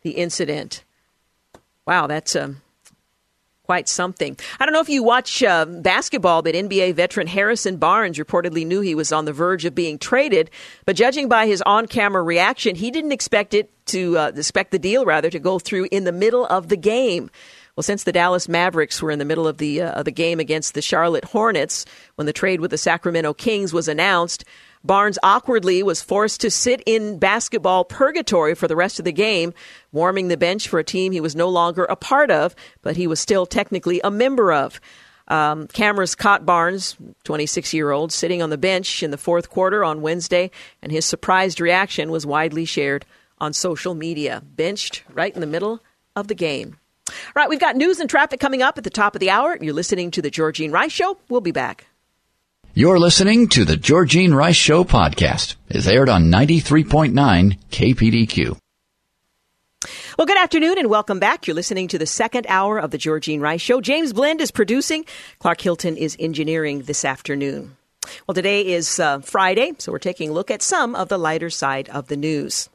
the 0.08 0.14
incident. 0.14 0.86
Wow, 1.86 2.08
that's 2.08 2.34
um, 2.34 2.62
quite 3.64 3.90
something. 3.90 4.38
I 4.58 4.66
don't 4.66 4.72
know 4.72 4.80
if 4.80 4.88
you 4.88 5.04
watch 5.04 5.44
uh, 5.44 5.66
basketball, 5.66 6.42
but 6.42 6.56
NBA 6.56 6.94
veteran 6.96 7.28
Harrison 7.28 7.76
Barnes 7.76 8.18
reportedly 8.18 8.66
knew 8.66 8.80
he 8.80 8.96
was 8.96 9.12
on 9.12 9.26
the 9.26 9.34
verge 9.34 9.66
of 9.66 9.76
being 9.76 10.00
traded, 10.00 10.50
but 10.86 10.96
judging 10.96 11.28
by 11.28 11.46
his 11.46 11.62
on-camera 11.64 12.24
reaction, 12.24 12.78
he 12.78 12.90
didn't 12.90 13.12
expect 13.12 13.54
it 13.54 13.70
to 13.88 14.18
uh, 14.18 14.32
expect 14.34 14.72
the 14.72 14.80
deal 14.80 15.04
rather 15.04 15.30
to 15.30 15.40
go 15.40 15.60
through 15.60 15.90
in 15.92 16.06
the 16.06 16.14
middle 16.14 16.46
of 16.46 16.70
the 16.70 16.78
game. 16.78 17.30
Well, 17.76 17.84
since 17.84 18.06
the 18.06 18.14
Dallas 18.14 18.48
Mavericks 18.48 19.02
were 19.02 19.12
in 19.12 19.20
the 19.20 19.26
middle 19.26 19.46
of 19.46 19.58
the 19.58 19.82
uh, 19.82 20.00
of 20.00 20.06
the 20.06 20.12
game 20.12 20.40
against 20.40 20.74
the 20.74 20.82
Charlotte 20.82 21.26
Hornets 21.26 21.86
when 22.16 22.28
the 22.28 22.34
trade 22.34 22.62
with 22.62 22.72
the 22.72 22.78
Sacramento 22.78 23.34
Kings 23.34 23.74
was 23.74 23.90
announced, 23.90 24.46
Barnes 24.84 25.20
awkwardly 25.24 25.84
was 25.84 26.02
forced 26.02 26.42
to 26.42 26.52
sit 26.52 26.82
in 26.86 27.20
basketball 27.20 27.84
purgatory 27.84 28.56
for 28.56 28.68
the 28.68 28.76
rest 28.76 29.00
of 29.00 29.06
the 29.06 29.12
game, 29.12 29.54
warming 29.92 30.28
the 30.28 30.38
bench 30.38 30.68
for 30.68 30.80
a 30.80 30.84
team 30.84 31.12
he 31.12 31.22
was 31.22 31.36
no 31.36 31.50
longer 31.50 31.86
a 31.86 31.96
part 31.96 32.32
of, 32.32 32.56
but 32.82 32.96
he 32.96 33.08
was 33.08 33.20
still 33.20 33.46
technically 33.46 34.00
a 34.04 34.12
member 34.12 34.54
of. 34.54 34.80
Um, 35.28 35.68
cameras 35.68 36.16
caught 36.16 36.46
Barnes, 36.46 36.96
26 37.26 37.74
year 37.74 37.92
old, 37.92 38.12
sitting 38.14 38.42
on 38.42 38.50
the 38.50 38.58
bench 38.58 39.04
in 39.04 39.12
the 39.12 39.18
fourth 39.18 39.50
quarter 39.50 39.84
on 39.84 40.02
Wednesday, 40.02 40.52
and 40.82 40.92
his 40.92 41.06
surprised 41.06 41.60
reaction 41.60 42.12
was 42.12 42.26
widely 42.26 42.66
shared 42.66 43.06
on 43.40 43.54
social 43.54 43.94
media. 43.94 44.42
Benched 44.56 45.04
right 45.14 45.34
in 45.34 45.42
the 45.42 45.48
middle 45.48 45.82
of 46.16 46.28
the 46.28 46.36
game. 46.36 46.78
All 47.10 47.14
right, 47.36 47.50
we've 47.50 47.60
got 47.60 47.76
news 47.76 48.00
and 48.00 48.10
traffic 48.10 48.40
coming 48.40 48.62
up 48.62 48.78
at 48.78 48.84
the 48.84 48.90
top 48.90 49.16
of 49.16 49.20
the 49.20 49.30
hour. 49.30 49.58
You're 49.60 49.74
listening 49.74 50.12
to 50.12 50.22
The 50.22 50.30
Georgine 50.30 50.72
Rice 50.72 50.92
Show. 50.92 51.18
We'll 51.30 51.42
be 51.42 51.52
back. 51.52 51.88
You're 52.78 53.00
listening 53.00 53.48
to 53.50 53.66
the 53.66 53.76
Georgine 53.76 54.36
Rice 54.36 54.56
Show 54.56 54.84
podcast. 54.84 55.56
It's 55.68 55.88
aired 55.88 56.10
on 56.10 56.26
93.9 56.26 57.12
KPDQ. 57.72 58.56
Well, 60.16 60.28
good 60.28 60.38
afternoon 60.38 60.78
and 60.78 60.88
welcome 60.88 61.20
back. 61.20 61.48
You're 61.48 61.56
listening 61.56 61.88
to 61.88 61.98
the 61.98 62.06
second 62.06 62.46
hour 62.48 62.78
of 62.78 62.92
the 62.92 63.00
Georgine 63.00 63.42
Rice 63.42 63.62
Show. 63.62 63.82
James 63.82 64.14
Blend 64.14 64.42
is 64.42 64.52
producing. 64.52 65.06
Clark 65.40 65.60
Hilton 65.60 65.98
is 65.98 66.16
engineering 66.20 66.84
this 66.84 67.04
afternoon. 67.04 67.76
Well, 68.28 68.36
today 68.36 68.64
is 68.64 69.00
uh, 69.00 69.22
Friday, 69.22 69.74
so 69.80 69.92
we're 69.92 69.98
taking 69.98 70.30
a 70.30 70.34
look 70.34 70.52
at 70.52 70.62
some 70.62 70.94
of 70.94 71.10
the 71.10 71.18
lighter 71.18 71.50
side 71.50 71.90
of 71.90 72.10
the 72.10 72.18
news. 72.18 72.70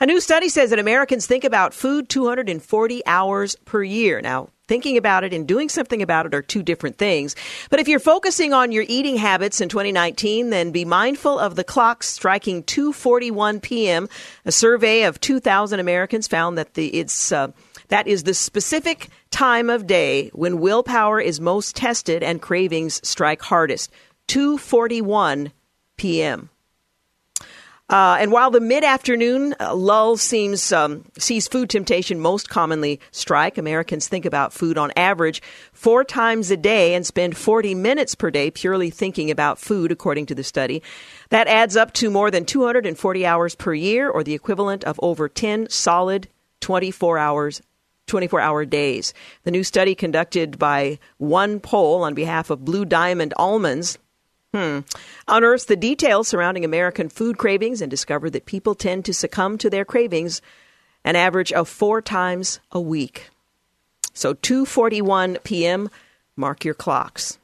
A 0.00 0.06
new 0.06 0.20
study 0.20 0.48
says 0.48 0.70
that 0.70 0.80
Americans 0.80 1.26
think 1.26 1.44
about 1.44 1.74
food 1.74 2.08
240 2.08 3.02
hours 3.06 3.54
per 3.64 3.84
year. 3.84 4.20
Now, 4.20 4.48
thinking 4.66 4.96
about 4.96 5.22
it 5.22 5.32
and 5.32 5.46
doing 5.46 5.68
something 5.68 6.02
about 6.02 6.26
it 6.26 6.34
are 6.34 6.42
two 6.42 6.62
different 6.62 6.98
things. 6.98 7.36
But 7.70 7.78
if 7.78 7.86
you're 7.86 8.00
focusing 8.00 8.52
on 8.52 8.72
your 8.72 8.84
eating 8.88 9.16
habits 9.16 9.60
in 9.60 9.68
2019, 9.68 10.50
then 10.50 10.72
be 10.72 10.84
mindful 10.84 11.38
of 11.38 11.54
the 11.54 11.62
clock 11.62 12.02
striking 12.02 12.64
2:41 12.64 13.62
p.m. 13.62 14.08
A 14.44 14.50
survey 14.50 15.04
of 15.04 15.20
2,000 15.20 15.78
Americans 15.78 16.26
found 16.26 16.58
that 16.58 16.74
the 16.74 16.88
it's 16.88 17.30
uh, 17.30 17.52
that 17.88 18.08
is 18.08 18.24
the 18.24 18.34
specific 18.34 19.08
time 19.30 19.70
of 19.70 19.86
day 19.86 20.30
when 20.32 20.60
willpower 20.60 21.20
is 21.20 21.40
most 21.40 21.76
tested 21.76 22.24
and 22.24 22.42
cravings 22.42 23.00
strike 23.06 23.42
hardest. 23.42 23.92
2:41 24.26 25.52
p.m. 25.96 26.50
Uh, 27.92 28.16
and 28.18 28.32
while 28.32 28.50
the 28.50 28.58
mid-afternoon 28.58 29.54
uh, 29.60 29.74
lull 29.74 30.16
seems 30.16 30.72
um, 30.72 31.04
sees 31.18 31.46
food 31.46 31.68
temptation 31.68 32.18
most 32.18 32.48
commonly 32.48 32.98
strike, 33.10 33.58
Americans 33.58 34.08
think 34.08 34.24
about 34.24 34.54
food 34.54 34.78
on 34.78 34.90
average 34.96 35.42
four 35.74 36.02
times 36.02 36.50
a 36.50 36.56
day 36.56 36.94
and 36.94 37.04
spend 37.04 37.36
40 37.36 37.74
minutes 37.74 38.14
per 38.14 38.30
day 38.30 38.50
purely 38.50 38.88
thinking 38.88 39.30
about 39.30 39.58
food, 39.58 39.92
according 39.92 40.24
to 40.24 40.34
the 40.34 40.42
study. 40.42 40.82
That 41.28 41.48
adds 41.48 41.76
up 41.76 41.92
to 41.94 42.10
more 42.10 42.30
than 42.30 42.46
240 42.46 43.26
hours 43.26 43.54
per 43.54 43.74
year, 43.74 44.08
or 44.08 44.24
the 44.24 44.32
equivalent 44.32 44.84
of 44.84 44.98
over 45.02 45.28
10 45.28 45.68
solid 45.68 46.28
24 46.60 47.18
hours 47.18 47.60
24 48.06 48.40
hour 48.40 48.64
days. 48.64 49.12
The 49.44 49.50
new 49.50 49.62
study 49.62 49.94
conducted 49.94 50.58
by 50.58 50.98
OnePoll 51.20 52.00
on 52.00 52.14
behalf 52.14 52.48
of 52.48 52.64
Blue 52.64 52.86
Diamond 52.86 53.34
Almonds 53.36 53.98
Hmm. 54.54 54.80
Unearths 55.28 55.64
the 55.64 55.76
details 55.76 56.28
surrounding 56.28 56.64
American 56.64 57.08
food 57.08 57.38
cravings 57.38 57.80
and 57.80 57.90
discovered 57.90 58.30
that 58.30 58.44
people 58.44 58.74
tend 58.74 59.04
to 59.06 59.14
succumb 59.14 59.56
to 59.58 59.70
their 59.70 59.84
cravings 59.84 60.42
an 61.04 61.16
average 61.16 61.52
of 61.52 61.68
four 61.68 62.02
times 62.02 62.60
a 62.70 62.80
week. 62.80 63.30
So 64.12 64.34
2:41 64.34 65.42
p.m. 65.42 65.88
Mark 66.36 66.64
your 66.64 66.74
clocks. 66.74 67.38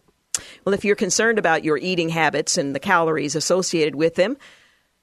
Well, 0.65 0.75
if 0.75 0.85
you're 0.85 0.97
concerned 0.97 1.39
about 1.39 1.65
your 1.65 1.79
eating 1.79 2.11
habits 2.11 2.59
and 2.59 2.75
the 2.75 2.81
calories 2.81 3.35
associated 3.35 3.95
with 3.95 4.15
them, 4.15 4.37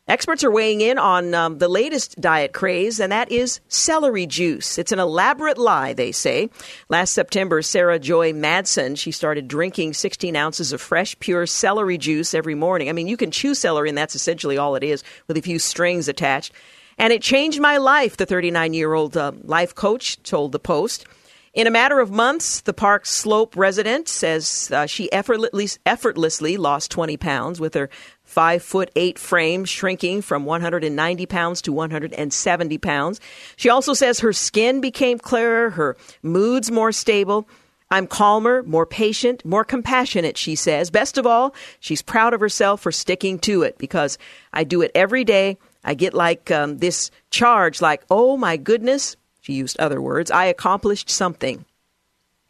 Experts 0.08 0.44
are 0.44 0.52
weighing 0.52 0.82
in 0.82 1.00
on 1.00 1.34
um, 1.34 1.58
the 1.58 1.68
latest 1.68 2.22
diet 2.22 2.54
craze, 2.54 3.00
and 3.00 3.12
that 3.12 3.32
is 3.32 3.60
celery 3.70 4.28
juice. 4.28 4.78
It's 4.78 4.92
an 4.92 5.00
elaborate 5.00 5.58
lie, 5.58 5.94
they 5.94 6.12
say. 6.12 6.52
Last 6.90 7.12
September, 7.12 7.64
Sarah 7.64 7.98
Joy 7.98 8.32
Madsen, 8.32 9.00
she 9.00 9.10
started 9.10 9.48
drinking 9.48 9.94
16 9.94 10.36
ounces 10.36 10.72
of 10.72 10.80
fresh, 10.80 11.18
pure 11.18 11.48
celery 11.48 11.98
juice 11.98 12.36
every 12.36 12.54
morning. 12.54 12.88
I 12.88 12.92
mean, 12.92 13.08
you 13.08 13.18
can 13.18 13.32
chew 13.32 13.56
celery, 13.56 13.90
and 13.90 13.98
that's 13.98 14.14
essentially 14.14 14.60
all 14.60 14.76
it 14.76 14.84
is, 14.84 15.04
with 15.28 15.38
a 15.38 15.42
few 15.42 15.58
strings 15.58 16.08
attached. 16.08 16.54
And 17.00 17.12
it 17.12 17.24
changed 17.24 17.60
my 17.60 17.78
life, 17.78 18.16
the 18.16 18.28
39 18.28 18.76
year 18.76 18.94
old 18.94 19.18
uh, 19.18 19.32
life 19.44 19.74
coach 19.74 20.22
told 20.22 20.52
the 20.52 20.60
Post. 20.60 21.08
In 21.56 21.68
a 21.68 21.72
matter 21.72 22.02
of 22.02 22.12
months, 22.12 22.60
the 22.60 22.74
Park 22.74 23.06
Slope 23.06 23.56
resident 23.56 24.10
says 24.10 24.70
uh, 24.74 24.86
she 24.88 25.10
effortlessly, 25.14 25.70
effortlessly 25.86 26.58
lost 26.58 26.92
20 26.92 27.16
pounds 27.16 27.62
with 27.62 27.76
her 27.76 27.90
five 28.36 28.62
foot 28.62 28.92
eight 28.98 29.18
frame 29.18 29.64
shrinking 29.64 30.22
from 30.22 30.44
190 30.44 31.26
pounds 31.26 31.62
to 31.62 31.72
170 31.72 32.78
pounds. 32.80 33.22
She 33.56 33.70
also 33.70 33.94
says 33.94 34.20
her 34.20 34.34
skin 34.34 34.82
became 34.82 35.20
clearer, 35.20 35.70
her 35.70 35.96
moods 36.22 36.70
more 36.70 36.92
stable. 36.92 37.48
I'm 37.90 38.08
calmer, 38.08 38.62
more 38.64 38.86
patient, 38.86 39.46
more 39.46 39.64
compassionate, 39.64 40.38
she 40.38 40.56
says. 40.56 40.90
Best 40.90 41.18
of 41.18 41.26
all, 41.26 41.56
she's 41.80 42.02
proud 42.02 42.34
of 42.34 42.42
herself 42.42 42.82
for 42.82 42.92
sticking 42.92 43.40
to 43.40 43.64
it 43.64 43.78
because 43.78 44.18
I 44.52 44.66
do 44.66 44.82
it 44.82 44.92
every 44.94 45.24
day. 45.24 45.58
I 45.86 45.94
get 45.94 46.14
like 46.14 46.52
um, 46.52 46.80
this 46.80 47.12
charge, 47.30 47.80
like, 47.80 48.04
oh 48.10 48.36
my 48.36 48.58
goodness, 48.58 49.16
she 49.40 49.54
used 49.54 49.80
other 49.80 50.02
words, 50.02 50.30
I 50.30 50.46
accomplished 50.46 51.10
something. 51.10 51.64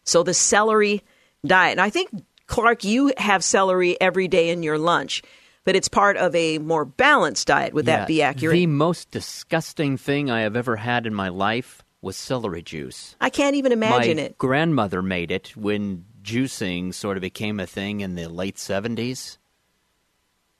So 0.03 0.23
the 0.23 0.33
celery 0.33 1.03
diet. 1.45 1.73
And 1.73 1.81
I 1.81 1.91
think, 1.91 2.09
Clark, 2.47 2.83
you 2.83 3.13
have 3.17 3.43
celery 3.43 4.01
every 4.01 4.27
day 4.27 4.49
in 4.49 4.63
your 4.63 4.79
lunch. 4.79 5.21
But 5.65 5.75
it's 5.75 5.89
part 5.89 6.15
of 6.15 6.33
a 6.35 6.59
more 6.59 6.85
balanced 6.85 7.47
diet. 7.47 7.73
Would 7.73 7.85
Yeah, 7.85 7.97
that 7.97 8.07
be 8.07 8.21
accurate? 8.21 8.53
The 8.53 8.67
most 8.67 9.11
disgusting 9.11 9.97
thing 9.97 10.31
I 10.31 10.41
have 10.41 10.55
ever 10.55 10.77
had 10.77 11.05
in 11.05 11.13
my 11.13 11.27
life 11.27 11.83
was 12.01 12.15
celery 12.15 12.61
juice. 12.61 13.15
I 13.19 13.29
can't 13.29 13.55
even 13.55 13.71
imagine 13.71 14.19
it. 14.19 14.21
my 14.21 14.27
it. 14.27 14.37
grandmother 14.37 15.01
made 15.01 15.31
it 15.31 15.57
when 15.57 16.05
juicing 16.21 16.93
sort 16.93 17.17
of 17.17 17.21
became 17.21 17.59
a 17.59 17.65
thing 17.65 17.99
in 18.01 18.15
the 18.15 18.27
late 18.29 18.55
70s. 18.55 19.37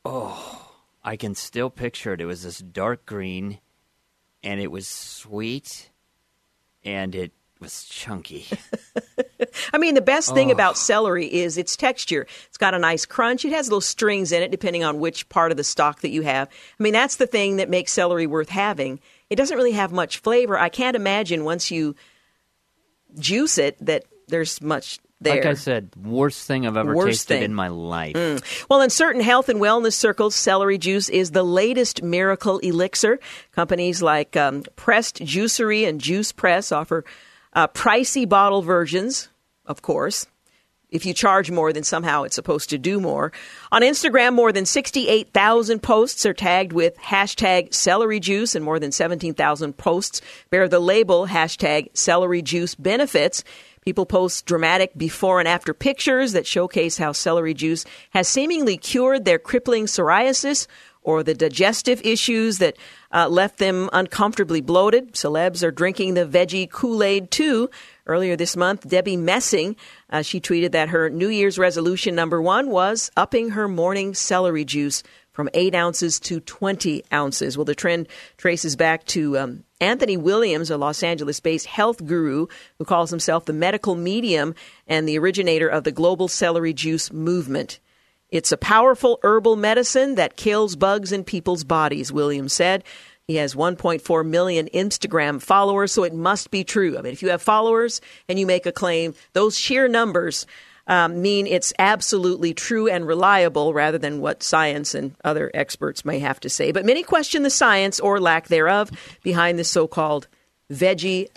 Oh, 0.04 0.72
I 1.04 1.16
can 1.16 1.36
still 1.36 1.70
picture 1.70 2.14
it. 2.14 2.22
It 2.22 2.26
was 2.26 2.44
this 2.44 2.60
dark 2.60 3.06
green, 3.06 3.60
and 4.44 4.60
it 4.60 4.72
was 4.72 4.88
sweet, 4.88 5.92
and 6.84 7.14
it 7.16 7.32
was 7.60 7.86
chunky. 7.86 8.46
I 9.74 9.78
mean, 9.78 9.96
the 9.96 10.02
best 10.02 10.34
thing 10.34 10.52
about 10.52 10.78
celery 10.78 11.26
is 11.26 11.58
its 11.58 11.76
texture. 11.76 12.28
It's 12.48 12.58
got 12.58 12.74
a 12.74 12.80
nice 12.80 13.06
crunch. 13.06 13.46
It 13.46 13.54
has 13.54 13.68
little 13.68 13.82
strings 13.82 14.32
in 14.32 14.44
it, 14.44 14.52
depending 14.52 14.84
on 14.84 15.00
which 15.00 15.30
part 15.30 15.52
of 15.52 15.58
the 15.58 15.64
stalk 15.64 16.02
that 16.02 16.10
you 16.10 16.22
have. 16.22 16.50
I 16.80 16.84
mean, 16.84 16.94
that's 16.94 17.16
the 17.16 17.28
thing 17.28 17.58
that 17.58 17.70
makes 17.70 17.92
celery 17.92 18.28
worth 18.28 18.50
having. 18.50 19.00
It 19.30 19.36
doesn't 19.38 19.58
really 19.58 19.72
have 19.72 19.92
much 19.92 20.20
flavor. 20.20 20.58
I 20.58 20.70
can't 20.70 20.96
imagine 20.96 21.44
once 21.44 21.72
you 21.72 21.96
juice 23.18 23.58
it 23.58 23.84
that 23.86 24.04
there's 24.28 24.62
much 24.62 25.00
there. 25.22 25.36
Like 25.36 25.46
I 25.46 25.54
said, 25.54 25.92
worst 26.02 26.46
thing 26.48 26.68
I've 26.68 26.78
ever 26.78 26.94
Worst 26.94 27.08
tasted 27.08 27.34
thing. 27.36 27.44
in 27.44 27.56
my 27.56 27.70
life. 27.70 28.68
Well, 28.70 28.82
in 28.82 28.90
certain 28.90 29.22
health 29.22 29.50
and 29.50 29.60
wellness 29.60 29.94
circles, 29.94 30.36
celery 30.36 30.78
juice 30.78 31.10
is 31.10 31.32
the 31.32 31.44
latest 31.44 32.04
miracle 32.04 32.60
elixir. 32.60 33.20
Companies 33.54 34.02
like 34.02 34.36
um, 34.36 34.64
Pressed 34.76 35.18
Juicery 35.18 35.88
and 35.88 36.02
Juice 36.02 36.32
Press 36.32 36.72
offer 36.72 37.06
uh, 37.56 37.68
pricey 37.70 38.28
bottle 38.28 38.62
versions, 38.62 39.30
of 39.66 39.82
course. 39.82 40.28
If 40.92 41.06
you 41.06 41.14
charge 41.14 41.50
more, 41.50 41.74
then 41.74 41.84
somehow 41.84 42.24
it's 42.24 42.36
supposed 42.36 42.70
to 42.70 42.78
do 42.78 43.02
more. 43.02 43.32
On 43.72 43.82
Instagram, 43.82 44.34
more 44.34 44.52
than 44.52 44.66
68,000 44.66 45.82
posts 45.82 46.26
are 46.26 46.34
tagged 46.34 46.72
with 46.72 46.96
hashtag 46.98 47.74
celery 47.74 48.20
juice, 48.20 48.56
and 48.56 48.64
more 48.64 48.80
than 48.80 48.92
17,000 48.92 49.76
posts 49.76 50.22
bear 50.52 50.70
the 50.70 50.80
label 50.80 51.28
hashtag 51.28 51.90
celery 51.98 52.42
juice 52.42 52.76
benefits. 52.76 53.44
People 53.84 54.06
post 54.06 54.46
dramatic 54.46 54.98
before 54.98 55.40
and 55.40 55.48
after 55.48 55.74
pictures 55.74 56.32
that 56.32 56.48
showcase 56.48 56.98
how 56.98 57.12
celery 57.12 57.54
juice 57.54 57.86
has 58.12 58.28
seemingly 58.28 58.78
cured 58.78 59.26
their 59.26 59.38
crippling 59.38 59.86
psoriasis 59.86 60.66
or 61.06 61.22
the 61.22 61.36
digestive 61.36 62.02
issues 62.04 62.58
that 62.58 62.76
uh, 63.14 63.30
left 63.30 63.60
them 63.60 63.90
uncomfortably 63.94 64.60
bloated. 64.60 65.14
Celebs 65.14 65.64
are 65.64 65.72
drinking 65.72 66.16
the 66.16 66.26
veggie 66.26 66.70
Kool 66.70 67.04
Aid 67.04 67.32
too. 67.32 67.70
Earlier 68.08 68.36
this 68.36 68.58
month, 68.58 68.90
Debbie 68.90 69.16
Messing, 69.16 69.76
uh, 70.10 70.24
she 70.24 70.42
tweeted 70.42 70.72
that 70.72 70.90
her 70.90 71.10
New 71.10 71.30
Year's 71.30 71.58
resolution 71.58 72.16
number 72.16 72.42
one 72.42 72.70
was 72.70 73.12
upping 73.16 73.52
her 73.52 73.68
morning 73.68 74.14
celery 74.14 74.66
juice 74.66 75.04
from 75.32 75.50
8 75.54 75.76
ounces 75.76 76.20
to 76.22 76.40
20 76.40 77.04
ounces. 77.14 77.58
Well, 77.58 77.66
the 77.66 77.76
trend 77.76 78.08
traces 78.38 78.76
back 78.76 79.06
to 79.08 79.38
um, 79.38 79.64
Anthony 79.80 80.18
Williams, 80.18 80.72
a 80.72 80.78
Los 80.78 81.04
Angeles 81.04 81.40
based 81.40 81.68
health 81.68 82.04
guru 82.04 82.48
who 82.80 82.86
calls 82.86 83.12
himself 83.12 83.46
the 83.46 83.54
medical 83.54 83.96
medium 83.96 84.56
and 84.88 85.08
the 85.08 85.20
originator 85.20 85.68
of 85.68 85.84
the 85.84 85.92
global 85.92 86.28
celery 86.28 86.74
juice 86.74 87.12
movement. 87.12 87.80
It's 88.30 88.52
a 88.52 88.58
powerful 88.58 89.20
herbal 89.24 89.56
medicine 89.56 90.16
that 90.16 90.36
kills 90.36 90.76
bugs 90.76 91.12
in 91.12 91.24
people's 91.24 91.64
bodies, 91.64 92.12
Williams 92.12 92.54
said. 92.54 92.84
He 93.28 93.38
has 93.38 93.56
1.4 93.56 94.26
million 94.26 94.68
Instagram 94.74 95.42
followers, 95.42 95.92
so 95.92 96.04
it 96.04 96.14
must 96.14 96.52
be 96.52 96.64
true. 96.64 96.98
I 96.98 97.02
mean, 97.02 97.14
if 97.14 97.24
you 97.24 97.30
have 97.30 97.42
followers 97.42 98.02
and 98.30 98.38
you 98.38 98.46
make 98.46 98.66
a 98.66 98.72
claim, 98.72 99.16
those 99.34 99.58
sheer 99.58 99.88
numbers 99.88 100.46
um, 100.88 101.22
mean 101.22 101.48
it's 101.48 101.74
absolutely 101.80 102.54
true 102.54 102.88
and 102.88 103.08
reliable 103.08 103.74
rather 103.74 103.98
than 103.98 104.22
what 104.22 104.44
science 104.44 104.94
and 104.94 105.16
other 105.24 105.50
experts 105.54 106.06
may 106.06 106.20
have 106.20 106.40
to 106.42 106.50
say. 106.50 106.72
But 106.72 106.86
many 106.86 107.02
question 107.02 107.44
the 107.44 107.50
science 107.50 108.00
or 108.00 108.20
lack 108.20 108.48
thereof 108.48 108.92
behind 109.24 109.58
this 109.58 109.70
so 109.70 109.88
called 109.88 110.28
veggie 110.72 111.30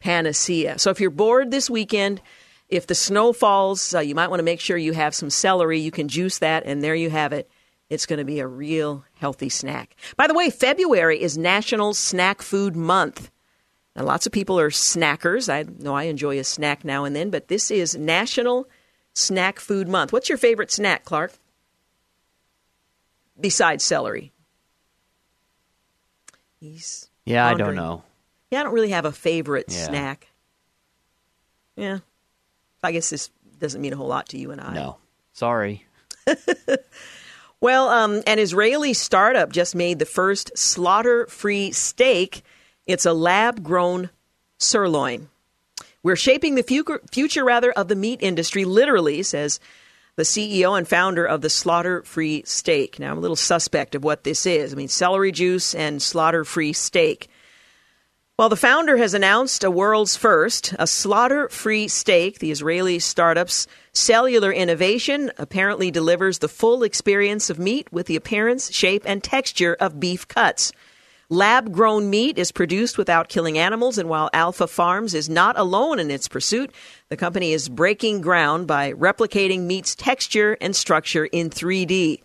panacea. 0.00 0.78
So 0.78 0.90
if 0.90 1.00
you're 1.00 1.10
bored 1.10 1.50
this 1.50 1.70
weekend, 1.70 2.20
if 2.68 2.86
the 2.86 2.94
snow 2.94 3.32
falls, 3.32 3.94
uh, 3.94 4.00
you 4.00 4.14
might 4.14 4.28
want 4.28 4.40
to 4.40 4.44
make 4.44 4.60
sure 4.60 4.76
you 4.76 4.92
have 4.92 5.14
some 5.14 5.30
celery. 5.30 5.78
You 5.78 5.90
can 5.90 6.08
juice 6.08 6.38
that, 6.38 6.64
and 6.66 6.82
there 6.82 6.94
you 6.94 7.10
have 7.10 7.32
it. 7.32 7.48
It's 7.88 8.06
going 8.06 8.18
to 8.18 8.24
be 8.24 8.40
a 8.40 8.46
real 8.46 9.04
healthy 9.14 9.48
snack. 9.48 9.94
By 10.16 10.26
the 10.26 10.34
way, 10.34 10.50
February 10.50 11.22
is 11.22 11.38
National 11.38 11.94
Snack 11.94 12.42
Food 12.42 12.74
Month. 12.74 13.30
Now, 13.94 14.02
lots 14.04 14.26
of 14.26 14.32
people 14.32 14.58
are 14.58 14.70
snackers. 14.70 15.48
I 15.48 15.64
know 15.82 15.94
I 15.94 16.04
enjoy 16.04 16.38
a 16.38 16.44
snack 16.44 16.84
now 16.84 17.04
and 17.04 17.14
then, 17.14 17.30
but 17.30 17.48
this 17.48 17.70
is 17.70 17.94
National 17.96 18.68
Snack 19.14 19.60
Food 19.60 19.88
Month. 19.88 20.12
What's 20.12 20.28
your 20.28 20.36
favorite 20.36 20.70
snack, 20.72 21.04
Clark? 21.04 21.32
Besides 23.40 23.84
celery. 23.84 24.32
He's 26.58 27.08
Yeah, 27.24 27.46
I 27.46 27.54
don't 27.54 27.74
know. 27.76 28.02
Yeah, 28.50 28.60
I 28.60 28.62
don't 28.64 28.74
really 28.74 28.90
have 28.90 29.04
a 29.04 29.12
favorite 29.12 29.66
Yeah. 29.68 29.84
snack. 29.86 30.28
Yeah. 31.76 31.98
I 32.86 32.92
guess 32.92 33.10
this 33.10 33.30
doesn't 33.58 33.80
mean 33.80 33.92
a 33.92 33.96
whole 33.96 34.08
lot 34.08 34.30
to 34.30 34.38
you 34.38 34.50
and 34.50 34.60
I. 34.60 34.74
No. 34.74 34.96
Sorry. 35.32 35.84
Well, 37.60 37.88
um, 37.88 38.22
an 38.26 38.38
Israeli 38.38 38.92
startup 38.92 39.50
just 39.50 39.74
made 39.74 39.98
the 39.98 40.06
first 40.06 40.56
slaughter 40.56 41.26
free 41.26 41.72
steak. 41.72 42.42
It's 42.86 43.06
a 43.06 43.12
lab 43.12 43.62
grown 43.62 44.10
sirloin. 44.58 45.28
We're 46.02 46.16
shaping 46.16 46.54
the 46.54 46.62
future, 46.62 47.00
future 47.10 47.44
rather 47.44 47.72
of 47.72 47.88
the 47.88 47.96
meat 47.96 48.20
industry, 48.22 48.64
literally, 48.64 49.22
says 49.22 49.58
the 50.16 50.22
CEO 50.22 50.76
and 50.76 50.86
founder 50.86 51.24
of 51.24 51.40
the 51.40 51.50
slaughter 51.50 52.02
free 52.02 52.42
steak. 52.46 52.98
Now, 52.98 53.10
I'm 53.12 53.18
a 53.18 53.20
little 53.20 53.36
suspect 53.36 53.94
of 53.94 54.04
what 54.04 54.22
this 54.22 54.46
is. 54.46 54.72
I 54.72 54.76
mean, 54.76 54.88
celery 54.88 55.32
juice 55.32 55.74
and 55.74 56.00
slaughter 56.00 56.44
free 56.44 56.74
steak. 56.74 57.28
Well, 58.38 58.50
the 58.50 58.56
founder 58.56 58.98
has 58.98 59.14
announced 59.14 59.64
a 59.64 59.70
world's 59.70 60.14
first, 60.14 60.74
a 60.78 60.86
slaughter 60.86 61.48
free 61.48 61.88
steak. 61.88 62.38
The 62.38 62.50
Israeli 62.50 62.98
startup's 62.98 63.66
cellular 63.94 64.52
innovation 64.52 65.32
apparently 65.38 65.90
delivers 65.90 66.40
the 66.40 66.48
full 66.48 66.82
experience 66.82 67.48
of 67.48 67.58
meat 67.58 67.90
with 67.90 68.04
the 68.04 68.16
appearance, 68.16 68.70
shape, 68.70 69.04
and 69.06 69.24
texture 69.24 69.74
of 69.80 69.98
beef 69.98 70.28
cuts. 70.28 70.70
Lab 71.30 71.72
grown 71.72 72.10
meat 72.10 72.36
is 72.36 72.52
produced 72.52 72.98
without 72.98 73.30
killing 73.30 73.56
animals, 73.56 73.96
and 73.96 74.06
while 74.06 74.28
Aleph 74.34 74.68
Farms 74.68 75.14
is 75.14 75.30
not 75.30 75.58
alone 75.58 75.98
in 75.98 76.10
its 76.10 76.28
pursuit, 76.28 76.70
the 77.08 77.16
company 77.16 77.54
is 77.54 77.70
breaking 77.70 78.20
ground 78.20 78.66
by 78.66 78.92
replicating 78.92 79.62
meat's 79.62 79.94
texture 79.94 80.58
and 80.60 80.76
structure 80.76 81.24
in 81.24 81.48
3D. 81.48 82.20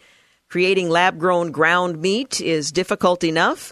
Creating 0.49 0.89
lab 0.89 1.18
grown 1.18 1.51
ground 1.51 2.01
meat 2.01 2.41
is 2.41 2.74
difficult 2.74 3.24
enough 3.24 3.72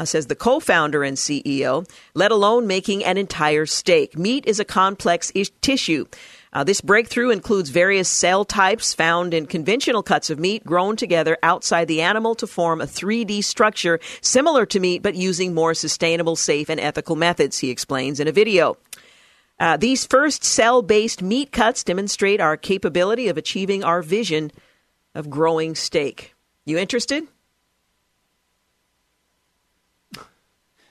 uh, 0.00 0.04
says 0.06 0.28
the 0.28 0.34
co 0.34 0.60
founder 0.60 1.04
and 1.04 1.18
CEO, 1.18 1.86
let 2.14 2.32
alone 2.32 2.66
making 2.66 3.04
an 3.04 3.18
entire 3.18 3.66
steak. 3.66 4.16
Meat 4.16 4.46
is 4.46 4.58
a 4.58 4.64
complex 4.64 5.30
tissue. 5.60 6.06
Uh, 6.54 6.64
this 6.64 6.80
breakthrough 6.80 7.28
includes 7.28 7.68
various 7.68 8.08
cell 8.08 8.46
types 8.46 8.94
found 8.94 9.34
in 9.34 9.44
conventional 9.44 10.02
cuts 10.02 10.30
of 10.30 10.38
meat 10.38 10.64
grown 10.64 10.96
together 10.96 11.36
outside 11.42 11.86
the 11.86 12.00
animal 12.00 12.34
to 12.34 12.46
form 12.46 12.80
a 12.80 12.86
3D 12.86 13.44
structure 13.44 14.00
similar 14.22 14.64
to 14.64 14.80
meat, 14.80 15.02
but 15.02 15.14
using 15.14 15.52
more 15.52 15.74
sustainable, 15.74 16.34
safe, 16.34 16.70
and 16.70 16.80
ethical 16.80 17.14
methods, 17.14 17.58
he 17.58 17.68
explains 17.68 18.18
in 18.18 18.26
a 18.26 18.32
video. 18.32 18.78
Uh, 19.58 19.76
these 19.76 20.06
first 20.06 20.42
cell 20.42 20.80
based 20.80 21.20
meat 21.20 21.52
cuts 21.52 21.84
demonstrate 21.84 22.40
our 22.40 22.56
capability 22.56 23.28
of 23.28 23.36
achieving 23.36 23.84
our 23.84 24.00
vision 24.00 24.50
of 25.14 25.28
growing 25.28 25.74
steak. 25.74 26.34
You 26.64 26.78
interested? 26.78 27.28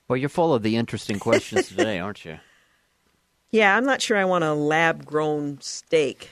Well, 0.09 0.17
you're 0.17 0.27
full 0.27 0.55
of 0.55 0.63
the 0.63 0.75
interesting 0.75 1.19
questions 1.19 1.67
today, 1.69 1.99
aren't 1.99 2.25
you? 2.25 2.39
Yeah, 3.51 3.77
I'm 3.77 3.85
not 3.85 4.01
sure 4.01 4.17
I 4.17 4.25
want 4.25 4.43
a 4.43 4.53
lab 4.53 5.05
grown 5.05 5.61
steak. 5.61 6.29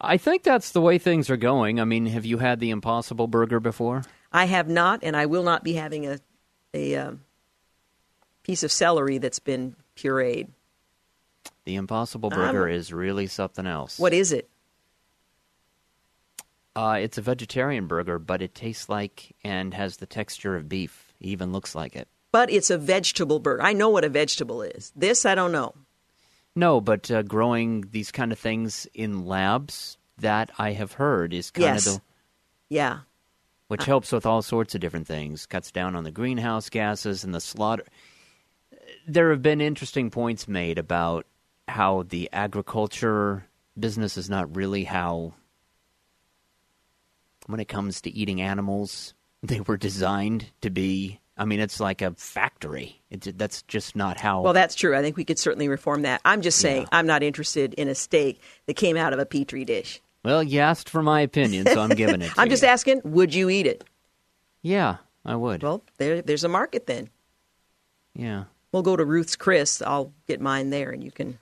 I 0.00 0.16
think 0.16 0.42
that's 0.42 0.72
the 0.72 0.80
way 0.80 0.98
things 0.98 1.28
are 1.30 1.36
going. 1.36 1.78
I 1.80 1.84
mean, 1.84 2.06
have 2.06 2.24
you 2.24 2.38
had 2.38 2.58
the 2.58 2.70
Impossible 2.70 3.26
Burger 3.26 3.60
before? 3.60 4.02
I 4.32 4.46
have 4.46 4.68
not, 4.68 5.00
and 5.02 5.16
I 5.16 5.26
will 5.26 5.42
not 5.42 5.62
be 5.62 5.74
having 5.74 6.06
a 6.06 6.18
a 6.74 6.96
um, 6.96 7.20
piece 8.42 8.62
of 8.62 8.70
celery 8.70 9.18
that's 9.18 9.38
been 9.38 9.74
pureed. 9.96 10.48
The 11.64 11.76
Impossible 11.76 12.30
I'm- 12.32 12.40
Burger 12.40 12.68
is 12.68 12.92
really 12.92 13.26
something 13.26 13.66
else. 13.66 13.98
What 13.98 14.12
is 14.12 14.32
it? 14.32 14.48
Uh, 16.76 16.98
it's 17.00 17.18
a 17.18 17.22
vegetarian 17.22 17.86
burger, 17.88 18.18
but 18.18 18.40
it 18.40 18.54
tastes 18.54 18.88
like 18.88 19.34
and 19.42 19.74
has 19.74 19.96
the 19.96 20.06
texture 20.06 20.54
of 20.54 20.68
beef. 20.68 21.12
Even 21.20 21.50
looks 21.50 21.74
like 21.74 21.96
it. 21.96 22.06
But 22.32 22.50
it's 22.50 22.70
a 22.70 22.78
vegetable 22.78 23.38
burger. 23.40 23.62
I 23.62 23.72
know 23.72 23.88
what 23.88 24.04
a 24.04 24.08
vegetable 24.08 24.62
is. 24.62 24.92
This 24.94 25.24
I 25.24 25.34
don't 25.34 25.52
know. 25.52 25.74
No, 26.54 26.80
but 26.80 27.10
uh, 27.10 27.22
growing 27.22 27.84
these 27.92 28.10
kind 28.10 28.32
of 28.32 28.38
things 28.38 28.86
in 28.94 29.24
labs, 29.26 29.96
that 30.18 30.50
I 30.58 30.72
have 30.72 30.92
heard 30.92 31.32
is 31.32 31.50
kind 31.52 31.64
Yes. 31.76 31.86
of 31.86 31.94
the 31.94 32.02
Yeah. 32.70 32.98
which 33.68 33.84
helps 33.84 34.10
with 34.12 34.26
all 34.26 34.42
sorts 34.42 34.74
of 34.74 34.80
different 34.80 35.06
things. 35.06 35.46
Cuts 35.46 35.70
down 35.70 35.94
on 35.94 36.02
the 36.04 36.10
greenhouse 36.10 36.68
gases 36.68 37.22
and 37.24 37.32
the 37.34 37.40
slaughter. 37.40 37.84
There 39.06 39.30
have 39.30 39.42
been 39.42 39.60
interesting 39.60 40.10
points 40.10 40.48
made 40.48 40.76
about 40.78 41.26
how 41.68 42.02
the 42.02 42.28
agriculture 42.32 43.44
business 43.78 44.16
is 44.16 44.28
not 44.28 44.54
really 44.56 44.84
how 44.84 45.34
when 47.46 47.60
it 47.60 47.68
comes 47.68 48.00
to 48.02 48.10
eating 48.10 48.40
animals. 48.40 49.14
They 49.42 49.60
were 49.60 49.76
designed 49.76 50.46
to 50.62 50.70
be. 50.70 51.20
I 51.38 51.44
mean, 51.44 51.60
it's 51.60 51.78
like 51.80 52.02
a 52.02 52.12
factory. 52.16 53.00
It's, 53.10 53.28
that's 53.36 53.62
just 53.62 53.94
not 53.96 54.18
how. 54.20 54.42
Well, 54.42 54.52
that's 54.52 54.74
true. 54.74 54.96
I 54.96 55.02
think 55.02 55.16
we 55.16 55.24
could 55.24 55.38
certainly 55.38 55.68
reform 55.68 56.02
that. 56.02 56.20
I'm 56.24 56.42
just 56.42 56.58
saying, 56.58 56.82
Yeah. 56.82 56.88
I'm 56.92 57.06
not 57.06 57.22
interested 57.22 57.74
in 57.74 57.88
a 57.88 57.94
steak 57.94 58.40
that 58.66 58.74
came 58.74 58.96
out 58.96 59.12
of 59.12 59.18
a 59.18 59.26
petri 59.26 59.64
dish. 59.64 60.00
Well, 60.24 60.42
you 60.42 60.58
asked 60.60 60.88
for 60.90 61.02
my 61.02 61.20
opinion, 61.20 61.66
so 61.66 61.80
I'm 61.80 61.90
giving 61.90 62.20
it. 62.22 62.30
To 62.34 62.40
I'm 62.40 62.50
just 62.50 62.62
you. 62.64 62.68
asking, 62.68 63.00
would 63.04 63.32
you 63.32 63.48
eat 63.48 63.66
it? 63.66 63.84
Yeah, 64.62 64.96
I 65.24 65.36
would. 65.36 65.62
Well, 65.62 65.84
there, 65.98 66.20
there's 66.22 66.42
a 66.44 66.48
market 66.48 66.86
then. 66.86 67.08
yeah, 68.14 68.44
We'll 68.72 68.82
go 68.82 68.96
to 68.96 69.04
Ruth's 69.04 69.36
Chris. 69.36 69.80
I'll 69.80 70.12
get 70.26 70.40
mine 70.42 70.68
there, 70.70 70.90
and 70.90 71.02
you 71.02 71.10
can. 71.10 71.38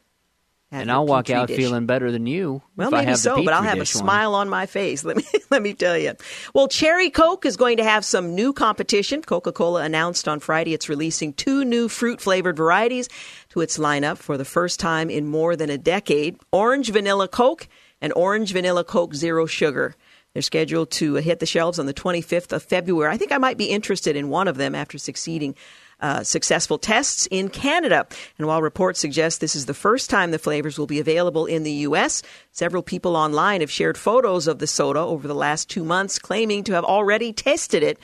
And 0.72 0.90
I'll 0.90 1.06
walk 1.06 1.30
out 1.30 1.46
dish. 1.46 1.56
feeling 1.56 1.86
better 1.86 2.10
than 2.10 2.26
you. 2.26 2.60
Well, 2.74 2.88
if 2.88 2.94
I 2.94 3.04
maybe 3.04 3.16
so, 3.16 3.44
but 3.44 3.54
I'll 3.54 3.62
have 3.62 3.76
a 3.76 3.80
dish 3.80 3.94
one. 3.94 4.04
smile 4.04 4.34
on 4.34 4.48
my 4.48 4.66
face. 4.66 5.04
Let 5.04 5.16
me 5.16 5.24
let 5.50 5.62
me 5.62 5.74
tell 5.74 5.96
you. 5.96 6.14
Well, 6.54 6.66
Cherry 6.66 7.08
Coke 7.08 7.46
is 7.46 7.56
going 7.56 7.76
to 7.76 7.84
have 7.84 8.04
some 8.04 8.34
new 8.34 8.52
competition. 8.52 9.22
Coca-Cola 9.22 9.82
announced 9.82 10.26
on 10.26 10.40
Friday 10.40 10.74
it's 10.74 10.88
releasing 10.88 11.32
two 11.32 11.64
new 11.64 11.88
fruit 11.88 12.20
flavored 12.20 12.56
varieties 12.56 13.08
to 13.50 13.60
its 13.60 13.78
lineup 13.78 14.18
for 14.18 14.36
the 14.36 14.44
first 14.44 14.80
time 14.80 15.08
in 15.08 15.26
more 15.26 15.54
than 15.54 15.70
a 15.70 15.78
decade: 15.78 16.36
Orange 16.50 16.90
Vanilla 16.90 17.28
Coke 17.28 17.68
and 18.00 18.12
Orange 18.14 18.52
Vanilla 18.52 18.82
Coke 18.82 19.14
Zero 19.14 19.46
Sugar. 19.46 19.94
They're 20.32 20.42
scheduled 20.42 20.90
to 20.90 21.14
hit 21.14 21.38
the 21.38 21.46
shelves 21.46 21.78
on 21.78 21.86
the 21.86 21.94
25th 21.94 22.52
of 22.52 22.62
February. 22.62 23.10
I 23.10 23.16
think 23.16 23.32
I 23.32 23.38
might 23.38 23.56
be 23.56 23.70
interested 23.70 24.16
in 24.16 24.28
one 24.28 24.48
of 24.48 24.58
them 24.58 24.74
after 24.74 24.98
succeeding 24.98 25.54
uh, 26.00 26.22
successful 26.22 26.78
tests 26.78 27.26
in 27.30 27.48
Canada. 27.48 28.06
And 28.38 28.46
while 28.46 28.62
reports 28.62 29.00
suggest 29.00 29.40
this 29.40 29.56
is 29.56 29.66
the 29.66 29.74
first 29.74 30.10
time 30.10 30.30
the 30.30 30.38
flavors 30.38 30.78
will 30.78 30.86
be 30.86 31.00
available 31.00 31.46
in 31.46 31.62
the 31.62 31.72
U.S., 31.72 32.22
several 32.52 32.82
people 32.82 33.16
online 33.16 33.60
have 33.60 33.70
shared 33.70 33.96
photos 33.96 34.46
of 34.46 34.58
the 34.58 34.66
soda 34.66 35.00
over 35.00 35.26
the 35.26 35.34
last 35.34 35.70
two 35.70 35.84
months, 35.84 36.18
claiming 36.18 36.64
to 36.64 36.72
have 36.74 36.84
already 36.84 37.32
tested 37.32 37.82
it. 37.82 37.98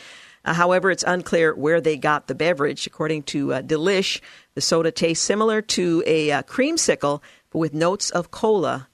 Uh, 0.45 0.55
however, 0.55 0.91
it's 0.91 1.05
unclear 1.07 1.55
where 1.55 1.81
they 1.81 1.97
got 1.97 2.27
the 2.27 2.35
beverage. 2.35 2.87
According 2.87 3.25
to 3.25 3.55
uh, 3.55 3.63
Delish, 3.63 4.21
the 4.55 4.61
soda 4.61 4.91
tastes 4.91 5.25
similar 5.25 5.63
to 5.63 6.03
a 6.07 6.33
uh, 6.33 6.43
creamsicle, 6.43 7.21
but 7.51 7.59
with 7.59 7.75
notes 7.75 8.11
of 8.11 8.31
cola 8.31 8.89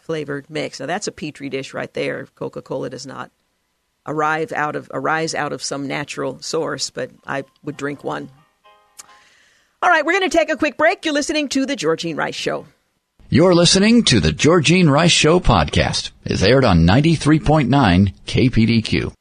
flavored 0.00 0.50
mix. 0.50 0.80
Now 0.80 0.86
that's 0.86 1.06
a 1.06 1.12
petri 1.12 1.48
dish 1.48 1.74
right 1.74 1.92
there. 1.94 2.26
Coca-Cola 2.34 2.90
does 2.90 3.06
not 3.06 3.30
arrive 4.06 4.52
out 4.52 4.76
of 4.76 4.90
arise 4.92 5.34
out 5.34 5.52
of 5.52 5.62
some 5.62 5.86
natural 5.86 6.40
source, 6.40 6.90
but 6.90 7.10
I 7.26 7.44
would 7.62 7.76
drink 7.76 8.04
one. 8.04 8.30
All 9.82 9.90
right, 9.90 10.04
we're 10.04 10.12
going 10.12 10.30
to 10.30 10.36
take 10.36 10.50
a 10.50 10.56
quick 10.56 10.76
break. 10.76 11.04
You're 11.04 11.14
listening 11.14 11.48
to 11.50 11.66
the 11.66 11.74
Georgine 11.74 12.16
Rice 12.16 12.36
Show. 12.36 12.66
You're 13.28 13.54
listening 13.54 14.04
to 14.04 14.20
the 14.20 14.30
Georgine 14.30 14.88
Rice 14.88 15.10
Show 15.10 15.40
podcast. 15.40 16.10
It's 16.24 16.42
aired 16.42 16.64
on 16.64 16.86
93.9 16.86 18.14
KPDQ. 18.26 19.12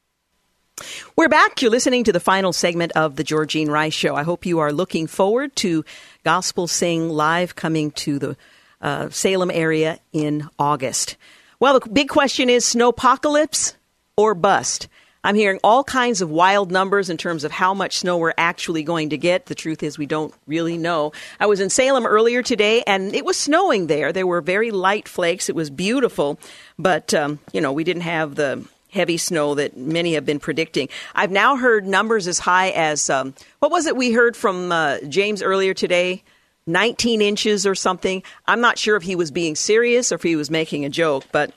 We're 1.16 1.30
back. 1.30 1.62
You're 1.62 1.72
listening 1.72 2.04
to 2.04 2.14
the 2.14 2.20
final 2.20 2.54
segment 2.54 2.92
of 2.94 3.16
the 3.16 3.24
Georgine 3.24 3.72
Rice 3.72 3.94
Show. 3.94 4.16
I 4.16 4.24
hope 4.24 4.46
you 4.46 4.60
are 4.60 4.72
looking 4.72 5.08
forward 5.08 5.56
to 5.58 5.86
Gospel 6.24 6.68
Sing 6.68 7.10
Live 7.10 7.56
coming 7.56 7.92
to 7.92 8.20
the 8.20 8.38
uh, 8.82 9.10
Salem 9.10 9.52
area 9.52 10.00
in 10.12 10.50
August. 10.60 11.18
Well, 11.60 11.80
the 11.80 11.90
big 11.90 12.10
question 12.10 12.50
is 12.50 12.66
snowpocalypse 12.66 13.76
or 14.22 14.36
bust. 14.36 14.88
I'm 15.24 15.36
hearing 15.36 15.60
all 15.64 15.84
kinds 15.84 16.22
of 16.22 16.30
wild 16.30 16.72
numbers 16.72 17.10
in 17.10 17.18
terms 17.18 17.44
of 17.44 17.52
how 17.52 17.74
much 17.74 17.98
snow 17.98 18.18
we're 18.18 18.34
actually 18.38 18.84
going 18.84 19.10
to 19.10 19.18
get. 19.18 19.48
The 19.48 19.56
truth 19.56 19.84
is, 19.84 19.98
we 19.98 20.06
don't 20.06 20.34
really 20.48 20.78
know. 20.78 21.12
I 21.40 21.48
was 21.48 21.60
in 21.60 21.70
Salem 21.70 22.06
earlier 22.06 22.42
today, 22.42 22.84
and 22.86 23.14
it 23.16 23.26
was 23.26 23.38
snowing 23.38 23.88
there. 23.88 24.12
There 24.12 24.26
were 24.26 24.42
very 24.42 24.72
light 24.72 25.08
flakes. 25.08 25.50
It 25.50 25.56
was 25.56 25.70
beautiful, 25.70 26.40
but 26.78 27.14
um, 27.14 27.40
you 27.52 27.62
know, 27.62 27.72
we 27.72 27.84
didn't 27.84 28.04
have 28.04 28.36
the 28.36 28.64
heavy 28.92 29.18
snow 29.18 29.56
that 29.56 29.78
many 29.78 30.14
have 30.14 30.26
been 30.26 30.40
predicting. 30.40 30.90
I've 31.16 31.32
now 31.32 31.56
heard 31.56 31.88
numbers 31.88 32.28
as 32.28 32.40
high 32.40 32.70
as 32.72 33.10
um, 33.10 33.34
what 33.60 33.72
was 33.72 33.86
it 33.88 33.96
we 33.96 34.12
heard 34.12 34.36
from 34.36 34.72
uh, 34.72 35.00
James 35.08 35.42
earlier 35.42 35.74
today? 35.74 36.24
19 36.68 37.22
inches 37.22 37.66
or 37.66 37.74
something. 37.74 38.22
I'm 38.48 38.62
not 38.62 38.78
sure 38.78 38.96
if 38.96 39.04
he 39.04 39.16
was 39.16 39.32
being 39.32 39.56
serious 39.56 40.12
or 40.12 40.16
if 40.16 40.24
he 40.24 40.36
was 40.36 40.52
making 40.52 40.86
a 40.86 40.90
joke, 40.90 41.26
but 41.32 41.54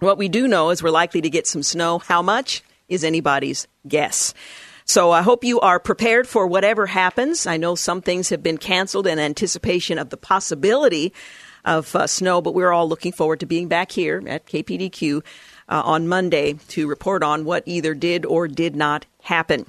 what 0.00 0.18
we 0.18 0.28
do 0.28 0.48
know 0.48 0.70
is 0.70 0.82
we're 0.82 0.90
likely 0.90 1.20
to 1.22 1.30
get 1.30 1.46
some 1.46 1.62
snow. 1.62 1.98
How 1.98 2.22
much 2.22 2.62
is 2.88 3.04
anybody's 3.04 3.66
guess. 3.86 4.34
So 4.84 5.10
I 5.10 5.22
hope 5.22 5.44
you 5.44 5.60
are 5.60 5.80
prepared 5.80 6.28
for 6.28 6.46
whatever 6.46 6.86
happens. 6.86 7.46
I 7.46 7.56
know 7.56 7.74
some 7.74 8.02
things 8.02 8.28
have 8.28 8.42
been 8.42 8.58
canceled 8.58 9.06
in 9.06 9.18
anticipation 9.18 9.98
of 9.98 10.10
the 10.10 10.18
possibility 10.18 11.14
of 11.64 11.96
uh, 11.96 12.06
snow, 12.06 12.42
but 12.42 12.54
we're 12.54 12.72
all 12.72 12.88
looking 12.88 13.12
forward 13.12 13.40
to 13.40 13.46
being 13.46 13.68
back 13.68 13.90
here 13.90 14.22
at 14.26 14.46
KPDQ 14.46 15.24
uh, 15.68 15.82
on 15.84 16.06
Monday 16.06 16.54
to 16.68 16.86
report 16.86 17.22
on 17.22 17.46
what 17.46 17.62
either 17.64 17.94
did 17.94 18.26
or 18.26 18.46
did 18.46 18.76
not 18.76 19.06
happen. 19.22 19.64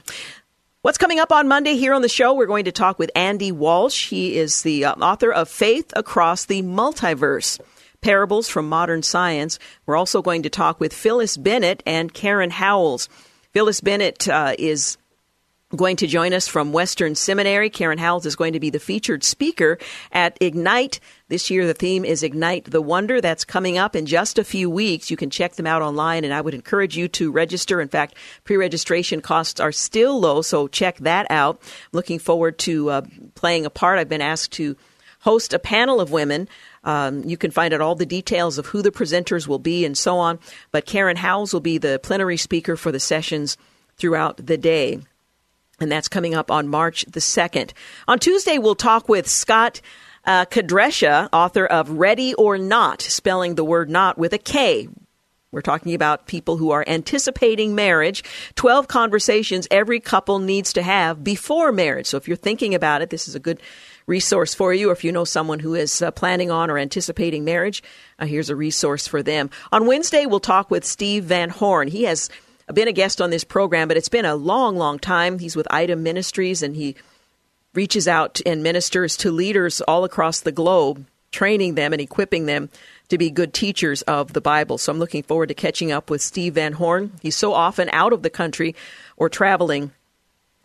What's 0.81 0.97
coming 0.97 1.19
up 1.19 1.31
on 1.31 1.47
Monday 1.47 1.77
here 1.77 1.93
on 1.93 2.01
the 2.01 2.09
show? 2.09 2.33
We're 2.33 2.45
going 2.45 2.65
to 2.65 2.71
talk 2.73 2.99
with 2.99 3.09
Andy 3.15 3.51
Walsh. 3.53 4.09
He 4.09 4.37
is 4.37 4.61
the 4.63 4.85
uh, 4.85 4.93
author 4.95 5.31
of 5.31 5.49
Faith 5.49 5.93
Across 5.95 6.45
the 6.45 6.61
Multiverse. 6.61 7.59
Parables 8.05 8.47
from 8.47 8.69
Modern 8.69 9.01
Science. 9.01 9.57
We're 9.87 9.95
also 9.95 10.21
going 10.21 10.43
to 10.43 10.49
talk 10.51 10.79
with 10.79 10.93
Phyllis 10.93 11.37
Bennett 11.37 11.81
and 11.87 12.13
Karen 12.13 12.51
Howells. 12.51 13.09
Phyllis 13.51 13.81
Bennett 13.81 14.27
uh, 14.27 14.53
is 14.59 14.99
going 15.75 15.95
to 15.95 16.05
join 16.05 16.31
us 16.31 16.47
from 16.47 16.71
Western 16.71 17.15
Seminary. 17.15 17.71
Karen 17.71 17.97
Howells 17.97 18.27
is 18.27 18.35
going 18.35 18.53
to 18.53 18.59
be 18.59 18.69
the 18.69 18.79
featured 18.79 19.23
speaker 19.23 19.79
at 20.11 20.37
Ignite. 20.39 20.99
This 21.29 21.49
year, 21.49 21.65
the 21.65 21.73
theme 21.73 22.05
is 22.05 22.21
Ignite 22.21 22.65
the 22.65 22.79
Wonder. 22.79 23.21
That's 23.21 23.43
coming 23.43 23.79
up 23.79 23.95
in 23.95 24.05
just 24.05 24.37
a 24.37 24.43
few 24.43 24.69
weeks. 24.69 25.09
You 25.09 25.17
can 25.17 25.31
check 25.31 25.55
them 25.55 25.65
out 25.65 25.81
online, 25.81 26.23
and 26.23 26.31
I 26.31 26.41
would 26.41 26.53
encourage 26.53 26.95
you 26.95 27.07
to 27.07 27.31
register. 27.31 27.81
In 27.81 27.89
fact, 27.89 28.13
pre 28.43 28.55
registration 28.55 29.19
costs 29.19 29.59
are 29.59 29.71
still 29.71 30.19
low, 30.19 30.43
so 30.43 30.67
check 30.67 30.97
that 30.99 31.25
out. 31.31 31.59
Looking 31.91 32.19
forward 32.19 32.59
to 32.59 32.87
uh, 32.91 33.01
playing 33.33 33.65
a 33.65 33.71
part. 33.71 33.97
I've 33.97 34.09
been 34.09 34.21
asked 34.21 34.51
to 34.53 34.77
host 35.25 35.55
a 35.55 35.59
panel 35.59 35.99
of 35.99 36.11
women. 36.11 36.47
Um, 36.85 37.23
you 37.23 37.35
can 37.35 37.51
find 37.51 37.73
out 37.73 37.81
all 37.81 37.95
the 37.95 38.05
details 38.05 38.57
of 38.57 38.67
who 38.67 38.81
the 38.81 38.91
presenters 38.91 39.47
will 39.47 39.59
be 39.59 39.83
and 39.85 39.97
so 39.97 40.17
on. 40.17 40.39
But 40.71 40.85
Karen 40.85 41.17
Howells 41.17 41.51
will 41.51 41.59
be 41.59 41.77
the 41.77 41.99
plenary 42.01 42.37
speaker 42.37 42.77
for 42.77 42.91
the 42.91 42.99
sessions 42.99 43.57
throughout 43.97 44.37
the 44.37 44.57
day 44.57 44.99
and 45.79 45.91
that's 45.91 46.07
coming 46.07 46.33
up 46.33 46.51
on 46.51 46.67
March 46.67 47.05
the 47.05 47.19
2nd. 47.19 47.71
On 48.07 48.19
Tuesday, 48.19 48.57
we'll 48.57 48.75
talk 48.75 49.09
with 49.09 49.27
Scott 49.27 49.81
uh, 50.25 50.45
Kedersha, 50.45 51.29
author 51.31 51.65
of 51.65 51.89
Ready 51.89 52.33
or 52.33 52.57
Not, 52.57 53.01
spelling 53.01 53.55
the 53.55 53.65
word 53.65 53.89
not 53.89 54.17
with 54.17 54.33
a 54.33 54.37
K. 54.37 54.87
We're 55.51 55.61
talking 55.61 55.93
about 55.93 56.27
people 56.27 56.57
who 56.57 56.71
are 56.71 56.83
anticipating 56.85 57.75
marriage, 57.75 58.23
12 58.55 58.87
conversations 58.87 59.67
every 59.71 59.99
couple 59.99 60.39
needs 60.39 60.73
to 60.73 60.81
have 60.81 61.23
before 61.23 61.71
marriage. 61.71 62.07
So 62.07 62.17
if 62.17 62.27
you're 62.27 62.35
thinking 62.35 62.75
about 62.75 63.01
it, 63.01 63.09
this 63.09 63.27
is 63.27 63.35
a 63.35 63.39
good 63.39 63.61
resource 64.07 64.53
for 64.53 64.73
you. 64.73 64.89
Or 64.89 64.93
if 64.93 65.03
you 65.03 65.11
know 65.11 65.25
someone 65.25 65.59
who 65.59 65.75
is 65.75 66.01
uh, 66.01 66.11
planning 66.11 66.51
on 66.51 66.69
or 66.69 66.77
anticipating 66.77 67.43
marriage, 67.43 67.83
uh, 68.19 68.25
here's 68.25 68.49
a 68.49 68.55
resource 68.55 69.07
for 69.07 69.23
them. 69.23 69.49
On 69.71 69.87
Wednesday, 69.87 70.25
we'll 70.25 70.39
talk 70.39 70.69
with 70.69 70.85
Steve 70.85 71.25
Van 71.25 71.49
Horn. 71.49 71.87
He 71.87 72.03
has 72.03 72.29
been 72.73 72.87
a 72.87 72.93
guest 72.93 73.21
on 73.21 73.29
this 73.29 73.43
program, 73.43 73.87
but 73.87 73.97
it's 73.97 74.09
been 74.09 74.25
a 74.25 74.35
long, 74.35 74.75
long 74.75 74.99
time. 74.99 75.39
He's 75.39 75.55
with 75.55 75.71
Item 75.71 76.03
Ministries 76.03 76.63
and 76.63 76.75
he 76.75 76.95
reaches 77.73 78.07
out 78.07 78.39
and 78.45 78.63
ministers 78.63 79.17
to 79.17 79.31
leaders 79.31 79.81
all 79.81 80.03
across 80.03 80.39
the 80.39 80.51
globe, 80.51 81.05
training 81.31 81.75
them 81.75 81.91
and 81.91 82.01
equipping 82.01 82.45
them 82.45 82.69
to 83.09 83.17
be 83.17 83.29
good 83.29 83.53
teachers 83.53 84.01
of 84.03 84.33
the 84.33 84.41
Bible. 84.41 84.77
So 84.77 84.91
I'm 84.91 84.99
looking 84.99 85.23
forward 85.23 85.47
to 85.47 85.53
catching 85.53 85.91
up 85.91 86.09
with 86.09 86.21
Steve 86.21 86.55
Van 86.55 86.73
Horn. 86.73 87.11
He's 87.21 87.35
so 87.35 87.53
often 87.53 87.89
out 87.91 88.13
of 88.13 88.23
the 88.23 88.29
country 88.29 88.75
or 89.17 89.29
traveling. 89.29 89.91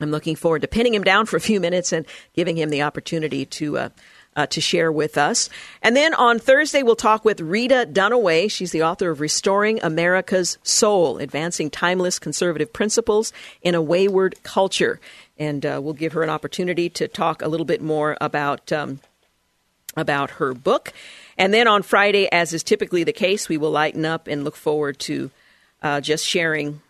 I'm 0.01 0.11
looking 0.11 0.37
forward 0.37 0.63
to 0.63 0.69
pinning 0.69 0.95
him 0.95 1.05
down 1.05 1.27
for 1.27 1.37
a 1.37 1.41
few 1.41 1.61
minutes 1.61 1.93
and 1.93 2.07
giving 2.35 2.57
him 2.57 2.71
the 2.71 2.83
opportunity 2.83 3.45
to 3.47 3.79
uh, 3.79 3.89
uh, 4.37 4.47
to 4.47 4.61
share 4.61 4.93
with 4.93 5.19
us. 5.19 5.51
And 5.83 5.97
then 5.97 6.15
on 6.15 6.39
Thursday, 6.39 6.83
we'll 6.83 6.97
talk 6.97 7.25
with 7.25 7.41
Rita 7.41 7.89
Dunaway. 7.91 8.51
She's 8.51 8.73
the 8.73 8.83
author 8.83 9.11
of 9.11 9.21
Restoring 9.21 9.81
America's 9.83 10.57
Soul, 10.63 11.19
Advancing 11.19 11.69
Timeless 11.69 12.19
Conservative 12.19 12.73
Principles 12.73 13.33
in 13.63 13.75
a 13.75 13.83
Wayward 13.83 14.43
Culture. 14.43 15.01
And 15.39 15.67
uh, 15.67 15.81
we'll 15.83 15.95
give 15.95 16.13
her 16.13 16.23
an 16.23 16.31
opportunity 16.31 16.89
to 16.91 17.09
talk 17.09 17.43
a 17.43 17.49
little 17.49 17.67
bit 17.67 17.83
more 17.83 18.17
about. 18.21 18.73
Um, 18.73 19.01
about 19.97 20.31
her 20.31 20.55
book. 20.55 20.93
And 21.37 21.53
then 21.53 21.67
on 21.67 21.83
Friday, 21.83 22.29
as 22.31 22.53
is 22.53 22.63
typically 22.63 23.03
the 23.03 23.13
case, 23.13 23.49
we 23.49 23.57
will 23.57 23.73
lighten 23.73 24.05
up 24.05 24.29
and 24.29 24.45
look 24.45 24.55
forward 24.55 25.01
to 25.01 25.33
uh, 25.83 26.01
just 26.01 26.25
sharing 26.25 26.81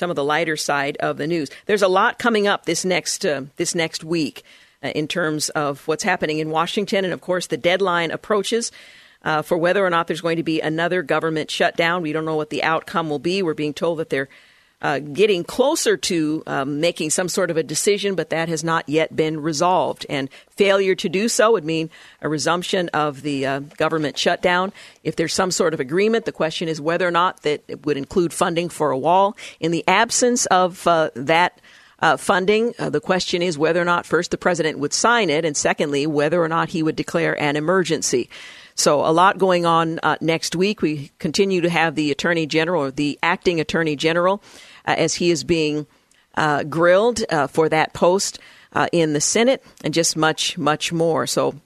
some 0.00 0.10
of 0.10 0.16
the 0.16 0.24
lighter 0.24 0.56
side 0.56 0.96
of 0.96 1.18
the 1.18 1.26
news. 1.26 1.50
There's 1.66 1.82
a 1.82 1.88
lot 1.88 2.18
coming 2.18 2.48
up 2.48 2.64
this 2.64 2.84
next 2.84 3.24
uh, 3.24 3.42
this 3.56 3.74
next 3.74 4.02
week 4.02 4.42
uh, 4.82 4.88
in 4.88 5.06
terms 5.06 5.50
of 5.50 5.86
what's 5.86 6.02
happening 6.02 6.38
in 6.38 6.50
Washington, 6.50 7.04
and 7.04 7.12
of 7.12 7.20
course 7.20 7.46
the 7.46 7.56
deadline 7.56 8.10
approaches. 8.10 8.72
Uh, 9.22 9.42
for 9.42 9.58
whether 9.58 9.84
or 9.84 9.90
not 9.90 10.06
there's 10.06 10.22
going 10.22 10.38
to 10.38 10.42
be 10.42 10.62
another 10.62 11.02
government 11.02 11.50
shutdown, 11.50 12.00
we 12.00 12.10
don't 12.10 12.24
know 12.24 12.36
what 12.36 12.48
the 12.48 12.62
outcome 12.62 13.10
will 13.10 13.18
be. 13.18 13.42
We're 13.42 13.52
being 13.52 13.74
told 13.74 13.98
that 13.98 14.08
they're 14.08 14.30
uh, 14.82 14.98
getting 14.98 15.44
closer 15.44 15.96
to 15.96 16.42
um, 16.46 16.80
making 16.80 17.10
some 17.10 17.28
sort 17.28 17.50
of 17.50 17.56
a 17.56 17.62
decision, 17.62 18.14
but 18.14 18.30
that 18.30 18.48
has 18.48 18.64
not 18.64 18.88
yet 18.88 19.14
been 19.14 19.40
resolved. 19.40 20.06
And 20.08 20.30
failure 20.50 20.94
to 20.94 21.08
do 21.08 21.28
so 21.28 21.52
would 21.52 21.64
mean 21.64 21.90
a 22.22 22.28
resumption 22.28 22.88
of 22.90 23.22
the 23.22 23.46
uh, 23.46 23.58
government 23.76 24.16
shutdown. 24.16 24.72
If 25.04 25.16
there's 25.16 25.34
some 25.34 25.50
sort 25.50 25.74
of 25.74 25.80
agreement, 25.80 26.24
the 26.24 26.32
question 26.32 26.68
is 26.68 26.80
whether 26.80 27.06
or 27.06 27.10
not 27.10 27.42
that 27.42 27.62
it 27.68 27.84
would 27.84 27.96
include 27.96 28.32
funding 28.32 28.68
for 28.68 28.90
a 28.90 28.98
wall. 28.98 29.36
In 29.58 29.70
the 29.70 29.84
absence 29.86 30.46
of 30.46 30.86
uh, 30.86 31.10
that. 31.14 31.60
Uh, 32.02 32.16
funding. 32.16 32.72
Uh, 32.78 32.88
the 32.88 32.98
question 32.98 33.42
is 33.42 33.58
whether 33.58 33.78
or 33.78 33.84
not 33.84 34.06
first 34.06 34.30
the 34.30 34.38
president 34.38 34.78
would 34.78 34.94
sign 34.94 35.28
it, 35.28 35.44
and 35.44 35.54
secondly, 35.54 36.06
whether 36.06 36.42
or 36.42 36.48
not 36.48 36.70
he 36.70 36.82
would 36.82 36.96
declare 36.96 37.38
an 37.38 37.56
emergency. 37.56 38.30
So 38.80 39.04
a 39.04 39.12
lot 39.12 39.36
going 39.36 39.66
on 39.66 40.00
uh, 40.02 40.16
next 40.22 40.56
week. 40.56 40.80
We 40.80 41.10
continue 41.18 41.60
to 41.60 41.68
have 41.68 41.94
the 41.94 42.10
attorney 42.10 42.46
general 42.46 42.84
or 42.84 42.90
the 42.90 43.18
acting 43.22 43.60
attorney 43.60 43.94
general 43.94 44.42
uh, 44.86 44.94
as 44.96 45.14
he 45.14 45.30
is 45.30 45.44
being 45.44 45.86
uh, 46.34 46.62
grilled 46.62 47.22
uh, 47.28 47.46
for 47.46 47.68
that 47.68 47.92
post 47.92 48.38
in 48.92 49.12
the 49.12 49.20
Senate, 49.20 49.64
and 49.82 49.92
just 49.92 50.16
much, 50.16 50.56
much 50.56 50.92
more. 50.92 51.26
So 51.26 51.56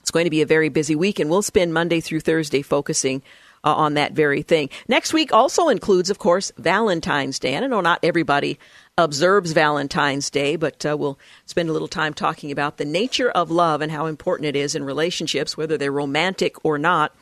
it's 0.00 0.12
going 0.12 0.24
to 0.24 0.30
be 0.30 0.42
a 0.42 0.46
very 0.46 0.68
busy 0.68 0.94
week, 0.94 1.18
and 1.18 1.28
we'll 1.28 1.42
spend 1.42 1.74
Monday 1.74 2.00
through 2.00 2.20
Thursday 2.20 2.62
focusing 2.62 3.22
uh, 3.64 3.74
on 3.74 3.94
that 3.94 4.12
very 4.12 4.42
thing. 4.42 4.70
Next 4.88 5.12
week 5.12 5.32
also 5.32 5.68
includes, 5.68 6.10
of 6.10 6.18
course, 6.18 6.52
Valentine's 6.56 7.38
Day. 7.38 7.54
And 7.54 7.64
I 7.64 7.68
know 7.68 7.80
not 7.80 8.00
everybody 8.02 8.58
observes 9.04 9.52
Valentine's 9.52 10.30
Day, 10.30 10.56
but 10.56 10.84
uh, 10.86 10.96
we'll 10.96 11.18
spend 11.46 11.68
a 11.68 11.72
little 11.72 11.88
time 11.88 12.14
talking 12.14 12.52
about 12.52 12.76
the 12.76 12.84
nature 12.84 13.30
of 13.30 13.50
love 13.50 13.80
and 13.80 13.90
how 13.90 14.06
important 14.06 14.46
it 14.46 14.56
is 14.56 14.74
in 14.74 14.84
relationships, 14.84 15.56
whether 15.56 15.76
they're 15.76 15.92
romantic 15.92 16.64
or 16.64 16.78
not, 16.78 17.14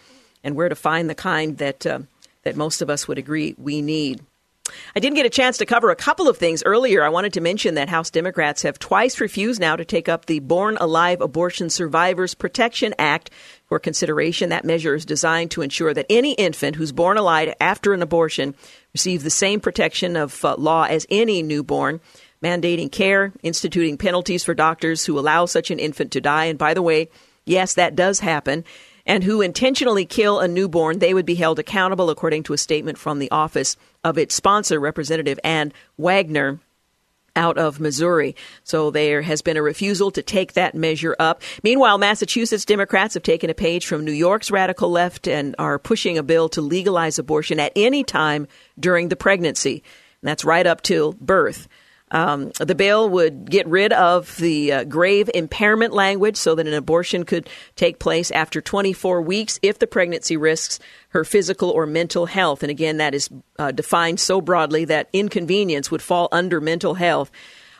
and 0.45 0.55
where 0.55 0.69
to 0.69 0.75
find 0.75 1.09
the 1.09 1.15
kind 1.15 1.59
that 1.59 1.87
uh, 1.87 2.01
that 2.43 2.57
most 2.57 2.83
of 2.83 2.91
us 2.91 3.07
would 3.09 3.19
agree 3.19 3.55
we 3.59 3.83
need. 3.83 4.21
I 4.95 5.01
didn't 5.01 5.17
get 5.17 5.27
a 5.27 5.31
chance 5.31 5.59
to 5.59 5.67
cover 5.67 5.91
a 5.91 5.97
couple 5.97 6.29
of 6.29 6.37
things 6.37 6.63
earlier. 6.65 7.03
I 7.03 7.09
wanted 7.09 7.33
to 7.35 7.41
mention 7.41 7.75
that 7.75 7.89
House 7.89 8.11
Democrats 8.11 8.63
have 8.63 8.79
twice 8.79 9.21
refused 9.21 9.61
now 9.61 9.77
to 9.77 9.85
take 9.85 10.09
up 10.09 10.27
the 10.27 10.41
Born 10.41 10.77
Alive 10.81 11.21
Abortion 11.21 11.71
Survivors 11.71 12.35
Protection 12.35 12.95
Act 12.99 13.31
for 13.69 13.79
consideration. 13.79 14.49
That 14.49 14.65
measure 14.65 14.95
is 14.95 15.05
designed 15.05 15.51
to 15.53 15.63
ensure 15.63 15.95
that 15.95 16.07
any 16.11 16.33
infant 16.33 16.77
who's 16.77 16.93
born 16.93 17.17
alive 17.17 17.55
after 17.61 17.93
an 17.93 18.03
abortion 18.03 18.55
receives 18.93 19.25
the 19.25 19.31
same 19.31 19.61
protection 19.61 20.17
of 20.17 20.45
uh, 20.45 20.57
law 20.57 20.85
as 20.85 21.07
any 21.11 21.43
newborn, 21.43 22.01
mandating 22.43 22.91
care, 22.91 23.33
instituting 23.43 23.97
penalties 23.97 24.43
for 24.45 24.55
doctors 24.55 25.05
who 25.05 25.19
allow 25.19 25.47
such 25.47 25.71
an 25.71 25.79
infant 25.79 26.13
to 26.13 26.21
die. 26.21 26.47
And 26.47 26.59
by 26.59 26.75
the 26.75 26.83
way, 26.83 27.09
yes, 27.45 27.75
that 27.75 27.95
does 27.95 28.21
happen 28.21 28.65
and 29.09 29.25
who 29.25 29.41
intentionally 29.41 30.05
kill 30.05 30.39
a 30.39 30.47
newborn, 30.47 30.99
they 30.99 31.15
would 31.15 31.25
be 31.25 31.35
held 31.35 31.59
accountable, 31.59 32.11
according 32.11 32.43
to 32.45 32.53
a 32.53 32.59
statement 32.59 32.99
from 32.99 33.19
the 33.19 33.31
office 33.31 33.77
of 34.05 34.19
its 34.19 34.35
sponsor, 34.35 34.79
Representative 34.79 35.41
Ann 35.43 35.73
Wagner 35.97 36.61
out 37.39 37.57
of 37.57 37.81
Missouri. 37.81 38.35
So 38.65 38.91
there 38.91 39.23
has 39.23 39.41
been 39.41 39.57
a 39.57 39.63
refusal 39.63 40.11
to 40.11 40.23
take 40.23 40.55
that 40.55 40.75
measure 40.75 41.17
up. 41.19 41.41
Meanwhile, 41.63 41.97
Massachusetts 41.97 42.65
Democrats 42.65 43.15
have 43.15 43.23
taken 43.23 43.49
a 43.49 43.55
page 43.55 43.87
from 43.87 44.05
New 44.05 44.13
York's 44.13 44.51
radical 44.51 44.91
left 44.91 45.29
and 45.29 45.55
are 45.59 45.79
pushing 45.79 46.19
a 46.19 46.23
bill 46.23 46.49
to 46.51 46.61
legalize 46.61 47.19
abortion 47.19 47.61
at 47.61 47.73
any 47.77 48.03
time 48.03 48.49
during 48.79 49.09
the 49.09 49.17
pregnancy. 49.17 49.85
And 50.21 50.29
that's 50.29 50.45
right 50.45 50.67
up 50.67 50.83
till 50.83 51.13
birth. 51.13 51.69
Um, 52.11 52.53
the 52.59 52.75
bill 52.75 53.09
would 53.11 53.51
get 53.51 53.67
rid 53.67 53.93
of 53.93 54.37
the 54.37 54.73
uh, 54.73 54.85
grave 54.85 55.31
impairment 55.35 55.93
language 55.93 56.37
so 56.37 56.55
that 56.55 56.67
an 56.67 56.75
abortion 56.75 57.25
could 57.25 57.49
take 57.77 57.99
place 57.99 58.31
after 58.31 58.61
24 58.61 59.21
weeks 59.23 59.59
if 59.63 59.79
the 59.79 59.87
pregnancy 59.87 60.37
risks 60.37 60.79
her 61.11 61.25
physical 61.25 61.71
or 61.71 61.87
mental 61.87 62.27
health. 62.27 62.63
And 62.63 62.71
again, 62.71 62.99
that 62.99 63.15
is 63.15 63.29
uh, 63.59 63.73
defined 63.73 64.21
so 64.21 64.41
broadly 64.41 64.85
that 64.87 65.09
inconvenience 65.13 65.91
would 65.91 66.03
fall 66.03 66.29
under 66.33 66.61
mental 66.61 66.95
health. 66.95 67.31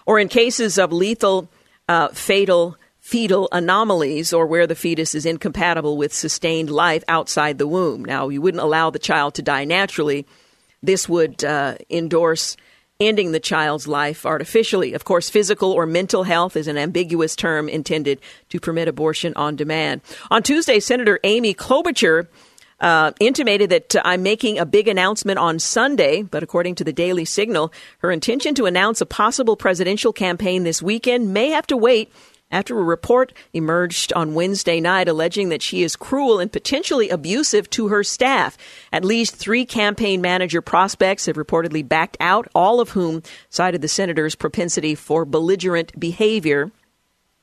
Or 0.07 0.19
in 0.19 0.29
cases 0.29 0.79
of 0.79 0.93
lethal, 0.93 1.51
uh, 1.89 2.09
fatal, 2.09 2.77
fetal 3.09 3.49
anomalies 3.53 4.33
or 4.35 4.47
where 4.47 4.67
the 4.67 4.75
fetus 4.75 5.15
is 5.15 5.25
incompatible 5.25 5.97
with 5.97 6.13
sustained 6.13 6.69
life 6.69 7.03
outside 7.09 7.57
the 7.57 7.67
womb. 7.67 8.05
Now, 8.05 8.29
you 8.29 8.43
wouldn't 8.43 8.63
allow 8.63 8.91
the 8.91 8.99
child 8.99 9.35
to 9.35 9.43
die 9.43 9.65
naturally. 9.65 10.27
This 10.83 11.09
would 11.09 11.43
uh, 11.43 11.77
endorse 11.89 12.57
ending 13.01 13.31
the 13.31 13.39
child's 13.39 13.87
life 13.87 14.27
artificially. 14.27 14.93
Of 14.93 15.05
course, 15.05 15.31
physical 15.31 15.71
or 15.71 15.87
mental 15.87 16.25
health 16.25 16.57
is 16.57 16.67
an 16.67 16.77
ambiguous 16.77 17.37
term 17.37 17.69
intended 17.69 18.19
to 18.49 18.59
permit 18.59 18.89
abortion 18.89 19.33
on 19.37 19.55
demand. 19.55 20.01
On 20.33 20.43
Tuesday, 20.43 20.81
Senator 20.81 21.21
Amy 21.23 21.55
Klobuchar 21.55 22.27
uh, 22.81 23.13
intimated 23.21 23.71
that 23.71 23.95
uh, 23.95 24.03
I'm 24.05 24.25
making 24.25 24.59
a 24.59 24.67
big 24.67 24.89
announcement 24.89 25.39
on 25.39 25.61
Sunday, 25.61 26.23
but 26.23 26.43
according 26.43 26.75
to 26.75 26.83
the 26.83 26.93
Daily 26.93 27.25
Signal, 27.25 27.73
her 27.99 28.11
intention 28.11 28.57
to 28.57 28.67
announce 28.67 29.01
a 29.01 29.07
possible 29.07 29.55
presidential 29.55 30.13
campaign 30.13 30.65
this 30.65 30.83
weekend 30.83 31.33
may 31.33 31.51
have 31.51 31.69
to 31.69 31.77
wait 31.77 32.13
after 32.51 32.79
a 32.79 32.83
report 32.83 33.33
emerged 33.53 34.13
on 34.15 34.35
Wednesday 34.35 34.81
night 34.81 35.09
alleging 35.09 35.49
that 35.51 35.63
she 35.63 35.83
is 35.83 35.97
cruel 35.97 36.39
and 36.39 36.51
potentially 36.51 37.09
abusive 37.09 37.69
to 37.71 37.89
her 37.89 38.03
staff. 38.03 38.57
At 38.93 39.05
least 39.05 39.37
three 39.37 39.65
campaign 39.65 40.21
manager 40.21 40.63
prospects 40.63 41.27
have 41.27 41.37
reportedly 41.37 41.87
backed 41.87 42.17
out, 42.21 42.49
all 42.55 42.81
of 42.81 42.91
whom 42.91 43.23
cited 43.51 43.83
the 43.83 43.89
senator's 43.89 44.35
propensity 44.35 44.95
for 44.95 45.25
belligerent 45.25 45.99
behavior. 45.99 46.71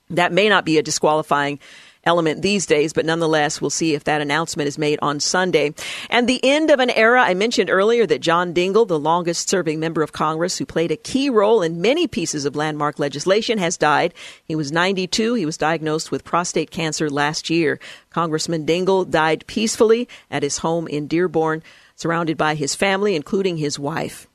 That 0.09 0.33
may 0.33 0.49
not 0.49 0.65
be 0.65 0.77
a 0.77 0.83
disqualifying 0.83 1.59
element 2.05 2.41
these 2.41 2.67
days, 2.67 2.93
but 2.93 3.05
nonetheless, 3.05 3.59
we'll 3.59 3.69
see 3.71 3.95
if 3.95 4.03
that 4.03 4.21
announcement 4.21 4.67
is 4.67 4.77
made 4.77 4.99
on 5.01 5.19
Sunday. 5.19 5.73
And 6.09 6.29
the 6.29 6.43
end 6.43 6.69
of 6.69 6.79
an 6.79 6.91
era. 6.91 7.21
I 7.21 7.33
mentioned 7.33 7.69
earlier 7.69 8.05
that 8.05 8.21
John 8.21 8.53
Dingell, 8.53 8.87
the 8.87 8.99
longest 8.99 9.49
serving 9.49 9.79
member 9.79 10.03
of 10.03 10.11
Congress 10.11 10.57
who 10.57 10.65
played 10.65 10.91
a 10.91 10.97
key 10.97 11.29
role 11.29 11.63
in 11.63 11.81
many 11.81 12.07
pieces 12.07 12.45
of 12.45 12.55
landmark 12.55 12.99
legislation, 12.99 13.57
has 13.57 13.77
died. 13.77 14.13
He 14.43 14.55
was 14.55 14.71
92. 14.71 15.33
He 15.33 15.45
was 15.45 15.57
diagnosed 15.57 16.11
with 16.11 16.23
prostate 16.23 16.69
cancer 16.69 17.09
last 17.09 17.49
year. 17.49 17.79
Congressman 18.11 18.65
Dingell 18.65 19.09
died 19.09 19.45
peacefully 19.47 20.07
at 20.29 20.43
his 20.43 20.59
home 20.59 20.87
in 20.87 21.07
Dearborn, 21.07 21.63
surrounded 21.95 22.37
by 22.37 22.53
his 22.53 22.75
family, 22.75 23.15
including 23.15 23.57
his 23.57 23.79
wife. 23.79 24.27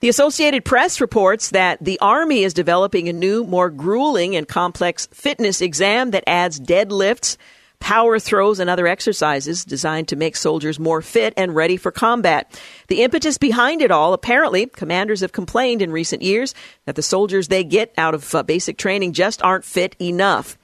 The 0.00 0.08
Associated 0.08 0.64
Press 0.64 0.98
reports 0.98 1.50
that 1.50 1.76
the 1.84 1.98
Army 2.00 2.42
is 2.42 2.54
developing 2.54 3.10
a 3.10 3.12
new, 3.12 3.44
more 3.44 3.68
grueling 3.68 4.34
and 4.34 4.48
complex 4.48 5.06
fitness 5.12 5.60
exam 5.60 6.12
that 6.12 6.24
adds 6.26 6.58
deadlifts, 6.58 7.36
power 7.80 8.18
throws, 8.18 8.60
and 8.60 8.70
other 8.70 8.86
exercises 8.86 9.62
designed 9.62 10.08
to 10.08 10.16
make 10.16 10.36
soldiers 10.36 10.78
more 10.78 11.02
fit 11.02 11.34
and 11.36 11.54
ready 11.54 11.76
for 11.76 11.92
combat. 11.92 12.58
The 12.88 13.02
impetus 13.02 13.36
behind 13.36 13.82
it 13.82 13.90
all, 13.90 14.14
apparently, 14.14 14.64
commanders 14.64 15.20
have 15.20 15.32
complained 15.32 15.82
in 15.82 15.92
recent 15.92 16.22
years 16.22 16.54
that 16.86 16.94
the 16.94 17.02
soldiers 17.02 17.48
they 17.48 17.62
get 17.62 17.92
out 17.98 18.14
of 18.14 18.34
uh, 18.34 18.42
basic 18.42 18.78
training 18.78 19.12
just 19.12 19.42
aren't 19.42 19.66
fit 19.66 19.96
enough. 20.00 20.56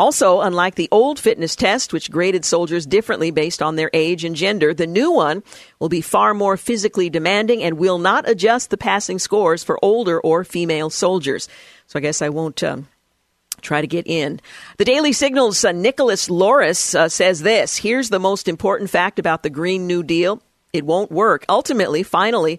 Also, 0.00 0.40
unlike 0.40 0.76
the 0.76 0.88
old 0.90 1.18
fitness 1.18 1.54
test, 1.54 1.92
which 1.92 2.10
graded 2.10 2.42
soldiers 2.42 2.86
differently 2.86 3.30
based 3.30 3.60
on 3.60 3.76
their 3.76 3.90
age 3.92 4.24
and 4.24 4.34
gender, 4.34 4.72
the 4.72 4.86
new 4.86 5.10
one 5.10 5.42
will 5.78 5.90
be 5.90 6.00
far 6.00 6.32
more 6.32 6.56
physically 6.56 7.10
demanding 7.10 7.62
and 7.62 7.76
will 7.76 7.98
not 7.98 8.26
adjust 8.26 8.70
the 8.70 8.78
passing 8.78 9.18
scores 9.18 9.62
for 9.62 9.78
older 9.84 10.18
or 10.18 10.42
female 10.42 10.88
soldiers. 10.88 11.50
So 11.86 11.98
I 11.98 12.00
guess 12.00 12.22
I 12.22 12.30
won't. 12.30 12.62
Um, 12.62 12.88
try 13.60 13.82
to 13.82 13.86
get 13.86 14.06
in. 14.06 14.40
The 14.78 14.86
Daily 14.86 15.12
Signal's 15.12 15.62
uh, 15.66 15.72
Nicholas 15.72 16.30
Loris 16.30 16.94
uh, 16.94 17.10
says 17.10 17.42
this 17.42 17.76
Here's 17.76 18.08
the 18.08 18.18
most 18.18 18.48
important 18.48 18.88
fact 18.88 19.18
about 19.18 19.42
the 19.42 19.50
Green 19.50 19.86
New 19.86 20.02
Deal 20.02 20.40
it 20.72 20.86
won't 20.86 21.12
work. 21.12 21.44
Ultimately, 21.46 22.04
finally, 22.04 22.58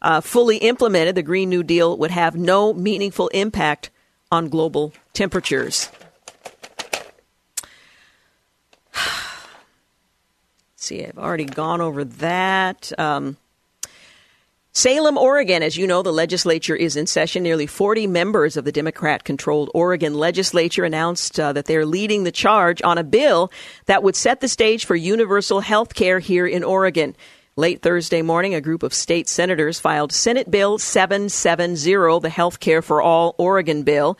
uh, 0.00 0.22
fully 0.22 0.56
implemented, 0.56 1.16
the 1.16 1.22
Green 1.22 1.50
New 1.50 1.62
Deal 1.62 1.98
would 1.98 2.12
have 2.12 2.34
no 2.34 2.72
meaningful 2.72 3.28
impact 3.28 3.90
on 4.32 4.48
global 4.48 4.94
temperatures. 5.12 5.90
See, 10.78 11.04
I've 11.04 11.18
already 11.18 11.44
gone 11.44 11.80
over 11.80 12.04
that. 12.04 12.92
Um, 12.98 13.36
Salem, 14.72 15.18
Oregon, 15.18 15.62
as 15.62 15.76
you 15.76 15.88
know, 15.88 16.02
the 16.02 16.12
legislature 16.12 16.76
is 16.76 16.94
in 16.94 17.08
session. 17.08 17.42
Nearly 17.42 17.66
40 17.66 18.06
members 18.06 18.56
of 18.56 18.64
the 18.64 18.70
Democrat 18.70 19.24
controlled 19.24 19.70
Oregon 19.74 20.14
legislature 20.14 20.84
announced 20.84 21.40
uh, 21.40 21.52
that 21.52 21.64
they're 21.64 21.84
leading 21.84 22.22
the 22.22 22.30
charge 22.30 22.80
on 22.82 22.96
a 22.96 23.02
bill 23.02 23.50
that 23.86 24.04
would 24.04 24.14
set 24.14 24.40
the 24.40 24.46
stage 24.46 24.84
for 24.84 24.94
universal 24.94 25.60
health 25.60 25.94
care 25.94 26.20
here 26.20 26.46
in 26.46 26.62
Oregon. 26.62 27.16
Late 27.56 27.82
Thursday 27.82 28.22
morning, 28.22 28.54
a 28.54 28.60
group 28.60 28.84
of 28.84 28.94
state 28.94 29.28
senators 29.28 29.80
filed 29.80 30.12
Senate 30.12 30.48
Bill 30.48 30.78
770, 30.78 32.20
the 32.20 32.30
Health 32.30 32.60
Care 32.60 32.82
for 32.82 33.02
All 33.02 33.34
Oregon 33.36 33.82
bill 33.82 34.16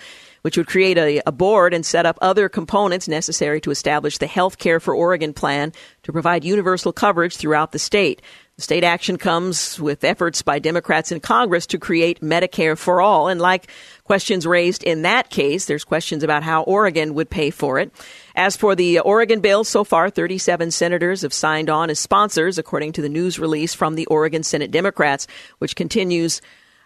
which 0.49 0.57
would 0.57 0.67
create 0.67 0.97
a, 0.97 1.21
a, 1.27 1.31
board 1.31 1.75
and 1.75 1.85
set 1.85 2.07
up 2.07 2.17
other 2.23 2.49
components 2.49 3.07
necessary 3.07 3.61
to 3.61 3.71
establish 3.71 4.17
the 4.17 4.27
Health 4.27 4.57
Care 4.57 4.81
for 4.81 4.95
Oregon 4.95 5.35
plan 5.35 5.75
to 6.05 6.11
provide 6.11 6.43
universal 6.43 6.91
coverage 6.91 7.37
throughout 7.37 7.73
the 7.73 7.79
state. 7.79 8.23
State 8.57 8.83
action 8.83 9.19
comes 9.19 9.79
with 9.79 10.05
efforts 10.05 10.41
by 10.41 10.59
Democrats 10.59 11.13
in 11.13 11.21
Congress 11.21 11.67
to 11.67 11.79
create 11.79 12.23
Medicare 12.23 12.79
for 12.79 13.03
all. 13.03 13.29
And 13.29 13.43
like 13.43 13.71
questions 14.05 14.47
raised 14.47 14.83
in 14.83 15.03
that 15.03 15.29
case, 15.29 15.67
there's 15.67 15.85
questions 15.85 16.23
about 16.23 16.43
how 16.43 16.63
Oregon 16.63 17.13
would 17.13 17.29
pay 17.29 17.51
for 17.51 17.79
it. 17.79 17.93
As 18.35 18.57
for 18.57 18.75
the 18.75 19.01
Oregon 19.01 19.41
bill, 19.41 19.65
so 19.65 19.85
far 19.85 20.09
37 20.09 20.71
senators 20.71 21.21
have 21.21 21.35
signed 21.35 21.69
on 21.69 21.91
as 21.91 21.99
sponsors, 21.99 22.57
according 22.57 22.93
to 22.93 23.03
the 23.03 23.11
news 23.11 23.39
release 23.39 23.75
from 23.75 23.97
the 23.97 24.07
Oregon 24.07 24.43
Senate 24.43 24.71
Democrats, 24.71 25.27
which 25.59 25.77
continues 25.77 26.41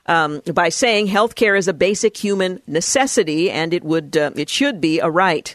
um, 0.07 0.41
by 0.53 0.69
saying 0.69 1.07
health 1.07 1.35
care 1.35 1.55
is 1.57 1.69
a 1.69 1.73
basic 1.73 2.17
human 2.17 2.61
necessity 2.67 3.51
and 3.51 3.73
it 3.73 3.85
would 3.85 4.17
uh, 4.17 4.31
it 4.35 4.49
should 4.49 4.81
be 4.81 5.01
a 5.01 5.11
right. 5.11 5.55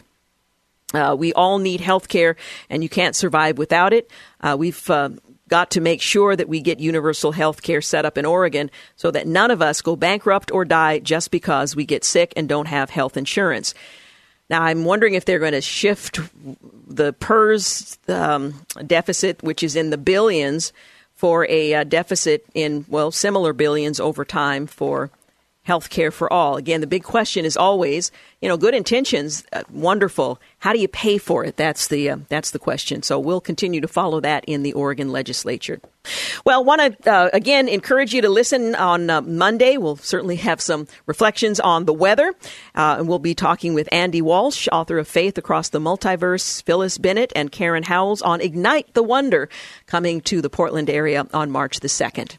Uh, 0.94 1.14
we 1.18 1.34
all 1.34 1.58
need 1.58 1.82
health 1.82 2.08
care, 2.08 2.34
and 2.70 2.82
you 2.82 2.88
can't 2.88 3.14
survive 3.14 3.58
without 3.58 3.92
it. 3.92 4.10
Uh, 4.40 4.56
we've 4.58 4.88
uh, 4.88 5.10
got 5.48 5.70
to 5.72 5.80
make 5.80 6.00
sure 6.00 6.34
that 6.34 6.48
we 6.48 6.60
get 6.60 6.80
universal 6.80 7.32
health 7.32 7.62
care 7.62 7.82
set 7.82 8.06
up 8.06 8.16
in 8.16 8.24
Oregon 8.24 8.70
so 8.96 9.10
that 9.10 9.26
none 9.26 9.50
of 9.50 9.60
us 9.60 9.82
go 9.82 9.96
bankrupt 9.96 10.50
or 10.50 10.64
die 10.64 10.98
just 10.98 11.30
because 11.30 11.76
we 11.76 11.84
get 11.84 12.04
sick 12.04 12.32
and 12.36 12.48
don't 12.48 12.68
have 12.68 12.90
health 12.90 13.16
insurance. 13.16 13.74
Now, 14.48 14.62
I'm 14.62 14.84
wondering 14.84 15.12
if 15.12 15.26
they're 15.26 15.38
going 15.38 15.52
to 15.52 15.60
shift 15.60 16.20
the 16.86 17.12
PERS 17.12 17.98
um, 18.08 18.54
deficit, 18.86 19.42
which 19.42 19.62
is 19.62 19.76
in 19.76 19.90
the 19.90 19.98
billions, 19.98 20.72
for 21.18 21.44
a 21.50 21.74
uh, 21.74 21.82
deficit 21.82 22.46
in, 22.54 22.84
well, 22.88 23.10
similar 23.10 23.52
billions 23.52 23.98
over 23.98 24.24
time 24.24 24.68
for 24.68 25.10
health 25.68 25.90
care 25.90 26.10
for 26.10 26.32
all. 26.32 26.56
Again, 26.56 26.80
the 26.80 26.86
big 26.86 27.04
question 27.04 27.44
is 27.44 27.54
always, 27.54 28.10
you 28.40 28.48
know, 28.48 28.56
good 28.56 28.72
intentions, 28.72 29.44
uh, 29.52 29.64
wonderful. 29.70 30.40
How 30.60 30.72
do 30.72 30.78
you 30.78 30.88
pay 30.88 31.18
for 31.18 31.44
it? 31.44 31.58
That's 31.58 31.88
the 31.88 32.08
uh, 32.08 32.16
that's 32.30 32.52
the 32.52 32.58
question. 32.58 33.02
So 33.02 33.18
we'll 33.18 33.42
continue 33.42 33.82
to 33.82 33.86
follow 33.86 34.18
that 34.20 34.46
in 34.46 34.62
the 34.62 34.72
Oregon 34.72 35.12
legislature. 35.12 35.78
Well, 36.46 36.64
want 36.64 36.80
to 36.80 37.12
uh, 37.12 37.28
again 37.34 37.68
encourage 37.68 38.14
you 38.14 38.22
to 38.22 38.30
listen 38.30 38.74
on 38.76 39.10
uh, 39.10 39.20
Monday. 39.20 39.76
We'll 39.76 39.96
certainly 39.96 40.36
have 40.36 40.62
some 40.62 40.88
reflections 41.04 41.60
on 41.60 41.84
the 41.84 41.92
weather, 41.92 42.34
uh, 42.74 42.96
and 42.98 43.06
we'll 43.06 43.18
be 43.18 43.34
talking 43.34 43.74
with 43.74 43.90
Andy 43.92 44.22
Walsh, 44.22 44.68
author 44.72 44.96
of 44.96 45.06
Faith 45.06 45.36
Across 45.36 45.68
the 45.68 45.80
Multiverse, 45.80 46.62
Phyllis 46.62 46.96
Bennett, 46.96 47.30
and 47.36 47.52
Karen 47.52 47.82
Howells 47.82 48.22
on 48.22 48.40
Ignite 48.40 48.94
the 48.94 49.02
Wonder, 49.02 49.50
coming 49.84 50.22
to 50.22 50.40
the 50.40 50.48
Portland 50.48 50.88
area 50.88 51.26
on 51.34 51.50
March 51.50 51.80
the 51.80 51.90
second. 51.90 52.38